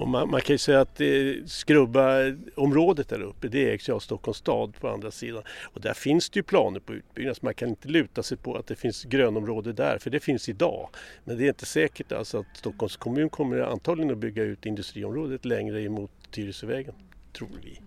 Och 0.00 0.08
man, 0.08 0.30
man, 0.30 0.40
kan 0.40 0.54
ju 0.54 0.58
säga 0.58 0.80
att 0.80 1.00
eh, 1.00 1.06
Skrubba-området 1.46 3.08
där 3.08 3.20
uppe 3.20 3.48
det 3.48 3.72
ägs 3.72 3.88
ju 3.88 3.92
av 3.92 4.00
Stockholms 4.00 4.38
stad 4.38 4.74
på 4.80 4.88
andra 4.88 5.10
sidan. 5.10 5.42
Och 5.72 5.80
där 5.80 5.94
finns 5.94 6.30
det 6.30 6.38
ju 6.38 6.42
planer 6.42 6.80
på 6.80 6.94
utbyggnad 6.94 7.36
så 7.36 7.44
man 7.44 7.54
kan 7.54 7.68
inte 7.68 7.88
luta 7.88 8.22
sig 8.22 8.36
på 8.36 8.56
att 8.56 8.66
det 8.66 8.76
finns 8.76 9.04
grönområde 9.04 9.72
där 9.72 9.98
för 9.98 10.10
det 10.10 10.20
finns 10.20 10.48
idag. 10.48 10.88
Men 11.24 11.38
det 11.38 11.44
är 11.44 11.48
inte 11.48 11.66
säkert 11.66 12.12
alltså 12.12 12.38
att 12.38 12.46
Stockholms 12.56 12.96
kommun 12.96 13.30
kommer 13.30 13.60
antagligen 13.60 14.12
att 14.12 14.18
bygga 14.18 14.42
ut 14.42 14.66
industriområdet 14.66 15.44
längre 15.44 15.82
emot 15.82 16.10
Tyresövägen, 16.30 16.94
tror 17.32 17.48
vi. 17.62 17.80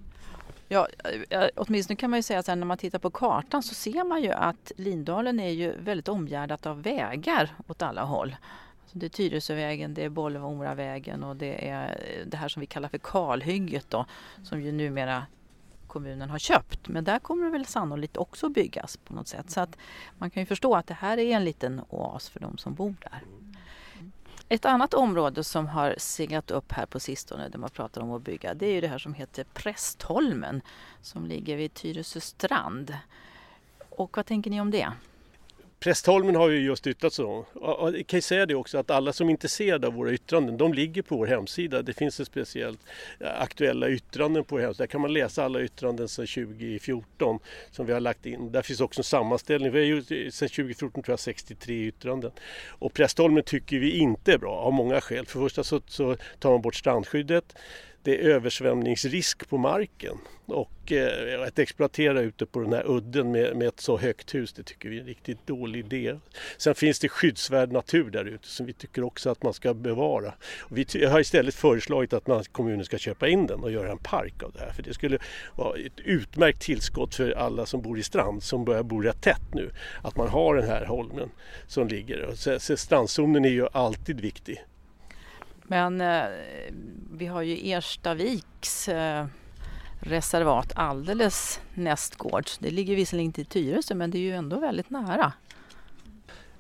Ja, 0.68 0.88
eh, 1.30 1.42
eh, 1.42 1.50
åtminstone 1.56 1.96
kan 1.96 2.10
man 2.10 2.20
ju 2.20 2.24
säga 2.24 2.40
att 2.40 2.48
när 2.48 2.56
man 2.56 2.78
tittar 2.78 3.00
på 3.00 3.10
kartan 3.10 3.64
så 3.64 3.76
ser 3.76 4.04
man 4.04 4.24
ju 4.24 4.32
att 4.32 4.72
Lindalen 4.78 5.40
är 5.40 5.50
ju 5.50 5.74
väldigt 5.80 6.08
omgärdat 6.08 6.66
av 6.66 6.84
vägar 6.84 7.56
åt 7.68 7.82
alla 7.82 8.04
håll. 8.04 8.36
Alltså, 8.92 9.00
det 9.00 9.06
är 9.06 9.10
Tyresövägen, 9.10 9.94
det 9.94 10.04
är 10.04 10.10
Bollmoravägen 10.10 11.24
och 11.24 11.36
det 11.36 11.70
är 11.70 11.90
eh, 11.90 12.26
det 12.26 12.38
här 12.38 12.48
som 12.48 12.60
vi 12.60 12.66
kallar 12.66 12.90
för 12.90 12.98
kalhygget 12.98 13.90
då, 13.90 14.06
som 14.44 14.62
ju 14.62 14.72
numera 14.72 15.26
kommunen 15.88 16.30
har 16.30 16.40
köpt. 16.40 16.88
Men 16.88 17.04
där 17.04 17.20
kommer 17.20 17.46
det 17.46 17.52
väl 17.52 17.66
sannolikt 17.66 18.18
också 18.18 18.50
byggas 18.50 18.98
på 18.98 19.14
något 19.14 19.28
sätt. 19.28 19.50
Så 19.50 19.62
att 19.62 19.78
man 20.18 20.30
kan 20.30 20.42
ju 20.42 20.46
förstå 20.46 20.76
att 20.76 20.88
det 20.88 20.94
här 20.94 21.18
är 21.18 21.36
en 21.36 21.46
liten 21.46 21.82
oas 21.90 22.30
för 22.30 22.40
de 22.40 22.58
som 22.58 22.74
bor 22.74 22.96
där. 23.00 23.22
Ett 24.50 24.66
annat 24.66 24.94
område 24.94 25.44
som 25.44 25.68
har 25.68 25.96
seglat 25.98 26.52
upp 26.52 26.72
här 26.72 26.86
på 26.86 27.00
sistone 27.00 27.50
där 27.50 27.60
man 27.60 27.70
pratar 27.70 28.02
om 28.02 28.12
att 28.12 28.22
bygga 28.22 28.54
det 28.54 28.66
är 28.66 28.74
ju 28.74 28.82
det 28.82 28.88
här 28.88 28.98
som 28.98 29.14
heter 29.14 29.44
Prästholmen 29.54 30.62
som 31.02 31.26
ligger 31.26 31.58
vid 31.58 31.74
Tyresö 31.74 32.20
strand. 32.20 32.98
Och 33.90 34.18
vad 34.18 34.26
tänker 34.26 34.52
ni 34.52 34.62
om 34.62 34.72
det? 34.72 34.92
Prästholmen 35.84 36.36
har 36.36 36.50
ju 36.50 36.60
just 36.60 36.88
yttrat 36.88 37.14
sig 37.14 37.26
om. 37.26 37.46
Jag 37.62 38.08
kan 38.08 38.18
ju 38.18 38.22
säga 38.22 38.46
det 38.46 38.56
också 38.56 38.78
att 38.78 38.92
alla 38.92 39.14
som 39.14 39.28
är 39.28 39.32
intresserade 39.32 39.88
av 39.88 39.94
våra 39.94 40.12
yttranden, 40.12 40.58
de 40.58 40.74
ligger 40.74 41.02
på 41.02 41.18
vår 41.18 41.26
hemsida. 41.28 41.82
Det 41.82 41.94
finns 41.94 42.20
ett 42.20 42.28
speciellt 42.28 42.80
eh, 43.20 43.42
aktuella 43.42 43.90
yttranden 43.90 44.44
på 44.44 44.56
vår 44.56 44.62
hemsida. 44.62 44.84
Där 44.84 44.88
kan 44.88 45.02
man 45.02 45.14
läsa 45.14 45.46
alla 45.46 45.62
yttranden 45.62 46.08
sedan 46.08 46.28
2014 46.28 47.40
som 47.72 47.86
vi 47.86 47.94
har 47.94 48.00
lagt 48.00 48.26
in. 48.26 48.52
Där 48.52 48.62
finns 48.62 48.82
också 48.82 49.00
en 49.00 49.04
sammanställning. 49.04 49.72
Vi 49.72 49.80
har 49.80 49.86
gjort 49.86 50.12
eh, 50.12 50.30
sedan 50.30 50.50
2014 50.50 51.04
tror 51.04 51.14
jag 51.14 51.20
63 51.20 51.76
yttranden. 51.76 52.32
Och 52.68 52.94
Prästholmen 52.94 53.44
tycker 53.44 53.80
vi 53.80 53.92
inte 53.92 54.34
är 54.34 54.38
bra 54.38 54.56
av 54.56 54.74
många 54.74 55.02
skäl. 55.02 55.26
För 55.26 55.40
det 55.40 55.46
första 55.46 55.64
så, 55.64 55.82
så 55.88 56.18
tar 56.40 56.52
man 56.52 56.62
bort 56.62 56.76
strandskyddet 56.76 57.56
det 58.04 58.22
är 58.22 58.30
översvämningsrisk 58.30 59.50
på 59.50 59.58
marken 59.58 60.18
och 60.46 60.92
eh, 60.92 61.48
att 61.48 61.60
exploatera 61.60 62.22
ute 62.22 62.46
på 62.46 62.60
den 62.60 62.74
här 62.74 62.84
udden 62.88 63.32
med, 63.32 63.56
med, 63.56 63.68
ett 63.68 63.80
så 63.80 63.98
högt 63.98 64.36
hus 64.36 64.54
det 64.54 64.64
tycker 64.64 64.90
vi 64.90 64.98
är 64.98 65.02
en 65.02 65.08
riktigt 65.08 65.48
dålig 65.48 65.80
idé. 65.80 66.20
Sen 66.58 66.76
finns 66.76 67.00
det 67.00 67.10
skyddsvärd 67.10 67.72
natur 67.72 68.10
där 68.10 68.26
ute 68.26 68.48
som 68.48 68.66
vi 68.66 68.74
tycker 68.74 69.04
också 69.04 69.30
att 69.30 69.44
man 69.44 69.54
ska 69.54 69.74
bevara. 69.74 70.34
Och 70.60 70.78
vi 70.78 71.06
har 71.06 71.20
istället 71.20 71.56
föreslagit 71.56 72.14
att 72.14 72.28
man, 72.28 72.44
kommunen 72.52 72.86
ska 72.86 72.98
köpa 72.98 73.28
in 73.28 73.48
den 73.48 73.60
och 73.60 73.72
göra 73.72 73.92
en 73.92 73.98
park 73.98 74.44
av 74.44 74.52
det 74.52 74.60
här 74.60 74.72
för 74.72 74.84
det 74.84 74.94
skulle 74.94 75.18
vara 75.56 75.78
ett 75.78 76.00
utmärkt 76.00 76.62
tillskott 76.62 77.16
för 77.16 77.32
alla 77.32 77.66
som 77.66 77.82
bor 77.82 78.00
i 78.00 78.04
strand 78.04 78.44
som 78.44 78.66
börjar 78.66 78.84
bo 78.84 79.02
rätt 79.02 79.22
tätt 79.22 79.54
nu. 79.54 79.72
Att 80.02 80.16
man 80.16 80.28
har 80.28 80.56
den 80.56 80.68
här 80.68 80.86
holmen 80.86 81.30
som 81.68 81.88
ligger. 81.88 82.26
Och 82.26 82.38
så, 82.38 82.78
strandzonen 82.78 83.46
är 83.46 83.50
ju 83.50 83.68
alltid 83.72 84.22
viktig 84.22 84.64
men 85.64 86.02
eh, 86.02 86.24
vi 87.12 87.26
har 87.28 87.42
ju 87.42 87.72
Erstaviks 87.72 88.90
eh, 88.90 89.26
reservat 90.00 90.72
alldeles 90.76 91.60
nästgårds. 91.74 92.58
Det 92.58 92.72
ligger 92.72 92.96
visserligen 92.96 93.26
inte 93.26 93.42
i 93.42 93.46
Tyresö 93.46 93.96
men 93.96 94.12
det 94.12 94.18
är 94.18 94.22
ju 94.22 94.32
ändå 94.32 94.60
väldigt 94.60 94.90
nära. 94.90 95.34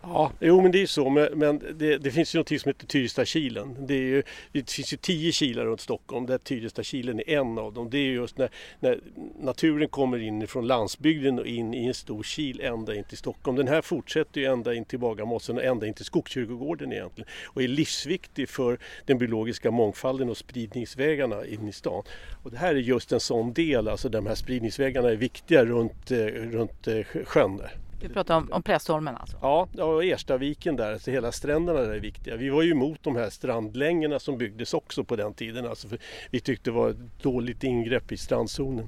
Ja, 0.04 0.32
jo 0.40 0.62
men 0.62 0.72
det 0.72 0.78
är 0.78 0.80
ju 0.80 0.88
så. 0.88 1.10
Men, 1.10 1.40
men 1.40 1.62
det, 1.74 1.98
det, 1.98 2.12
finns 2.12 2.36
ju 2.36 2.40
något 2.40 2.62
som 2.62 2.70
heter 2.70 2.88
Tyrestakilen. 2.88 3.76
Det, 3.80 3.98
ju, 3.98 4.24
det 4.52 4.72
finns 4.72 4.94
ju 4.94 4.98
tio 4.98 5.32
kilar 5.32 5.66
runt 5.66 5.82
Stockholm 5.82 6.26
där 6.26 6.38
Tyrestakilen 6.38 7.20
är 7.20 7.30
en 7.30 7.58
av 7.58 7.74
dem. 7.74 7.90
Det 7.90 7.98
är 7.98 8.12
just 8.12 8.38
när, 8.38 8.50
när 8.80 9.00
naturen 9.40 9.90
kommer 9.90 10.18
in 10.18 10.48
från 10.48 10.68
landsbygden 10.68 11.40
och 11.40 11.46
in 11.46 11.74
i 11.74 11.86
en 11.86 11.94
stor 11.94 12.24
kil 12.24 12.62
ända 12.62 12.96
in 12.96 13.04
till 13.04 13.18
Stockholm. 13.18 13.58
Den 13.58 13.68
här 13.68 13.82
fortsätter 13.82 14.42
ju 14.42 14.48
ända 14.48 14.74
in 14.74 14.86
till 14.86 15.00
Bagarmossen 15.00 15.58
och 15.58 15.64
ända 15.64 15.88
in 15.88 15.94
till 15.94 16.06
Skogskyrkogården 16.06 16.94
egentligen. 16.94 17.30
Och 17.46 17.64
är 17.64 17.68
livsviktig 17.68 18.50
för 18.50 18.78
den 19.06 19.18
biologiska 19.18 19.72
mångfalden 19.72 20.30
och 20.30 20.38
spridningsvägarna 20.38 21.46
in 21.46 21.68
i 21.68 21.72
stan. 21.72 22.04
Och 22.44 22.52
det 22.52 22.58
här 22.58 22.76
är 22.76 22.80
just 22.80 23.12
en 23.12 23.20
sån 23.20 23.54
del, 23.54 23.88
alltså 23.88 24.10
de 24.10 24.28
här 24.28 24.36
spridningsvägarna 24.36 25.10
är 25.10 25.16
viktiga 25.16 25.66
runt, 25.66 26.12
eh, 26.12 26.18
runt 26.26 26.88
eh, 26.88 27.04
sjön 27.26 27.58
där. 27.58 27.72
Du 28.02 28.10
pratar 28.10 28.38
om, 28.38 28.52
om 28.52 28.64
Prästholmen 28.64 29.16
alltså? 29.16 29.38
Ja, 29.42 29.68
och 29.84 30.06
Erstaviken 30.06 30.76
där, 30.76 30.94
alltså 30.94 31.12
hela 31.12 31.32
stränderna 31.32 31.80
där 31.80 31.94
är 31.94 32.00
viktiga. 32.00 32.36
Vi 32.36 32.50
var 32.50 32.62
ju 32.62 32.72
emot 32.72 33.04
de 33.04 33.16
här 33.16 33.30
strandlängorna 33.30 34.20
som 34.20 34.38
byggdes 34.38 34.74
också 34.74 35.04
på 35.04 35.16
den 35.16 35.34
tiden. 35.34 35.66
Alltså 35.66 35.88
vi 36.30 36.40
tyckte 36.40 36.70
det 36.70 36.74
var 36.74 36.90
ett 36.90 37.24
dåligt 37.24 37.64
ingrepp 37.64 38.12
i 38.12 38.18
strandzonen. 38.18 38.88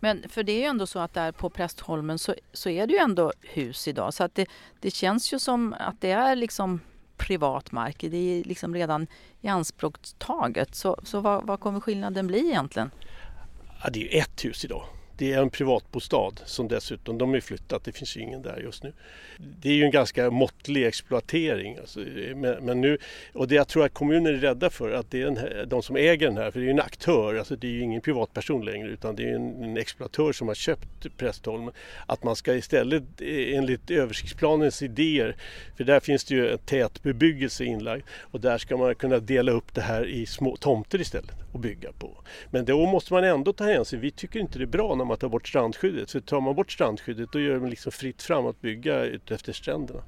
Men 0.00 0.28
för 0.28 0.42
det 0.42 0.52
är 0.52 0.58
ju 0.58 0.64
ändå 0.64 0.86
så 0.86 0.98
att 0.98 1.14
där 1.14 1.32
på 1.32 1.50
Prästholmen 1.50 2.18
så, 2.18 2.34
så 2.52 2.68
är 2.68 2.86
det 2.86 2.92
ju 2.92 2.98
ändå 2.98 3.32
hus 3.40 3.88
idag. 3.88 4.14
Så 4.14 4.24
att 4.24 4.34
det, 4.34 4.46
det 4.80 4.90
känns 4.90 5.32
ju 5.32 5.38
som 5.38 5.74
att 5.78 6.00
det 6.00 6.10
är 6.10 6.36
liksom 6.36 6.80
privat 7.16 7.72
mark. 7.72 7.96
Det 7.98 8.16
är 8.16 8.44
liksom 8.44 8.74
redan 8.74 9.06
i 9.40 9.48
anspråktaget. 9.48 10.74
Så, 10.74 11.00
så 11.04 11.20
vad, 11.20 11.46
vad 11.46 11.60
kommer 11.60 11.80
skillnaden 11.80 12.26
bli 12.26 12.38
egentligen? 12.38 12.90
Ja, 13.84 13.90
det 13.90 13.98
är 13.98 14.02
ju 14.02 14.18
ett 14.18 14.44
hus 14.44 14.64
idag. 14.64 14.84
Det 15.16 15.32
är 15.32 15.42
en 15.42 15.50
privatbostad 15.50 16.32
som 16.44 16.68
dessutom, 16.68 17.18
de 17.18 17.34
är 17.34 17.40
flyttat, 17.40 17.84
det 17.84 17.92
finns 17.92 18.16
ju 18.16 18.20
ingen 18.20 18.42
där 18.42 18.60
just 18.64 18.82
nu. 18.82 18.92
Det 19.38 19.68
är 19.68 19.74
ju 19.74 19.84
en 19.84 19.90
ganska 19.90 20.30
måttlig 20.30 20.86
exploatering. 20.86 21.78
Alltså, 21.78 22.00
men, 22.34 22.64
men, 22.64 22.80
nu, 22.80 22.98
och 23.32 23.48
det 23.48 23.54
jag 23.54 23.68
tror 23.68 23.84
att 23.84 23.94
kommunen 23.94 24.26
är 24.26 24.38
rädda 24.38 24.70
för, 24.70 24.90
att 24.90 25.10
det 25.10 25.22
är 25.22 25.36
här, 25.36 25.66
de 25.66 25.82
som 25.82 25.96
äger 25.96 26.26
den 26.26 26.36
här, 26.36 26.50
för 26.50 26.60
det 26.60 26.64
är 26.64 26.66
ju 26.66 26.70
en 26.70 26.80
aktör, 26.80 27.34
alltså 27.34 27.56
det 27.56 27.66
är 27.66 27.70
ju 27.70 27.80
ingen 27.80 28.00
privatperson 28.00 28.64
längre 28.64 28.88
utan 28.88 29.16
det 29.16 29.22
är 29.22 29.34
en, 29.34 29.64
en 29.64 29.76
exploatör 29.76 30.32
som 30.32 30.48
har 30.48 30.54
köpt 30.54 31.16
Prästholmen. 31.16 31.74
Att 32.06 32.24
man 32.24 32.36
ska 32.36 32.54
istället 32.54 33.02
eh, 33.20 33.56
enligt 33.56 33.90
översiktsplanens 33.90 34.82
idéer, 34.82 35.36
för 35.76 35.84
där 35.84 36.00
finns 36.00 36.24
det 36.24 36.34
ju 36.34 36.50
en 36.50 36.58
tät 36.58 37.02
bebyggelse 37.02 37.64
inlagd 37.64 38.04
och 38.20 38.40
där 38.40 38.58
ska 38.58 38.76
man 38.76 38.94
kunna 38.94 39.18
dela 39.18 39.52
upp 39.52 39.74
det 39.74 39.80
här 39.80 40.06
i 40.06 40.26
små 40.26 40.56
tomter 40.56 41.00
istället 41.00 41.36
och 41.52 41.60
bygga 41.60 41.92
på. 41.92 42.10
Men 42.50 42.64
då 42.64 42.86
måste 42.86 43.12
man 43.12 43.24
ändå 43.24 43.52
ta 43.52 43.64
hänsyn. 43.64 44.00
Vi 44.00 44.10
tycker 44.10 44.40
inte 44.40 44.58
det 44.58 44.64
är 44.64 44.66
bra 44.66 44.94
om 45.02 45.10
att 45.10 45.20
ta 45.20 45.28
bort 45.28 45.48
strandskyddet. 45.48 46.10
För 46.10 46.20
tar 46.20 46.40
man 46.40 46.54
bort 46.54 46.72
strandskyddet 46.72 47.32
då 47.32 47.40
gör 47.40 47.58
man 47.58 47.70
liksom 47.70 47.92
fritt 47.92 48.22
fram 48.22 48.46
att 48.46 48.60
bygga 48.60 49.04
utefter 49.04 49.52
stränderna. 49.52 50.02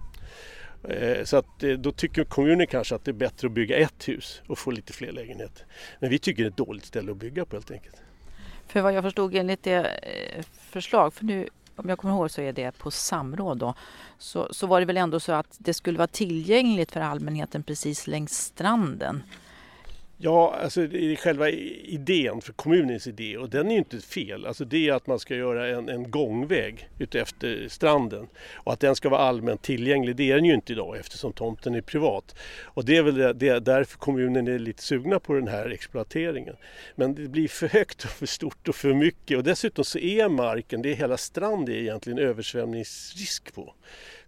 Eh, 0.88 1.24
så 1.24 1.36
att, 1.36 1.62
eh, 1.62 1.72
då 1.72 1.92
tycker 1.92 2.24
kommunen 2.24 2.66
kanske 2.66 2.94
att 2.94 3.04
det 3.04 3.10
är 3.10 3.12
bättre 3.12 3.46
att 3.46 3.52
bygga 3.52 3.76
ett 3.76 4.08
hus 4.08 4.42
och 4.46 4.58
få 4.58 4.70
lite 4.70 4.92
fler 4.92 5.12
lägenheter. 5.12 5.66
Men 6.00 6.10
vi 6.10 6.18
tycker 6.18 6.42
det 6.42 6.46
är 6.46 6.50
ett 6.50 6.56
dåligt 6.56 6.84
ställe 6.84 7.12
att 7.12 7.16
bygga 7.16 7.44
på 7.44 7.56
helt 7.56 7.70
enkelt. 7.70 7.96
För 8.66 8.80
vad 8.80 8.92
jag 8.92 9.02
förstod 9.04 9.34
enligt 9.34 9.62
det 9.62 9.86
eh, 10.02 10.44
förslag, 10.70 11.14
för 11.14 11.24
nu 11.24 11.48
om 11.76 11.88
jag 11.88 11.98
kommer 11.98 12.14
ihåg 12.14 12.30
så 12.30 12.40
är 12.40 12.52
det 12.52 12.78
på 12.78 12.90
samråd 12.90 13.58
då, 13.58 13.74
så, 14.18 14.48
så 14.50 14.66
var 14.66 14.80
det 14.80 14.86
väl 14.86 14.96
ändå 14.96 15.20
så 15.20 15.32
att 15.32 15.56
det 15.58 15.74
skulle 15.74 15.98
vara 15.98 16.08
tillgängligt 16.08 16.92
för 16.92 17.00
allmänheten 17.00 17.62
precis 17.62 18.06
längs 18.06 18.32
stranden. 18.32 19.22
Ja, 20.26 20.54
alltså 20.62 20.86
det 20.86 21.12
är 21.12 21.16
själva 21.16 21.50
idén 21.50 22.40
för 22.40 22.52
kommunens 22.52 23.06
idé 23.06 23.36
och 23.36 23.50
den 23.50 23.66
är 23.66 23.70
ju 23.70 23.78
inte 23.78 24.00
fel. 24.00 24.46
Alltså 24.46 24.64
det 24.64 24.88
är 24.88 24.92
att 24.92 25.06
man 25.06 25.18
ska 25.18 25.34
göra 25.34 25.68
en, 25.68 25.88
en 25.88 26.10
gångväg 26.10 26.88
utefter 26.98 27.68
stranden 27.68 28.26
och 28.54 28.72
att 28.72 28.80
den 28.80 28.96
ska 28.96 29.08
vara 29.08 29.20
allmänt 29.20 29.62
tillgänglig. 29.62 30.16
Det 30.16 30.30
är 30.30 30.34
den 30.34 30.44
ju 30.44 30.54
inte 30.54 30.72
idag 30.72 30.96
eftersom 30.96 31.32
tomten 31.32 31.74
är 31.74 31.80
privat. 31.80 32.34
Och 32.62 32.84
det 32.84 32.96
är 32.96 33.02
väl 33.02 33.14
det, 33.14 33.32
det, 33.32 33.60
därför 33.60 33.98
kommunen 33.98 34.48
är 34.48 34.58
lite 34.58 34.82
sugna 34.82 35.20
på 35.20 35.34
den 35.34 35.48
här 35.48 35.70
exploateringen. 35.70 36.56
Men 36.94 37.14
det 37.14 37.28
blir 37.28 37.48
för 37.48 37.68
högt 37.68 38.04
och 38.04 38.10
för 38.10 38.26
stort 38.26 38.68
och 38.68 38.76
för 38.76 38.94
mycket 38.94 39.36
och 39.36 39.44
dessutom 39.44 39.84
så 39.84 39.98
är 39.98 40.28
marken, 40.28 40.82
det 40.82 40.92
är 40.92 40.96
hela 40.96 41.16
stranden 41.16 41.74
egentligen 41.74 42.18
översvämningsrisk 42.18 43.54
på. 43.54 43.74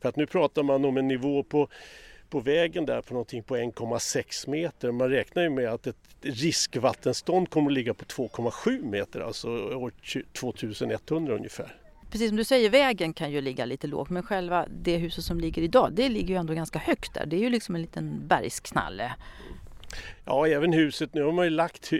För 0.00 0.08
att 0.08 0.16
nu 0.16 0.26
pratar 0.26 0.62
man 0.62 0.84
om 0.84 0.96
en 0.96 1.08
nivå 1.08 1.42
på 1.42 1.68
på 2.30 2.40
vägen 2.40 2.86
där 2.86 3.00
på 3.00 3.14
någonting 3.14 3.42
på 3.42 3.56
1,6 3.56 4.50
meter. 4.50 4.92
Man 4.92 5.10
räknar 5.10 5.42
ju 5.42 5.50
med 5.50 5.68
att 5.68 5.86
ett 5.86 5.96
riskvattenstånd 6.20 7.50
kommer 7.50 7.70
att 7.70 7.74
ligga 7.74 7.94
på 7.94 8.04
2,7 8.04 8.90
meter, 8.90 9.20
alltså 9.20 9.48
år 9.50 9.92
2100 10.32 11.34
ungefär. 11.34 11.76
Precis 12.10 12.28
som 12.28 12.36
du 12.36 12.44
säger, 12.44 12.70
vägen 12.70 13.12
kan 13.12 13.30
ju 13.30 13.40
ligga 13.40 13.64
lite 13.64 13.86
lågt 13.86 14.10
men 14.10 14.22
själva 14.22 14.66
det 14.82 14.96
huset 14.96 15.24
som 15.24 15.40
ligger 15.40 15.62
idag, 15.62 15.92
det 15.92 16.08
ligger 16.08 16.28
ju 16.28 16.40
ändå 16.40 16.54
ganska 16.54 16.78
högt 16.78 17.14
där. 17.14 17.26
Det 17.26 17.36
är 17.36 17.40
ju 17.40 17.50
liksom 17.50 17.74
en 17.74 17.80
liten 17.80 18.28
bergsknalle. 18.28 19.12
Ja, 20.24 20.46
även 20.46 20.72
huset. 20.72 21.14
Nu 21.14 21.22
har 21.22 21.32
man 21.32 21.44
ju 21.44 21.50
lagt 21.50 21.90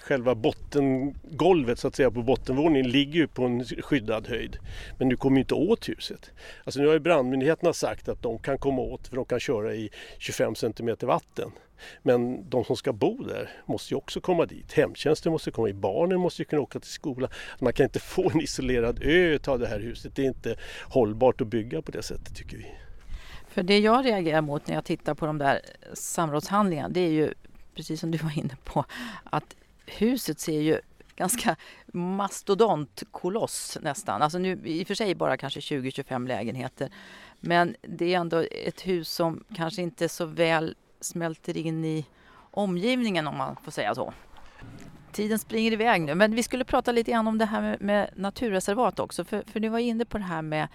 själva 0.00 0.34
bottengolvet 0.34 1.78
så 1.78 1.88
att 1.88 1.96
säga 1.96 2.10
på 2.10 2.22
bottenvåningen 2.22 2.90
ligger 2.90 3.14
ju 3.14 3.28
på 3.28 3.44
en 3.44 3.64
skyddad 3.64 4.28
höjd. 4.28 4.56
Men 4.98 5.08
du 5.08 5.16
kommer 5.16 5.36
ju 5.36 5.40
inte 5.40 5.54
åt 5.54 5.88
huset. 5.88 6.30
Alltså 6.64 6.80
nu 6.80 6.86
har 6.86 6.94
ju 6.94 7.00
brandmyndigheterna 7.00 7.72
sagt 7.72 8.08
att 8.08 8.22
de 8.22 8.38
kan 8.38 8.58
komma 8.58 8.82
åt 8.82 9.08
för 9.08 9.16
de 9.16 9.24
kan 9.24 9.40
köra 9.40 9.74
i 9.74 9.90
25 10.18 10.54
cm 10.54 10.96
vatten. 11.00 11.50
Men 12.02 12.50
de 12.50 12.64
som 12.64 12.76
ska 12.76 12.92
bo 12.92 13.22
där 13.22 13.50
måste 13.66 13.94
ju 13.94 13.98
också 13.98 14.20
komma 14.20 14.46
dit. 14.46 14.72
Hemtjänsten 14.72 15.32
måste 15.32 15.50
komma, 15.50 15.66
dit, 15.66 15.76
barnen 15.76 16.20
måste 16.20 16.42
ju 16.42 16.46
kunna 16.46 16.62
åka 16.62 16.80
till 16.80 16.90
skolan. 16.90 17.30
Alltså, 17.50 17.64
man 17.64 17.72
kan 17.72 17.84
inte 17.84 18.00
få 18.00 18.30
en 18.30 18.40
isolerad 18.40 19.00
ö 19.02 19.38
av 19.46 19.58
det 19.58 19.66
här 19.66 19.80
huset. 19.80 20.16
Det 20.16 20.22
är 20.22 20.26
inte 20.26 20.56
hållbart 20.82 21.40
att 21.40 21.46
bygga 21.46 21.82
på 21.82 21.90
det 21.90 22.02
sättet 22.02 22.36
tycker 22.36 22.56
vi. 22.56 22.66
För 23.50 23.62
det 23.62 23.78
jag 23.78 24.04
reagerar 24.04 24.40
mot 24.40 24.66
när 24.66 24.74
jag 24.74 24.84
tittar 24.84 25.14
på 25.14 25.26
de 25.26 25.38
där 25.38 25.60
samrådshandlingarna 25.94 26.88
det 26.88 27.00
är 27.00 27.10
ju 27.10 27.34
precis 27.74 28.00
som 28.00 28.10
du 28.10 28.18
var 28.18 28.38
inne 28.38 28.56
på 28.64 28.84
att 29.24 29.56
huset 29.86 30.40
ser 30.40 30.60
ju 30.60 30.80
ganska 31.16 31.56
mastodontkoloss 31.86 33.78
nästan. 33.82 34.22
Alltså 34.22 34.38
nu 34.38 34.60
i 34.64 34.82
och 34.82 34.86
för 34.86 34.94
sig 34.94 35.14
bara 35.14 35.36
kanske 35.36 35.60
20-25 35.60 36.28
lägenheter. 36.28 36.90
Men 37.40 37.76
det 37.82 38.14
är 38.14 38.18
ändå 38.18 38.44
ett 38.66 38.86
hus 38.86 39.10
som 39.10 39.44
kanske 39.56 39.82
inte 39.82 40.08
så 40.08 40.24
väl 40.24 40.74
smälter 41.00 41.56
in 41.56 41.84
i 41.84 42.06
omgivningen 42.50 43.26
om 43.26 43.36
man 43.36 43.56
får 43.56 43.70
säga 43.70 43.94
så. 43.94 44.12
Tiden 45.12 45.38
springer 45.38 45.72
iväg 45.72 46.02
nu, 46.02 46.14
men 46.14 46.34
vi 46.34 46.42
skulle 46.42 46.64
prata 46.64 46.92
lite 46.92 47.10
grann 47.10 47.28
om 47.28 47.38
det 47.38 47.44
här 47.44 47.60
med, 47.60 47.80
med 47.80 48.10
naturreservat 48.16 48.98
också. 48.98 49.24
För, 49.24 49.42
för 49.46 49.60
du 49.60 49.68
var 49.68 49.78
inne 49.78 50.04
på 50.04 50.18
det 50.18 50.24
här 50.24 50.42
med 50.42 50.68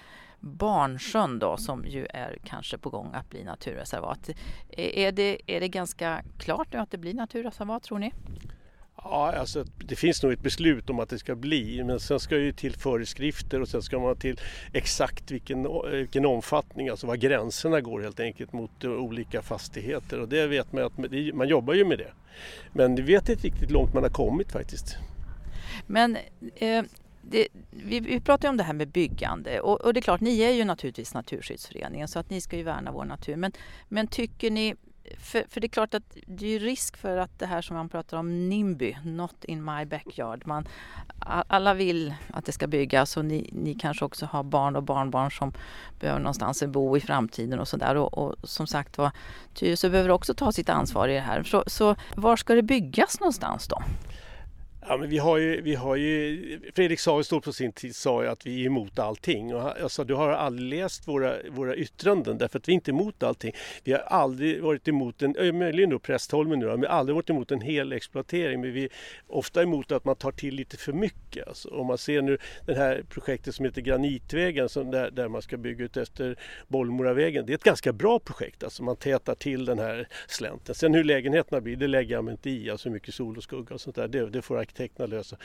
Barnsjön 0.45 1.39
då, 1.39 1.57
som 1.57 1.85
ju 1.85 2.07
är 2.09 2.37
kanske 2.43 2.77
på 2.77 2.89
gång 2.89 3.13
att 3.13 3.29
bli 3.29 3.43
naturreservat. 3.43 4.29
Är 4.77 5.11
det, 5.11 5.37
är 5.47 5.59
det 5.59 5.67
ganska 5.67 6.23
klart 6.37 6.73
nu 6.73 6.79
att 6.79 6.91
det 6.91 6.97
blir 6.97 7.13
naturreservat 7.13 7.83
tror 7.83 7.99
ni? 7.99 8.11
Ja, 8.97 9.33
alltså, 9.39 9.65
det 9.77 9.95
finns 9.95 10.23
nog 10.23 10.33
ett 10.33 10.39
beslut 10.39 10.89
om 10.89 10.99
att 10.99 11.09
det 11.09 11.19
ska 11.19 11.35
bli 11.35 11.83
men 11.83 11.99
sen 11.99 12.19
ska 12.19 12.37
ju 12.37 12.51
till 12.51 12.75
föreskrifter 12.75 13.61
och 13.61 13.67
sen 13.67 13.81
ska 13.81 13.99
man 13.99 14.15
till 14.15 14.39
exakt 14.73 15.31
vilken, 15.31 15.67
vilken 15.91 16.25
omfattning, 16.25 16.89
alltså 16.89 17.07
var 17.07 17.15
gränserna 17.15 17.81
går 17.81 18.01
helt 18.01 18.19
enkelt 18.19 18.53
mot 18.53 18.85
olika 18.85 19.41
fastigheter 19.41 20.19
och 20.19 20.29
det 20.29 20.47
vet 20.47 20.73
man 20.73 20.83
att 20.83 20.97
man 21.33 21.47
jobbar 21.47 21.73
ju 21.73 21.85
med 21.85 21.97
det. 21.97 22.11
Men 22.73 22.95
vi 22.95 23.01
vet 23.01 23.29
inte 23.29 23.47
riktigt 23.47 23.71
långt 23.71 23.93
man 23.93 24.03
har 24.03 24.09
kommit 24.09 24.51
faktiskt. 24.51 24.97
Men 25.87 26.17
eh, 26.55 26.83
det, 27.29 27.47
vi, 27.69 27.99
vi 27.99 28.19
pratar 28.19 28.47
ju 28.47 28.49
om 28.49 28.57
det 28.57 28.63
här 28.63 28.73
med 28.73 28.87
byggande 28.87 29.59
och, 29.59 29.81
och, 29.81 29.93
det 29.93 29.99
är 29.99 30.01
klart, 30.01 30.21
ni 30.21 30.39
är 30.39 30.51
ju 30.51 30.65
naturligtvis 30.65 31.13
Naturskyddsföreningen 31.13 32.07
så 32.07 32.19
att 32.19 32.29
ni 32.29 32.41
ska 32.41 32.57
ju 32.57 32.63
värna 32.63 32.91
vår 32.91 33.05
natur. 33.05 33.35
Men, 33.35 33.51
men 33.89 34.07
tycker 34.07 34.51
ni, 34.51 34.75
för, 35.19 35.45
för 35.49 35.61
det 35.61 35.67
är 35.67 35.69
klart 35.69 35.93
att 35.93 36.17
det 36.27 36.45
är 36.45 36.49
ju 36.49 36.59
risk 36.59 36.97
för 36.97 37.17
att 37.17 37.39
det 37.39 37.45
här 37.45 37.61
som 37.61 37.75
man 37.75 37.89
pratar 37.89 38.17
om 38.17 38.49
NIMBY, 38.49 38.95
Not 39.03 39.45
in 39.45 39.63
my 39.63 39.85
backyard. 39.85 40.47
Man, 40.47 40.67
alla 41.47 41.73
vill 41.73 42.13
att 42.33 42.45
det 42.45 42.51
ska 42.51 42.67
byggas 42.67 43.17
och 43.17 43.25
ni, 43.25 43.49
ni 43.53 43.75
kanske 43.75 44.05
också 44.05 44.25
har 44.25 44.43
barn 44.43 44.75
och 44.75 44.83
barnbarn 44.83 45.31
som 45.31 45.53
behöver 45.99 46.19
någonstans 46.19 46.63
att 46.63 46.69
bo 46.69 46.97
i 46.97 46.99
framtiden 46.99 47.59
och 47.59 47.67
sådär. 47.67 47.95
Och, 47.95 48.17
och 48.17 48.35
som 48.43 48.67
sagt 48.67 48.97
var, 48.97 49.11
Tyresö 49.53 49.89
behöver 49.89 50.09
också 50.09 50.33
ta 50.33 50.51
sitt 50.51 50.69
ansvar 50.69 51.07
i 51.07 51.13
det 51.13 51.19
här. 51.19 51.43
Så, 51.43 51.63
så 51.67 51.95
var 52.15 52.35
ska 52.35 52.55
det 52.55 52.63
byggas 52.63 53.19
någonstans 53.19 53.67
då? 53.67 53.81
Ja, 54.87 54.97
men 54.97 55.09
vi 55.09 55.17
har 55.17 55.37
ju, 55.37 55.61
vi 55.61 55.75
har 55.75 55.95
ju, 55.95 56.59
Fredrik 56.75 56.99
Savestål 56.99 57.41
på 57.41 57.53
sin 57.53 57.71
tid 57.71 57.95
sa 57.95 58.23
ju 58.23 58.29
att 58.29 58.45
vi 58.45 58.61
är 58.61 58.65
emot 58.65 58.99
allting. 58.99 59.55
Och 59.55 59.73
jag 59.79 59.91
sa, 59.91 60.03
du 60.03 60.13
har 60.13 60.29
aldrig 60.29 60.69
läst 60.69 61.07
våra, 61.07 61.35
våra 61.49 61.75
yttranden 61.75 62.37
därför 62.37 62.59
att 62.59 62.67
vi 62.67 62.71
är 62.71 62.75
inte 62.75 62.91
emot 62.91 63.23
allting. 63.23 63.53
Vi 63.83 63.91
har 63.91 63.99
aldrig 63.99 64.61
varit 64.61 64.87
emot, 64.87 65.21
en, 65.21 65.57
möjligen 65.57 65.89
då 65.89 65.99
Prästholmen 65.99 66.59
nu, 66.59 66.65
men 66.65 66.85
aldrig 66.85 67.15
varit 67.15 67.29
emot 67.29 67.51
en 67.51 67.61
hel 67.61 67.91
exploatering. 67.93 68.61
Men 68.61 68.73
vi 68.73 68.83
är 68.83 68.89
ofta 69.27 69.63
emot 69.63 69.91
att 69.91 70.05
man 70.05 70.15
tar 70.15 70.31
till 70.31 70.55
lite 70.55 70.77
för 70.77 70.93
mycket. 70.93 71.47
Alltså, 71.47 71.69
om 71.69 71.87
man 71.87 71.97
ser 71.97 72.21
nu 72.21 72.37
det 72.65 72.75
här 72.75 73.03
projektet 73.09 73.55
som 73.55 73.65
heter 73.65 73.81
Granitvägen 73.81 74.69
som 74.69 74.91
där, 74.91 75.11
där 75.11 75.27
man 75.27 75.41
ska 75.41 75.57
bygga 75.57 75.85
ut 75.85 75.97
efter 75.97 76.39
Bollmoravägen. 76.67 77.45
Det 77.45 77.53
är 77.53 77.55
ett 77.55 77.63
ganska 77.63 77.93
bra 77.93 78.19
projekt, 78.19 78.63
alltså 78.63 78.83
man 78.83 78.95
tätar 78.95 79.35
till 79.35 79.65
den 79.65 79.79
här 79.79 80.07
slänten. 80.27 80.75
Sen 80.75 80.93
hur 80.93 81.03
lägenheterna 81.03 81.61
blir, 81.61 81.75
det 81.75 81.87
lägger 81.87 82.15
jag 82.15 82.23
mig 82.23 82.31
inte 82.31 82.49
i, 82.49 82.69
alltså 82.69 82.89
hur 82.89 82.93
mycket 82.93 83.13
sol 83.13 83.37
och 83.37 83.43
skugga 83.43 83.75
och 83.75 83.81
sånt 83.81 83.95
där, 83.95 84.07
det, 84.07 84.29
det 84.29 84.41
får 84.41 84.57
arkitektterna 84.75 85.07
lösa. 85.07 85.37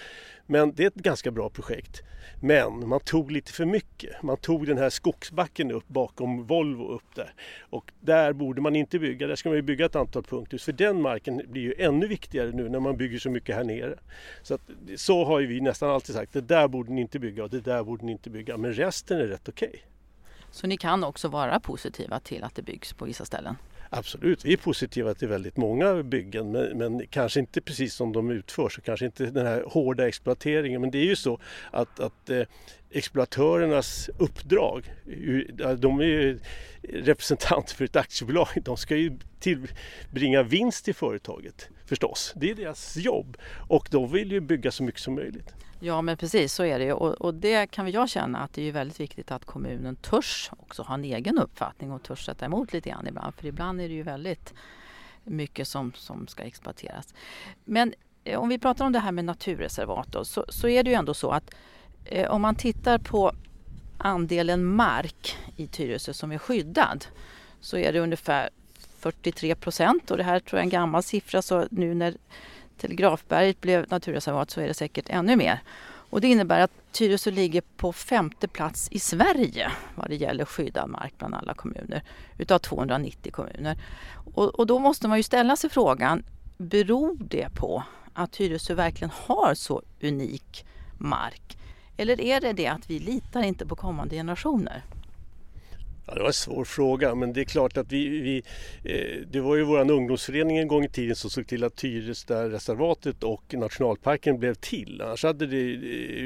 Men 0.46 0.72
det 0.72 0.82
är 0.82 0.86
ett 0.86 0.94
ganska 0.94 1.30
bra 1.30 1.50
projekt. 1.50 2.02
Men 2.42 2.88
man 2.88 3.00
tog 3.00 3.30
lite 3.30 3.52
för 3.52 3.64
mycket. 3.64 4.22
Man 4.22 4.36
tog 4.36 4.66
den 4.66 4.78
här 4.78 4.90
skogsbacken 4.90 5.70
upp 5.70 5.88
bakom 5.88 6.46
Volvo 6.46 6.88
upp 6.88 7.14
där. 7.14 7.34
Och 7.70 7.92
där 8.00 8.32
borde 8.32 8.60
man 8.60 8.76
inte 8.76 8.98
bygga. 8.98 9.26
Där 9.26 9.36
ska 9.36 9.48
man 9.48 9.56
ju 9.56 9.62
bygga 9.62 9.86
ett 9.86 9.96
antal 9.96 10.22
punkthus. 10.22 10.64
För 10.64 10.72
den 10.72 11.02
marken 11.02 11.42
blir 11.48 11.62
ju 11.62 11.74
ännu 11.78 12.06
viktigare 12.06 12.50
nu 12.52 12.68
när 12.68 12.80
man 12.80 12.96
bygger 12.96 13.18
så 13.18 13.30
mycket 13.30 13.56
här 13.56 13.64
nere. 13.64 13.98
Så, 14.42 14.54
att, 14.54 14.60
så 14.96 15.24
har 15.24 15.40
ju 15.40 15.46
vi 15.46 15.60
nästan 15.60 15.90
alltid 15.90 16.14
sagt. 16.14 16.32
Det 16.32 16.40
där 16.40 16.68
borde 16.68 16.92
ni 16.92 17.00
inte 17.00 17.18
bygga 17.18 17.44
och 17.44 17.50
det 17.50 17.60
där 17.60 17.84
borde 17.84 18.04
ni 18.04 18.12
inte 18.12 18.30
bygga. 18.30 18.56
Men 18.56 18.72
resten 18.72 19.20
är 19.20 19.26
rätt 19.26 19.48
okej. 19.48 19.68
Okay. 19.68 19.80
Så 20.52 20.66
ni 20.66 20.76
kan 20.76 21.04
också 21.04 21.28
vara 21.28 21.60
positiva 21.60 22.20
till 22.20 22.44
att 22.44 22.54
det 22.54 22.62
byggs 22.62 22.92
på 22.92 23.04
vissa 23.04 23.24
ställen? 23.24 23.56
Absolut, 23.92 24.44
vi 24.44 24.52
är 24.52 24.56
positiva 24.56 25.14
till 25.14 25.28
väldigt 25.28 25.56
många 25.56 26.02
byggen 26.02 26.52
men, 26.52 26.78
men, 26.78 27.06
kanske 27.06 27.40
inte 27.40 27.60
precis 27.60 27.94
som 27.94 28.12
de 28.12 28.30
utförs 28.30 28.78
och 28.78 28.84
kanske 28.84 29.06
inte 29.06 29.26
den 29.26 29.46
här 29.46 29.64
hårda 29.66 30.08
exploateringen. 30.08 30.80
Men 30.80 30.90
det 30.90 30.98
är 30.98 31.04
ju 31.04 31.16
så 31.16 31.40
att, 31.70 32.00
att 32.00 32.30
eh, 32.30 32.42
exploatörernas 32.90 34.10
uppdrag, 34.18 34.94
de 35.78 36.00
är 36.00 36.04
ju 36.04 36.38
representanter 36.82 37.74
för 37.74 37.84
ett 37.84 37.96
aktiebolag, 37.96 38.48
de 38.62 38.76
ska 38.76 38.96
ju 38.96 39.18
tillbringa 39.40 40.42
vinst 40.42 40.88
i 40.88 40.92
företaget 40.92 41.68
förstås. 41.90 42.32
Det 42.36 42.50
är 42.50 42.54
deras 42.54 42.96
jobb 42.96 43.36
och 43.68 43.88
de 43.90 44.12
vill 44.12 44.32
ju 44.32 44.40
bygga 44.40 44.70
så 44.70 44.82
mycket 44.82 45.00
som 45.00 45.14
möjligt. 45.14 45.54
Ja 45.80 46.02
men 46.02 46.16
precis 46.16 46.54
så 46.54 46.64
är 46.64 46.78
det 46.78 46.92
och, 46.92 47.12
och 47.12 47.34
det 47.34 47.70
kan 47.70 47.90
jag 47.90 48.08
känna 48.08 48.38
att 48.38 48.52
det 48.52 48.68
är 48.68 48.72
väldigt 48.72 49.00
viktigt 49.00 49.30
att 49.30 49.44
kommunen 49.44 49.96
törs 49.96 50.50
också 50.52 50.82
ha 50.82 50.94
en 50.94 51.04
egen 51.04 51.38
uppfattning 51.38 51.92
och 51.92 52.02
törs 52.02 52.24
sätta 52.24 52.44
emot 52.44 52.72
lite 52.72 52.90
grann 52.90 53.06
ibland. 53.06 53.34
För 53.34 53.46
ibland 53.46 53.80
är 53.80 53.88
det 53.88 53.94
ju 53.94 54.02
väldigt 54.02 54.54
mycket 55.24 55.68
som, 55.68 55.92
som 55.96 56.26
ska 56.26 56.42
exploateras. 56.42 57.14
Men 57.64 57.94
eh, 58.24 58.38
om 58.38 58.48
vi 58.48 58.58
pratar 58.58 58.84
om 58.86 58.92
det 58.92 58.98
här 58.98 59.12
med 59.12 59.24
naturreservat 59.24 60.12
då, 60.12 60.24
så, 60.24 60.44
så 60.48 60.68
är 60.68 60.82
det 60.82 60.90
ju 60.90 60.96
ändå 60.96 61.14
så 61.14 61.30
att 61.30 61.54
eh, 62.04 62.30
om 62.30 62.42
man 62.42 62.54
tittar 62.54 62.98
på 62.98 63.32
andelen 63.98 64.64
mark 64.64 65.36
i 65.56 65.66
Tyresö 65.66 66.12
som 66.12 66.32
är 66.32 66.38
skyddad 66.38 67.06
så 67.60 67.76
är 67.76 67.92
det 67.92 68.00
ungefär 68.00 68.50
43 69.00 69.54
procent 69.54 70.10
och 70.10 70.16
det 70.16 70.22
här 70.22 70.40
tror 70.40 70.58
jag 70.58 70.60
är 70.60 70.66
en 70.66 70.70
gammal 70.70 71.02
siffra 71.02 71.42
så 71.42 71.66
nu 71.70 71.94
när 71.94 72.14
Telegrafberget 72.80 73.60
blev 73.60 73.86
naturreservat 73.90 74.50
så 74.50 74.60
är 74.60 74.68
det 74.68 74.74
säkert 74.74 75.08
ännu 75.08 75.36
mer. 75.36 75.62
Och 76.10 76.20
det 76.20 76.28
innebär 76.28 76.60
att 76.60 76.70
Tyresö 76.92 77.30
ligger 77.30 77.62
på 77.76 77.92
femte 77.92 78.48
plats 78.48 78.88
i 78.90 78.98
Sverige 78.98 79.70
vad 79.94 80.08
det 80.08 80.16
gäller 80.16 80.44
skyddad 80.44 80.90
mark 80.90 81.14
bland 81.18 81.34
alla 81.34 81.54
kommuner 81.54 82.02
utav 82.38 82.58
290 82.58 83.32
kommuner. 83.32 83.78
Och, 84.34 84.48
och 84.48 84.66
då 84.66 84.78
måste 84.78 85.08
man 85.08 85.16
ju 85.16 85.22
ställa 85.22 85.56
sig 85.56 85.70
frågan, 85.70 86.24
beror 86.56 87.16
det 87.20 87.48
på 87.54 87.82
att 88.14 88.32
Tyresö 88.32 88.74
verkligen 88.74 89.10
har 89.14 89.54
så 89.54 89.82
unik 90.02 90.64
mark? 90.98 91.56
Eller 91.96 92.20
är 92.20 92.40
det 92.40 92.52
det 92.52 92.66
att 92.66 92.90
vi 92.90 92.98
litar 92.98 93.42
inte 93.42 93.66
på 93.66 93.76
kommande 93.76 94.16
generationer? 94.16 94.84
Ja, 96.10 96.14
det 96.14 96.20
var 96.20 96.26
en 96.26 96.32
svår 96.32 96.64
fråga 96.64 97.14
men 97.14 97.32
det 97.32 97.40
är 97.40 97.44
klart 97.44 97.76
att 97.76 97.92
vi, 97.92 98.08
vi 98.08 98.42
eh, 98.84 99.26
det 99.26 99.40
var 99.40 99.56
ju 99.56 99.62
vår 99.62 99.90
ungdomsförening 99.90 100.58
en 100.58 100.68
gång 100.68 100.84
i 100.84 100.88
tiden 100.88 101.16
som 101.16 101.30
såg 101.30 101.46
till 101.46 101.64
att 101.64 101.76
Tyresta 101.76 102.48
reservatet 102.48 103.22
och 103.22 103.54
nationalparken 103.54 104.38
blev 104.38 104.54
till. 104.54 105.02
Annars 105.02 105.24
hade 105.24 105.46
det 105.46 105.74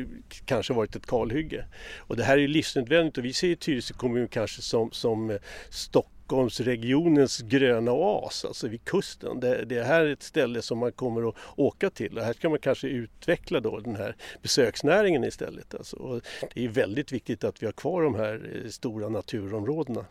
eh, 0.00 0.06
kanske 0.44 0.72
varit 0.72 0.96
ett 0.96 1.06
kalhygge. 1.06 1.64
Och 1.98 2.16
det 2.16 2.24
här 2.24 2.36
är 2.36 2.40
ju 2.40 2.48
livsnödvändigt 2.48 3.18
och 3.18 3.24
vi 3.24 3.32
ser 3.32 3.48
ju 3.48 3.56
Tyresö 3.56 3.94
kommun 3.94 4.28
kanske 4.28 4.62
som, 4.62 4.90
som 4.90 5.30
eh, 5.30 5.36
Stockholm 5.70 6.13
Stockholmsregionens 6.24 7.40
gröna 7.40 7.92
oas, 7.92 8.44
alltså 8.44 8.68
vid 8.68 8.84
kusten. 8.84 9.40
Det, 9.40 9.64
det 9.64 9.82
här 9.82 10.00
är 10.00 10.12
ett 10.12 10.22
ställe 10.22 10.62
som 10.62 10.78
man 10.78 10.92
kommer 10.92 11.28
att 11.28 11.34
åka 11.56 11.90
till 11.90 12.18
och 12.18 12.24
här 12.24 12.32
ska 12.32 12.48
man 12.48 12.58
kanske 12.58 12.88
utveckla 12.88 13.60
då 13.60 13.80
den 13.80 13.96
här 13.96 14.16
besöksnäringen 14.42 15.24
istället. 15.24 15.74
Alltså. 15.74 15.96
Och 15.96 16.22
det 16.54 16.64
är 16.64 16.68
väldigt 16.68 17.12
viktigt 17.12 17.44
att 17.44 17.62
vi 17.62 17.66
har 17.66 17.72
kvar 17.72 18.02
de 18.02 18.14
här 18.14 18.62
eh, 18.64 18.70
stora 18.70 19.08
naturområdena. 19.08 20.06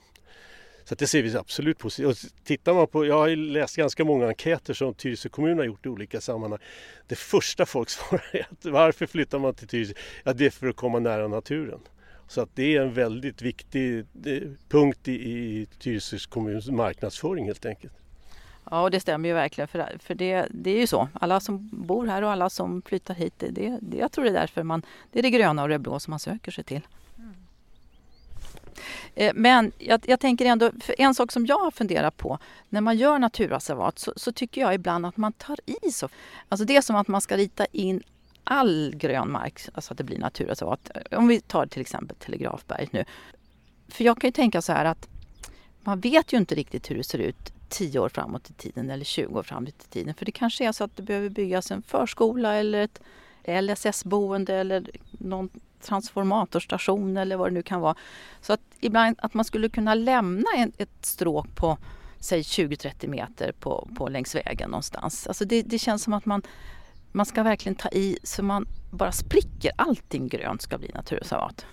Så 0.84 0.95
det 0.95 1.07
ser 1.07 1.24
vi 1.24 1.38
absolut 1.38 1.78
positivt 1.78 2.07
och 2.07 2.18
Tittar 2.43 2.74
man 2.74 2.88
på, 2.88 3.05
jag 3.05 3.18
har 3.18 3.36
läst 3.36 3.76
ganska 3.76 4.05
många 4.05 4.28
enkäter 4.28 4.74
som 4.74 4.93
Tyresö 4.93 5.30
kommun 5.30 5.57
har 5.57 5.66
gjort 5.66 5.86
i 5.86 5.89
olika 5.89 6.22
sammanhang. 6.22 6.59
Det 7.07 7.16
första 7.16 7.66
folk 7.66 7.89
svarar 7.99 8.30
är 8.34 8.47
att 8.51 8.66
varför 8.66 9.05
flyttar 9.05 9.39
man 9.39 9.53
till 9.53 9.68
Tyresö? 9.68 9.93
Ja, 10.24 10.34
det 10.34 10.45
är 10.45 10.49
för 10.49 10.68
att 10.68 10.76
komma 10.76 10.99
nära 10.99 11.28
naturen. 11.28 11.80
Så 12.28 12.42
att 12.42 12.50
det 12.56 12.76
är 12.76 12.82
en 12.82 12.94
väldigt 12.94 13.42
viktig 13.42 14.00
eh, 14.00 14.42
punkt 14.70 15.08
i, 15.08 15.12
i 15.12 15.68
Tyresö 15.80 16.18
kommuns 16.30 16.70
marknadsföring 16.70 17.46
helt 17.46 17.66
enkelt. 17.66 17.94
Ja, 18.72 18.82
och 18.82 18.92
det 18.92 19.00
stämmer 19.00 19.30
ju 19.30 19.36
verkligen. 19.36 19.68
För, 19.68 19.98
för 20.00 20.16
det, 20.16 20.48
det 20.50 20.72
är 20.72 20.80
ju 20.80 20.88
så. 20.88 21.10
Alla 21.14 21.40
som 21.40 21.70
bor 21.72 22.08
här 22.08 22.22
och 22.22 22.32
alla 22.32 22.50
som 22.50 22.82
flyttar 22.82 23.14
hit, 23.14 23.34
det, 23.38 23.78
det, 23.82 23.98
jag 23.98 24.12
tror 24.12 24.24
det 24.24 24.30
är 24.30 24.34
därför 24.34 24.64
man, 24.64 24.86
det 25.12 25.20
är 25.20 25.24
det 25.24 25.30
gröna 25.30 25.64
och 25.64 25.70
det 25.70 25.80
blå 25.80 26.00
som 26.00 26.12
man 26.12 26.20
söker 26.20 26.52
sig 26.52 26.64
till. 26.64 26.82
Mm. 29.16 29.42
Men 29.42 29.72
jag, 29.78 30.02
jag, 30.08 30.20
tänker 30.20 30.46
ändå, 30.46 30.72
en 30.98 31.16
sak 31.16 31.32
som 31.32 31.46
jag 31.46 31.60
har 31.60 31.72
funderat 31.72 32.18
på 32.18 32.40
när 32.70 32.82
man 32.82 32.98
gör 32.98 33.20
naturreservat 33.20 34.00
så, 34.00 34.14
så, 34.16 34.32
tycker 34.32 34.62
jag 34.62 34.74
ibland 34.74 35.06
att 35.06 35.18
man 35.18 35.34
tar 35.34 35.60
i 35.66 35.92
så. 35.92 36.10
Alltså 36.50 36.66
det 36.66 36.76
är 36.76 36.82
som 36.82 36.96
att 36.96 37.08
man 37.08 37.22
ska 37.22 37.38
rita 37.38 37.66
in 37.72 38.04
all 38.54 38.95
grön 38.95 39.32
mark, 39.32 39.62
alltså 39.74 39.93
att 39.93 39.97
det 39.97 40.04
blir 40.04 40.20
naturreservat. 40.20 40.91
Alltså 40.95 41.18
om 41.18 41.28
vi 41.28 41.41
tar 41.41 41.66
till 41.66 41.82
exempel 41.82 42.18
Telegrafberget 42.18 42.93
nu. 42.93 43.06
För 43.88 44.04
jag 44.04 44.22
kan 44.22 44.28
ju 44.28 44.32
tänka 44.32 44.62
så 44.62 44.74
här 44.74 44.86
att 44.86 45.08
man 45.82 45.99
vet 45.99 46.34
ju 46.34 46.38
inte 46.38 46.56
riktigt 46.56 46.91
hur 46.91 46.95
det 46.95 47.04
ser 47.04 47.20
ut 47.20 47.54
10 47.70 47.99
år 47.99 48.10
framåt 48.10 48.49
i 48.49 48.54
tiden 48.54 48.89
eller 48.89 49.06
20 49.06 49.39
år 49.39 49.43
framåt 49.43 49.70
i 49.70 49.88
tiden. 49.89 50.14
För 50.14 50.26
det 50.26 50.32
kanske 50.32 50.68
är 50.68 50.72
så 50.72 50.84
att 50.84 50.95
det 50.95 51.04
behöver 51.04 51.30
byggas 51.30 51.72
en 51.72 51.82
förskola 51.82 52.56
eller 52.56 52.82
ett 52.82 52.99
LSS-boende 53.64 54.56
eller 54.56 54.89
någon 55.12 55.49
transformatorstation 55.82 57.18
eller 57.18 57.36
vad 57.38 57.47
det 57.47 57.54
nu 57.54 57.64
kan 57.64 57.82
vara. 57.82 57.95
Så 58.41 58.54
att 58.54 58.62
ibland 58.80 59.16
att 59.20 59.34
man 59.34 59.45
skulle 59.45 59.70
kunna 59.70 59.93
lämna 59.93 60.47
en, 60.56 60.72
ett 60.78 61.06
stråk 61.06 61.56
på 61.56 61.78
säg 62.20 62.41
20-30 62.41 63.08
meter 63.08 63.51
på, 63.51 63.88
på 63.97 64.10
längs 64.10 64.36
vägen 64.36 64.70
någonstans. 64.70 65.28
Alltså 65.28 65.45
det, 65.45 65.62
det 65.62 65.80
känns 65.80 66.04
som 66.04 66.14
att 66.14 66.26
man 66.26 66.41
man 67.14 67.26
ska 67.26 67.43
verkligen 67.43 67.76
ta 67.76 67.89
i 67.89 68.18
så 68.24 68.43
man 68.43 68.68
bara 68.91 69.11
spricker. 69.11 69.72
Allting 69.76 70.28
grönt 70.28 70.61
ska 70.61 70.78
bli 70.78 70.91
naturreservat. 70.93 71.66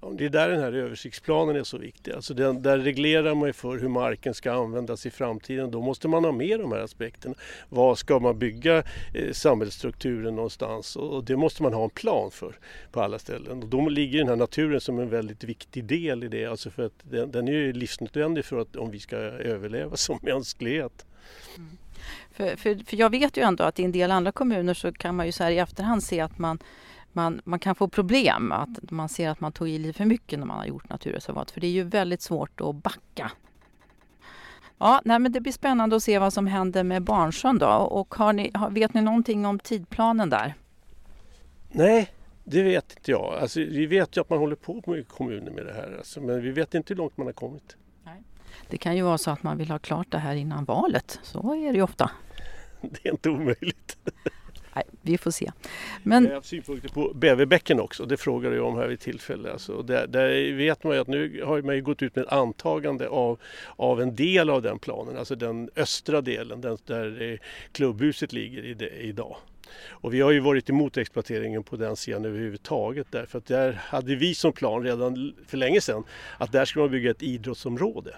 Ja, 0.00 0.12
det 0.18 0.24
är 0.24 0.28
där 0.28 0.48
den 0.48 0.60
här 0.60 0.72
översiktsplanen 0.72 1.56
är 1.56 1.64
så 1.64 1.78
viktig. 1.78 2.12
Alltså 2.12 2.34
den, 2.34 2.62
där 2.62 2.78
reglerar 2.78 3.34
man 3.34 3.52
för 3.52 3.78
hur 3.78 3.88
marken 3.88 4.34
ska 4.34 4.52
användas 4.52 5.06
i 5.06 5.10
framtiden. 5.10 5.70
Då 5.70 5.80
måste 5.80 6.08
man 6.08 6.24
ha 6.24 6.32
med 6.32 6.60
de 6.60 6.72
här 6.72 6.80
aspekterna. 6.80 7.34
Var 7.68 7.94
ska 7.94 8.18
man 8.18 8.38
bygga 8.38 8.82
eh, 9.14 9.32
samhällsstrukturen 9.32 10.36
någonstans? 10.36 10.96
Och 10.96 11.24
det 11.24 11.36
måste 11.36 11.62
man 11.62 11.74
ha 11.74 11.84
en 11.84 11.90
plan 11.90 12.30
för 12.30 12.56
på 12.92 13.00
alla 13.00 13.18
ställen. 13.18 13.62
Och 13.62 13.68
då 13.68 13.88
ligger 13.88 14.18
den 14.18 14.28
här 14.28 14.36
naturen 14.36 14.80
som 14.80 14.98
en 14.98 15.10
väldigt 15.10 15.44
viktig 15.44 15.84
del 15.84 16.24
i 16.24 16.28
det. 16.28 16.46
Alltså 16.46 16.70
för 16.70 16.86
att 16.86 16.94
den, 17.02 17.30
den 17.30 17.48
är 17.48 17.72
livsnödvändig 17.72 18.44
för 18.44 18.60
att 18.60 18.76
om 18.76 18.90
vi 18.90 19.00
ska 19.00 19.16
överleva 19.16 19.96
som 19.96 20.18
mänsklighet. 20.22 21.06
Mm. 21.56 21.78
För, 22.38 22.56
för, 22.56 22.84
för 22.84 22.96
jag 22.96 23.10
vet 23.10 23.36
ju 23.36 23.42
ändå 23.42 23.64
att 23.64 23.78
i 23.78 23.84
en 23.84 23.92
del 23.92 24.10
andra 24.10 24.32
kommuner 24.32 24.74
så 24.74 24.92
kan 24.92 25.16
man 25.16 25.26
ju 25.26 25.32
så 25.32 25.44
här 25.44 25.50
i 25.50 25.58
efterhand 25.58 26.02
se 26.02 26.20
att 26.20 26.38
man 26.38 26.58
man, 27.12 27.40
man 27.44 27.58
kan 27.58 27.74
få 27.74 27.88
problem, 27.88 28.52
att 28.52 28.90
man 28.90 29.08
ser 29.08 29.28
att 29.28 29.40
man 29.40 29.52
tog 29.52 29.68
i 29.68 29.78
lite 29.78 29.98
för 29.98 30.04
mycket 30.04 30.38
när 30.38 30.46
man 30.46 30.58
har 30.58 30.66
gjort 30.66 30.88
naturreservat. 30.88 31.50
För 31.50 31.60
det 31.60 31.66
är 31.66 31.70
ju 31.70 31.82
väldigt 31.82 32.22
svårt 32.22 32.60
att 32.60 32.74
backa. 32.74 33.30
Ja, 34.78 35.00
nej, 35.04 35.18
men 35.18 35.32
det 35.32 35.40
blir 35.40 35.52
spännande 35.52 35.96
att 35.96 36.02
se 36.02 36.18
vad 36.18 36.32
som 36.32 36.46
händer 36.46 36.84
med 36.84 37.02
Barnsjön 37.02 37.58
då. 37.58 37.66
Och 37.68 38.14
har 38.14 38.32
ni, 38.32 38.52
vet 38.70 38.94
ni 38.94 39.00
någonting 39.00 39.46
om 39.46 39.58
tidplanen 39.58 40.30
där? 40.30 40.54
Nej, 41.70 42.10
det 42.44 42.62
vet 42.62 42.92
inte 42.96 43.10
jag. 43.10 43.34
Alltså, 43.40 43.60
vi 43.60 43.86
vet 43.86 44.16
ju 44.16 44.20
att 44.20 44.30
man 44.30 44.38
håller 44.38 44.56
på 44.56 44.82
med 44.86 45.08
kommuner 45.08 45.50
med 45.50 45.66
det 45.66 45.72
här. 45.72 45.94
Alltså, 45.98 46.20
men 46.20 46.42
vi 46.42 46.50
vet 46.50 46.74
inte 46.74 46.94
hur 46.94 46.98
långt 46.98 47.16
man 47.16 47.26
har 47.26 47.32
kommit. 47.32 47.76
Nej. 48.04 48.22
Det 48.68 48.78
kan 48.78 48.96
ju 48.96 49.02
vara 49.02 49.18
så 49.18 49.30
att 49.30 49.42
man 49.42 49.58
vill 49.58 49.70
ha 49.70 49.78
klart 49.78 50.10
det 50.10 50.18
här 50.18 50.34
innan 50.34 50.64
valet. 50.64 51.20
Så 51.22 51.54
är 51.54 51.72
det 51.72 51.76
ju 51.76 51.82
ofta. 51.82 52.10
Det 52.90 53.08
är 53.08 53.10
inte 53.10 53.30
omöjligt. 53.30 53.96
Nej, 54.74 54.84
vi 55.02 55.18
får 55.18 55.30
se. 55.30 55.50
Men... 56.02 56.24
Jag 56.24 56.30
har 56.30 56.34
haft 56.34 56.48
synpunkter 56.48 56.88
på 56.88 57.12
Bäverbäcken 57.14 57.80
också. 57.80 58.06
Det 58.06 58.16
frågade 58.16 58.56
jag 58.56 58.66
om 58.66 58.76
här 58.76 58.88
vid 58.88 59.00
tillfälle. 59.00 59.52
Alltså, 59.52 59.82
där, 59.82 60.06
där 60.06 60.52
vet 60.52 60.84
man 60.84 60.94
ju 60.94 61.00
att 61.00 61.08
nu 61.08 61.42
har 61.44 61.62
man 61.62 61.74
ju 61.74 61.82
gått 61.82 62.02
ut 62.02 62.16
med 62.16 62.24
ett 62.24 62.32
antagande 62.32 63.08
av, 63.08 63.40
av 63.76 64.02
en 64.02 64.16
del 64.16 64.50
av 64.50 64.62
den 64.62 64.78
planen. 64.78 65.16
Alltså 65.16 65.34
den 65.34 65.70
östra 65.76 66.20
delen 66.20 66.60
den, 66.60 66.78
där 66.86 67.38
klubbhuset 67.72 68.32
ligger 68.32 68.64
i 68.64 68.74
det, 68.74 68.88
idag. 68.88 69.36
Och 69.88 70.14
vi 70.14 70.20
har 70.20 70.30
ju 70.30 70.40
varit 70.40 70.70
emot 70.70 70.96
exploateringen 70.96 71.62
på 71.62 71.76
den 71.76 71.96
sidan 71.96 72.24
överhuvudtaget 72.24 73.06
därför 73.10 73.38
att 73.38 73.46
där 73.46 73.72
hade 73.72 74.14
vi 74.14 74.34
som 74.34 74.52
plan 74.52 74.82
redan 74.82 75.34
för 75.46 75.56
länge 75.56 75.80
sedan 75.80 76.04
att 76.38 76.52
där 76.52 76.64
skulle 76.64 76.82
man 76.82 76.90
bygga 76.90 77.10
ett 77.10 77.22
idrottsområde. 77.22 78.14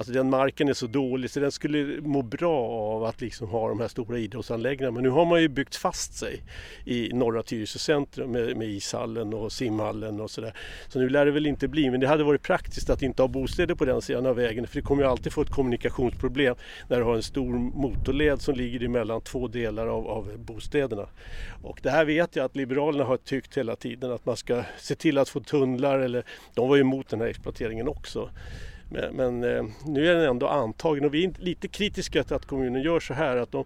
Alltså 0.00 0.12
den 0.12 0.30
marken 0.30 0.68
är 0.68 0.72
så 0.72 0.86
dålig 0.86 1.30
så 1.30 1.40
den 1.40 1.52
skulle 1.52 2.00
må 2.00 2.22
bra 2.22 2.68
av 2.68 3.04
att 3.04 3.20
liksom 3.20 3.48
ha 3.48 3.68
de 3.68 3.80
här 3.80 3.88
stora 3.88 4.18
idrottsanläggningarna. 4.18 4.94
Men 4.94 5.02
nu 5.02 5.08
har 5.08 5.24
man 5.24 5.42
ju 5.42 5.48
byggt 5.48 5.76
fast 5.76 6.14
sig 6.14 6.42
i 6.84 7.10
norra 7.12 7.42
Tyresö 7.42 7.78
centrum 7.78 8.32
med, 8.32 8.56
med 8.56 8.68
ishallen 8.68 9.34
och 9.34 9.52
simhallen 9.52 10.20
och 10.20 10.30
sådär. 10.30 10.54
Så 10.88 10.98
nu 10.98 11.08
lär 11.08 11.26
det 11.26 11.30
väl 11.30 11.46
inte 11.46 11.68
bli, 11.68 11.90
men 11.90 12.00
det 12.00 12.08
hade 12.08 12.24
varit 12.24 12.42
praktiskt 12.42 12.90
att 12.90 13.02
inte 13.02 13.22
ha 13.22 13.28
bostäder 13.28 13.74
på 13.74 13.84
den 13.84 14.02
sidan 14.02 14.26
av 14.26 14.36
vägen 14.36 14.66
för 14.66 14.74
det 14.74 14.82
kommer 14.82 15.02
ju 15.02 15.08
alltid 15.08 15.32
få 15.32 15.42
ett 15.42 15.50
kommunikationsproblem 15.50 16.56
när 16.88 16.98
du 16.98 17.04
har 17.04 17.14
en 17.14 17.22
stor 17.22 17.58
motorled 17.58 18.40
som 18.40 18.54
ligger 18.54 18.84
emellan 18.84 19.20
två 19.20 19.48
delar 19.48 19.86
av, 19.86 20.08
av 20.08 20.38
bostäderna. 20.38 21.06
Och 21.62 21.80
det 21.82 21.90
här 21.90 22.04
vet 22.04 22.36
jag 22.36 22.44
att 22.44 22.56
Liberalerna 22.56 23.04
har 23.04 23.16
tyckt 23.16 23.58
hela 23.58 23.76
tiden 23.76 24.12
att 24.12 24.26
man 24.26 24.36
ska 24.36 24.62
se 24.78 24.94
till 24.94 25.18
att 25.18 25.28
få 25.28 25.40
tunnlar 25.40 25.98
eller 25.98 26.24
de 26.54 26.68
var 26.68 26.76
ju 26.76 26.80
emot 26.80 27.08
den 27.08 27.20
här 27.20 27.28
exploateringen 27.28 27.88
också. 27.88 28.30
Men, 28.90 29.16
men 29.16 29.44
eh, 29.44 29.64
nu 29.86 30.10
är 30.10 30.14
den 30.14 30.24
ändå 30.24 30.48
antagen 30.48 31.04
och 31.04 31.14
vi 31.14 31.24
är 31.24 31.32
lite 31.38 31.68
kritiska 31.68 32.24
till 32.24 32.36
att 32.36 32.46
kommunen 32.46 32.82
gör 32.82 33.00
så 33.00 33.14
här 33.14 33.36
att 33.36 33.52
de, 33.52 33.64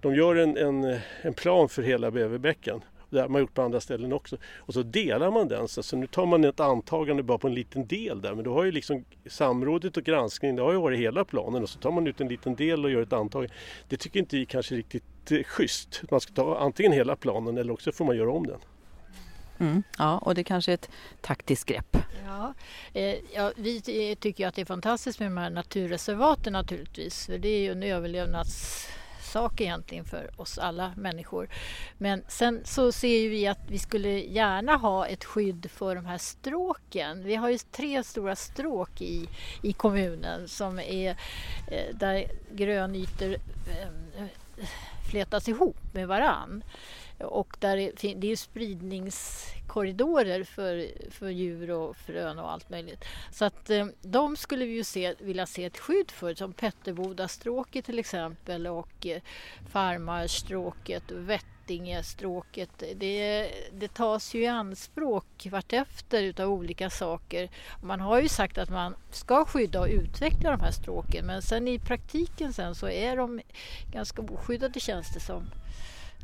de 0.00 0.14
gör 0.14 0.36
en, 0.36 0.56
en, 0.56 0.98
en 1.22 1.34
plan 1.34 1.68
för 1.68 1.82
hela 1.82 2.10
Bäverbäcken. 2.10 2.80
Det 3.10 3.20
har 3.20 3.28
man 3.28 3.40
gjort 3.40 3.54
på 3.54 3.62
andra 3.62 3.80
ställen 3.80 4.12
också. 4.12 4.36
Och 4.56 4.74
så 4.74 4.82
delar 4.82 5.30
man 5.30 5.48
den. 5.48 5.68
Så, 5.68 5.82
så 5.82 5.96
nu 5.96 6.06
tar 6.06 6.26
man 6.26 6.44
ett 6.44 6.60
antagande 6.60 7.22
bara 7.22 7.38
på 7.38 7.48
en 7.48 7.54
liten 7.54 7.86
del 7.86 8.20
där. 8.20 8.34
Men 8.34 8.44
då 8.44 8.54
har 8.54 8.64
ju 8.64 8.72
liksom 8.72 9.04
samrådet 9.26 9.96
och 9.96 10.02
granskningen, 10.02 10.56
det 10.56 10.62
har 10.62 10.72
ju 10.72 10.78
varit 10.78 10.98
hela 10.98 11.24
planen. 11.24 11.62
Och 11.62 11.68
så 11.68 11.78
tar 11.78 11.90
man 11.90 12.06
ut 12.06 12.20
en 12.20 12.28
liten 12.28 12.54
del 12.54 12.84
och 12.84 12.90
gör 12.90 13.02
ett 13.02 13.12
antagande. 13.12 13.54
Det 13.88 13.96
tycker 13.96 14.20
inte 14.20 14.36
vi 14.36 14.46
kanske 14.46 14.74
är 14.74 14.76
riktigt 14.76 15.30
eh, 15.30 15.42
schysst. 15.42 16.02
Man 16.10 16.20
ska 16.20 16.32
ta 16.32 16.58
antingen 16.58 16.92
hela 16.92 17.16
planen 17.16 17.58
eller 17.58 17.72
också 17.72 17.92
får 17.92 18.04
man 18.04 18.16
göra 18.16 18.32
om 18.32 18.46
den. 18.46 18.58
Mm, 19.58 19.82
ja, 19.98 20.18
och 20.18 20.34
det 20.34 20.44
kanske 20.44 20.72
är 20.72 20.74
ett 20.74 20.90
taktiskt 21.20 21.64
grepp. 21.64 21.96
Ja, 22.26 22.54
eh, 22.92 23.16
ja, 23.34 23.52
vi 23.56 23.80
tycker 24.20 24.46
att 24.48 24.54
det 24.54 24.60
är 24.60 24.66
fantastiskt 24.66 25.20
med 25.20 25.26
de 25.30 25.36
här 25.36 25.50
naturreservaten 25.50 26.52
naturligtvis. 26.52 27.26
För 27.26 27.38
det 27.38 27.48
är 27.48 27.60
ju 27.60 27.72
en 27.72 27.82
överlevnadssak 27.82 29.60
egentligen 29.60 30.04
för 30.04 30.40
oss 30.40 30.58
alla 30.58 30.92
människor. 30.96 31.48
Men 31.98 32.22
sen 32.28 32.60
så 32.64 32.92
ser 32.92 33.28
vi 33.28 33.46
att 33.46 33.60
vi 33.68 33.78
skulle 33.78 34.10
gärna 34.10 34.76
ha 34.76 35.06
ett 35.06 35.24
skydd 35.24 35.70
för 35.70 35.94
de 35.94 36.06
här 36.06 36.18
stråken. 36.18 37.24
Vi 37.24 37.34
har 37.34 37.50
ju 37.50 37.58
tre 37.58 38.04
stora 38.04 38.36
stråk 38.36 39.00
i, 39.00 39.28
i 39.62 39.72
kommunen 39.72 40.48
som 40.48 40.78
är 40.78 41.10
eh, 41.70 41.94
där 41.94 42.26
grönytor 42.52 43.34
eh, 43.34 44.24
flätas 45.10 45.48
ihop 45.48 45.76
med 45.92 46.08
varann. 46.08 46.62
Och 47.18 47.56
där 47.60 47.76
är, 47.76 48.16
det 48.16 48.32
är 48.32 48.36
spridningskorridorer 48.36 50.44
för, 50.44 50.88
för 51.10 51.28
djur 51.28 51.70
och 51.70 51.96
frön 51.96 52.38
och 52.38 52.52
allt 52.52 52.70
möjligt. 52.70 53.04
Så 53.32 53.44
att 53.44 53.70
eh, 53.70 53.86
de 54.02 54.36
skulle 54.36 54.64
vi 54.64 54.72
ju 54.72 54.84
se, 54.84 55.14
vilja 55.18 55.46
se 55.46 55.64
ett 55.64 55.78
skydd 55.78 56.10
för 56.10 56.34
som 56.34 56.52
Petterbodastråket 56.52 57.84
till 57.84 57.98
exempel 57.98 58.66
och 58.66 59.06
eh, 59.06 59.22
Farmarstråket 59.68 61.10
och 61.10 61.30
Vättingestråket. 61.30 62.82
Det, 62.96 63.50
det 63.72 63.94
tas 63.94 64.34
ju 64.34 64.42
i 64.42 64.46
anspråk 64.46 65.46
vartefter 65.50 66.22
utav 66.22 66.50
olika 66.50 66.90
saker. 66.90 67.48
Man 67.82 68.00
har 68.00 68.22
ju 68.22 68.28
sagt 68.28 68.58
att 68.58 68.70
man 68.70 68.94
ska 69.10 69.44
skydda 69.44 69.80
och 69.80 69.88
utveckla 69.90 70.50
de 70.50 70.60
här 70.60 70.72
stråken 70.72 71.26
men 71.26 71.42
sen 71.42 71.68
i 71.68 71.78
praktiken 71.78 72.52
sen 72.52 72.74
så 72.74 72.88
är 72.88 73.16
de 73.16 73.40
ganska 73.92 74.22
oskyddade 74.22 74.80
känns 74.80 75.14
det 75.14 75.20
som. 75.20 75.46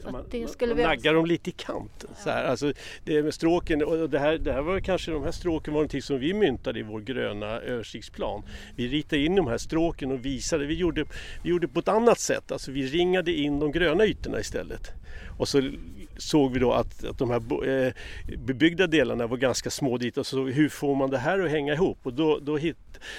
Så 0.01 0.11
man, 0.11 0.25
det 0.31 0.51
skulle 0.51 0.75
man 0.75 0.85
naggar 0.85 1.15
dem 1.15 1.27
lite 1.27 1.51
i 1.51 1.53
kanten. 1.53 2.11
Ja. 2.11 2.23
Så 2.25 2.31
här. 2.31 2.45
Alltså, 2.45 2.73
det 3.05 3.23
med 3.23 3.35
stråken, 3.35 3.83
och 3.83 4.11
det 4.11 4.19
här, 4.19 4.39
det 4.39 4.53
här 4.53 4.63
var 4.63 4.81
kanske 4.81 5.11
de 5.11 5.23
här 5.23 5.31
stråken 5.31 5.75
var 5.75 5.81
någonting 5.81 6.03
som 6.03 6.19
vi 6.19 6.35
myntade 6.35 6.79
i 6.79 6.83
vår 6.83 7.01
gröna 7.01 7.47
översiktsplan. 7.47 8.43
Vi 8.77 8.89
ritade 8.89 9.23
in 9.23 9.35
de 9.35 9.47
här 9.47 9.59
stråken 9.59 10.13
och 10.13 10.25
visade, 10.25 10.67
vi 10.67 10.75
gjorde, 10.75 11.05
vi 11.43 11.51
gjorde 11.51 11.69
på 11.69 11.81
ett 11.81 11.89
annat 11.89 12.19
sätt, 12.19 12.53
alltså 12.53 12.71
vi 12.71 12.87
ringade 12.87 13.33
in 13.33 13.59
de 13.61 13.73
gröna 13.73 14.05
ytorna 14.07 14.41
istället. 14.41 15.02
Och 15.39 15.49
så 15.49 15.71
såg 16.17 16.53
vi 16.53 16.59
då 16.59 16.73
att, 16.73 17.05
att 17.05 17.19
de 17.19 17.31
här 17.31 17.67
eh, 17.69 17.93
bebyggda 18.39 18.87
delarna 18.87 19.27
var 19.27 19.37
ganska 19.37 19.71
små 19.71 19.99
dit 19.99 20.19
och 20.19 20.27
så 20.27 20.45
hur 20.45 20.69
får 20.69 20.95
man 20.95 21.11
det 21.11 21.19
här 21.19 21.39
att 21.39 21.51
hänga 21.51 21.73
ihop? 21.73 21.99
Och 22.03 22.13
då, 22.13 22.39
då, 22.39 22.57
hit, 22.57 22.77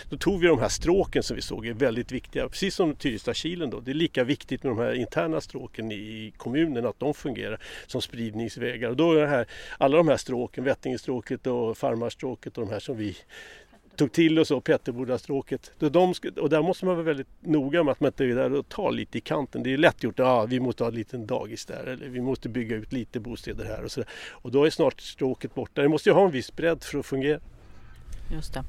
då 0.09 0.17
tog 0.17 0.41
vi 0.41 0.47
de 0.47 0.59
här 0.59 0.69
stråken 0.69 1.23
som 1.23 1.35
vi 1.35 1.41
såg 1.41 1.67
är 1.67 1.73
väldigt 1.73 2.11
viktiga, 2.11 2.49
precis 2.49 2.75
som 2.75 2.95
Tyrestadkilen 2.95 3.69
då. 3.69 3.79
Det 3.79 3.91
är 3.91 3.95
lika 3.95 4.23
viktigt 4.23 4.63
med 4.63 4.71
de 4.71 4.79
här 4.79 4.93
interna 4.93 5.41
stråken 5.41 5.91
i 5.91 6.33
kommunen 6.37 6.85
att 6.85 6.99
de 6.99 7.13
fungerar 7.13 7.59
som 7.87 8.01
spridningsvägar. 8.01 8.89
Och 8.89 8.95
då 8.95 9.13
är 9.13 9.21
det 9.21 9.27
här, 9.27 9.47
alla 9.77 9.97
de 9.97 10.07
här 10.07 10.17
stråken, 10.17 10.63
Vättingestråket 10.63 11.47
och 11.47 11.77
Farmarstråket 11.77 12.57
och 12.57 12.65
de 12.65 12.71
här 12.71 12.79
som 12.79 12.97
vi 12.97 13.17
tog 13.95 14.11
till 14.11 14.39
oss 14.39 14.51
och 14.51 14.63
Petterbodastråket. 14.63 15.71
Och 16.37 16.49
där 16.49 16.61
måste 16.61 16.85
man 16.85 16.95
vara 16.95 17.05
väldigt 17.05 17.27
noga 17.39 17.83
med 17.83 17.91
att 17.91 17.99
man 17.99 18.07
inte 18.07 18.25
är 18.25 18.35
där 18.35 18.53
och 18.53 18.69
tar 18.69 18.91
lite 18.91 19.17
i 19.17 19.21
kanten. 19.21 19.63
Det 19.63 19.73
är 19.73 19.77
lätt 19.77 20.03
gjort, 20.03 20.19
ah, 20.19 20.45
vi 20.45 20.59
måste 20.59 20.83
ha 20.83 20.89
en 20.89 20.95
liten 20.95 21.27
dagis 21.27 21.65
där 21.65 21.85
eller 21.85 22.07
vi 22.07 22.21
måste 22.21 22.49
bygga 22.49 22.75
ut 22.75 22.93
lite 22.93 23.19
bostäder 23.19 23.65
här 23.65 23.83
och 23.83 23.91
så. 23.91 24.03
Och 24.31 24.51
då 24.51 24.63
är 24.63 24.69
snart 24.69 25.01
stråket 25.01 25.55
borta. 25.55 25.81
Det 25.81 25.89
måste 25.89 26.09
ju 26.09 26.13
ha 26.13 26.25
en 26.25 26.31
viss 26.31 26.55
bredd 26.55 26.83
för 26.83 26.99
att 26.99 27.05
fungera. 27.05 27.39
Just 28.31 28.53
det. 28.53 28.63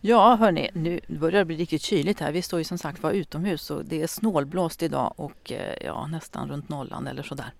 Ja 0.00 0.34
hörni, 0.34 0.70
nu 0.74 1.00
börjar 1.06 1.38
det 1.38 1.44
bli 1.44 1.56
riktigt 1.56 1.82
kyligt 1.82 2.20
här. 2.20 2.32
Vi 2.32 2.42
står 2.42 2.60
ju 2.60 2.64
som 2.64 2.78
sagt 2.78 3.02
var 3.02 3.12
utomhus 3.12 3.70
och 3.70 3.84
det 3.84 4.02
är 4.02 4.06
snålblåst 4.06 4.82
idag 4.82 5.14
och 5.16 5.52
eh, 5.52 5.76
ja, 5.84 6.06
nästan 6.06 6.48
runt 6.48 6.68
nollan 6.68 7.06
eller 7.06 7.22
sådär. 7.22 7.52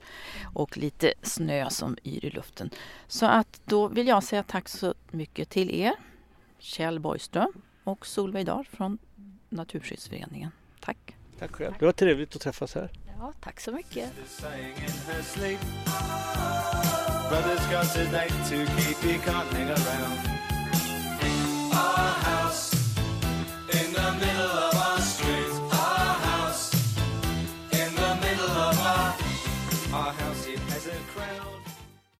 Och 0.54 0.76
lite 0.76 1.12
snö 1.22 1.70
som 1.70 1.96
yr 2.04 2.24
i 2.24 2.30
luften. 2.30 2.70
Så 3.08 3.26
att 3.26 3.60
då 3.64 3.88
vill 3.88 4.06
jag 4.06 4.24
säga 4.24 4.42
tack 4.42 4.68
så 4.68 4.94
mycket 5.10 5.48
till 5.48 5.70
er 5.70 5.92
Kjell 6.66 7.00
Borgström 7.00 7.52
och 7.84 8.06
Solveig 8.06 8.46
Dahl 8.46 8.64
från 8.70 8.98
Naturskyddsföreningen. 9.48 10.50
Tack! 10.80 11.16
Tack 11.38 11.52
själv. 11.52 11.74
Det 11.78 11.84
var 11.84 11.92
trevligt 11.92 12.36
att 12.36 12.42
träffas 12.42 12.74
här. 12.74 12.90
Ja, 13.18 13.32
tack 13.40 13.60
så 13.60 13.72
mycket. 13.72 14.12
Brothers 17.28 17.70
got 17.70 17.94
to 17.94 18.12
date 18.12 18.28
to 18.28 18.56
keep, 18.76 18.98
he 19.02 19.18
can't 19.18 19.52
hang 19.52 19.68
around. 19.68 20.18
Our 21.72 22.12
house 22.24 22.75